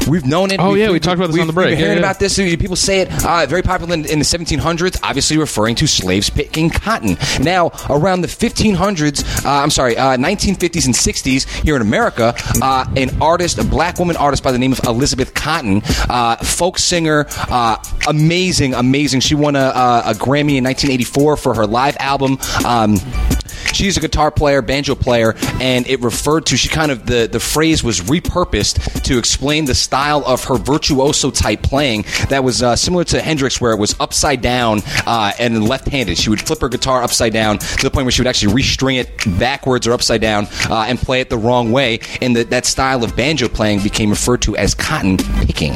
[0.10, 0.60] We've known it.
[0.60, 1.70] Oh, We've- yeah, we we've- talked about this on the break.
[1.70, 2.10] We've been Yeah, hearing yeah.
[2.10, 2.36] about this.
[2.36, 3.26] People say it.
[3.26, 5.00] Uh, very popular in, in the 1700s.
[5.04, 7.18] Obviously, referring to slaves picking cotton.
[7.42, 11.93] Now, around the 1500s, uh, I'm sorry, uh, 1950s and 60s here in America,
[12.62, 16.78] uh, an artist, a black woman artist by the name of Elizabeth Cotten, uh, folk
[16.80, 19.20] singer, uh, amazing, amazing.
[19.20, 22.38] She won a, a, a Grammy in 1984 for her live album.
[22.66, 22.98] Um,
[23.74, 27.40] she's a guitar player, banjo player, and it referred to she kind of the the
[27.40, 32.76] phrase was repurposed to explain the style of her virtuoso type playing that was uh,
[32.76, 36.18] similar to Hendrix, where it was upside down uh, and left-handed.
[36.18, 39.00] She would flip her guitar upside down to the point where she would actually restring
[39.00, 41.83] it backwards or upside down uh, and play it the wrong way.
[42.22, 45.74] And that that style of banjo playing became referred to as cotton picking.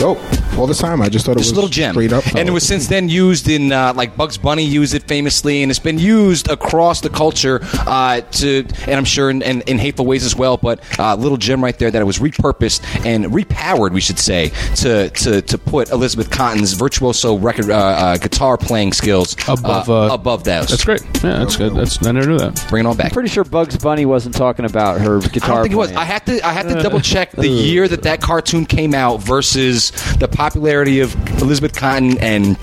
[0.00, 0.18] Dope.
[0.58, 1.92] All the time, I just thought it Just was a little gem.
[1.94, 2.24] straight up.
[2.34, 5.70] And it was since then used in, uh, like, Bugs Bunny used it famously, and
[5.70, 10.06] it's been used across the culture uh, to, and I'm sure in, in, in hateful
[10.06, 13.92] ways as well, but uh, little gem right there that it was repurposed and repowered,
[13.92, 18.92] we should say, to, to, to put Elizabeth Cotten's virtuoso record uh, uh, guitar playing
[18.92, 20.68] skills Above, uh, uh, above those.
[20.68, 21.02] That's great.
[21.22, 21.74] Yeah, that's good.
[21.74, 22.64] That's I never knew that.
[22.68, 23.12] Bring it on back.
[23.12, 25.48] Pretty sure Bugs Bunny wasn't talking about her I guitar.
[25.56, 25.92] don't think it was.
[25.92, 26.46] I have to.
[26.46, 31.00] I have to double check the year that that cartoon came out versus the popularity
[31.00, 32.56] of Elizabeth Cotten and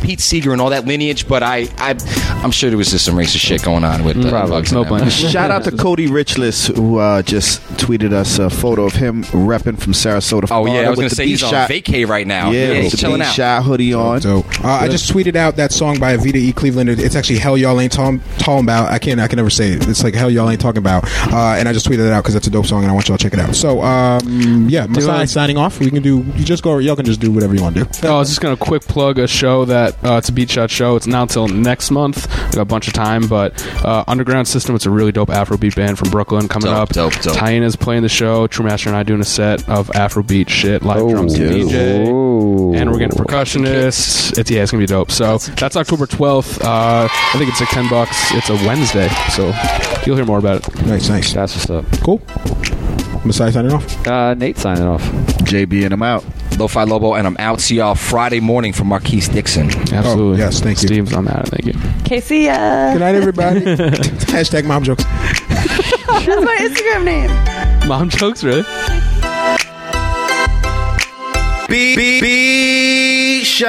[0.00, 1.28] Pete Seeger and all that lineage.
[1.28, 1.96] But I, I
[2.42, 4.72] I'm sure there was just some racist shit going on with uh, Bugs.
[4.72, 4.98] No and them.
[4.98, 5.10] blame.
[5.10, 9.78] Shout out to Cody Richless who uh, just tweeted us a photo of him repping
[9.80, 10.48] from Sarasota.
[10.50, 12.50] Oh yeah, I was with going the to say he's on B-Shot- vacay right now.
[12.50, 13.34] Yeah, he's with the chilling out.
[13.34, 14.20] shot hoodie on.
[14.20, 14.46] Dope.
[14.64, 16.52] Uh, I just tweeted out that song by Avita E.
[16.52, 16.88] Cleveland.
[16.90, 19.20] It's actually "Hell Y'all Ain't Talking Talking About." I can't.
[19.20, 19.88] I can never say it.
[19.88, 22.34] It's like "Hell Y'all Ain't Talking About," uh, and I just tweeted it out because
[22.34, 23.54] it's a dope song, and I want y'all to check it out.
[23.54, 25.78] So, um, yeah, Masai signing off.
[25.80, 26.18] We can do.
[26.36, 26.69] You just go.
[26.78, 27.90] Y'all can just do whatever you want to do.
[28.08, 30.70] Oh, I was just gonna quick plug a show that uh, it's a Beat Shot
[30.70, 30.96] show.
[30.96, 32.26] It's not until next month.
[32.46, 34.74] We got a bunch of time, but uh, Underground System.
[34.74, 36.88] It's a really dope Afrobeat band from Brooklyn coming Dope, up.
[36.90, 37.34] dope, dope.
[37.36, 38.46] Tyan is playing the show.
[38.46, 42.06] True Master and I doing a set of Afrobeat shit, live Oh, drums and DJ,
[42.08, 42.74] Ooh.
[42.74, 44.38] and we're getting a percussionist.
[44.38, 45.10] It's yeah, it's gonna be dope.
[45.10, 46.62] So that's October twelfth.
[46.62, 48.32] Uh, I think it's like ten bucks.
[48.32, 49.52] It's a Wednesday, so
[50.06, 50.86] you'll hear more about it.
[50.86, 51.84] Nice, nice, That's what's up.
[52.02, 52.20] cool.
[53.24, 54.06] Masai signing off.
[54.06, 55.02] Uh, Nate signing off.
[55.44, 56.24] JB and I'm out.
[56.60, 57.60] Lo-Fi Lobo, and I'm out.
[57.60, 59.70] See y'all Friday morning from Marquise Dixon.
[59.92, 60.38] Absolutely.
[60.38, 60.88] yes, thank you.
[60.88, 61.48] Steve's on that.
[61.48, 61.80] Thank you.
[62.04, 63.60] Casey, uh, Good night, everybody.
[64.30, 65.04] Hashtag mom jokes.
[65.04, 67.88] that's my Instagram name.
[67.88, 68.62] Mom jokes, really?
[71.68, 73.68] B B B shot.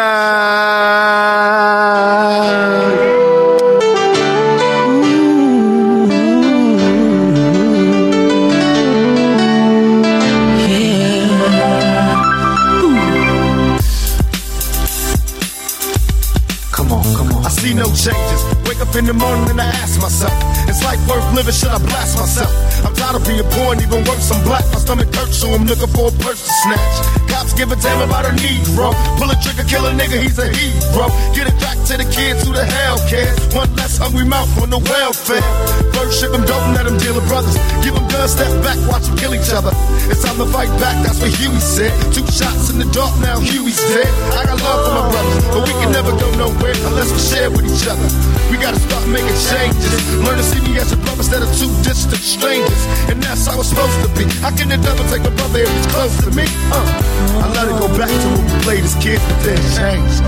[18.91, 20.34] Up in the morning and I ask myself,
[20.68, 21.53] is life worth living?
[21.53, 22.51] Should I blast myself?
[22.85, 24.65] I'm tired of being poor and even worse, I'm black.
[24.73, 27.20] My stomach hurts, so I'm looking for a purse to snatch.
[27.41, 28.93] Cops give a damn about a Negro.
[29.18, 31.09] Pull a trigger, kill a nigga, he's a hero.
[31.34, 33.34] Get it back to the kids who the hell cares.
[33.57, 35.41] One less hungry mouth on the welfare.
[35.89, 37.57] First ship them and let them deal with brothers.
[37.81, 39.73] Give them guns, step back, watch them kill each other.
[40.05, 41.89] It's time to fight back, that's what Huey said.
[42.13, 44.05] Two shots in the dark, now Huey's dead.
[44.38, 47.49] I got love for my brothers, but we can never go nowhere unless we share
[47.49, 48.05] with each other.
[48.53, 49.97] We gotta start making changes.
[50.22, 52.84] Learn to see me as a brother instead of two distant strangers.
[53.09, 54.30] And that's how it's supposed to be.
[54.45, 56.45] How can the devil take my brother if he's close to me?
[56.69, 59.62] Uh, I let it go back to when we played as kids, but then.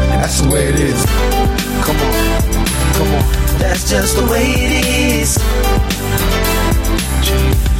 [0.09, 1.05] That's the way it is.
[1.83, 2.13] Come on,
[2.95, 3.23] come on.
[3.59, 4.85] That's just the way it
[5.21, 5.37] is.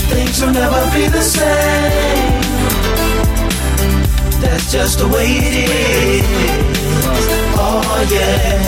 [0.10, 2.42] Things will never be the same.
[4.42, 6.24] That's just the way it is.
[7.56, 8.64] Oh yeah.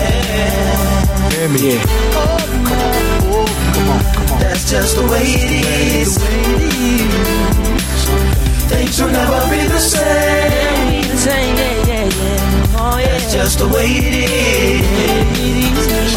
[1.58, 1.82] Yeah.
[4.40, 5.52] That's just the way it
[6.02, 7.65] is.
[8.68, 11.06] Things will never be the same.
[13.16, 14.86] That's oh, just the way it is.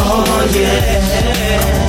[0.00, 1.87] Oh yeah.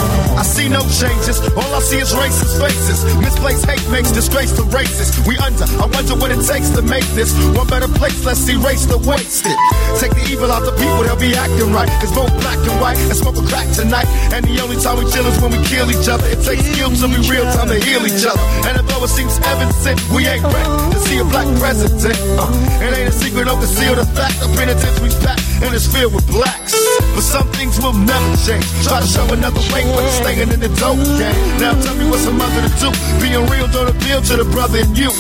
[0.60, 1.40] See no changes.
[1.56, 3.00] All I see is racist faces.
[3.24, 5.08] Misplaced hate makes disgrace to races.
[5.24, 5.64] We under.
[5.80, 8.20] I wonder what it takes to make this one better place.
[8.28, 9.56] Let's erase the wasted.
[10.04, 11.08] Take the evil out the people.
[11.08, 11.88] They'll be acting right.
[12.04, 14.04] It's both black and white and smoke a crack tonight.
[14.36, 16.28] And the only time we chill is when we kill each other.
[16.28, 18.44] It takes skills to be real time to heal each other.
[18.68, 22.20] And although it seems evident, we ain't ready to see a black president.
[22.36, 22.52] Uh,
[22.84, 23.72] it ain't a secret, don't the
[24.12, 24.36] fact.
[24.44, 26.89] The penitentiary's packed and it's filled with blacks.
[27.20, 28.64] But some things will never change.
[28.88, 31.36] Try to show another way, but you're staying in the dope game.
[31.60, 32.92] Now tell me what's a mother to do.
[33.20, 35.12] Being real don't appeal to the brother in you.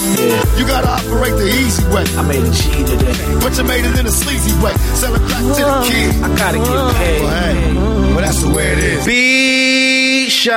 [0.56, 2.06] You gotta operate the easy way.
[2.16, 3.12] I made a G today.
[3.44, 4.72] But you made it in a sleazy way.
[4.96, 6.16] Selling crack to the kid.
[6.24, 7.20] I gotta get paid.
[7.22, 7.74] Well, hey,
[8.16, 9.06] well, that's the way it is.
[9.06, 10.56] Be shy.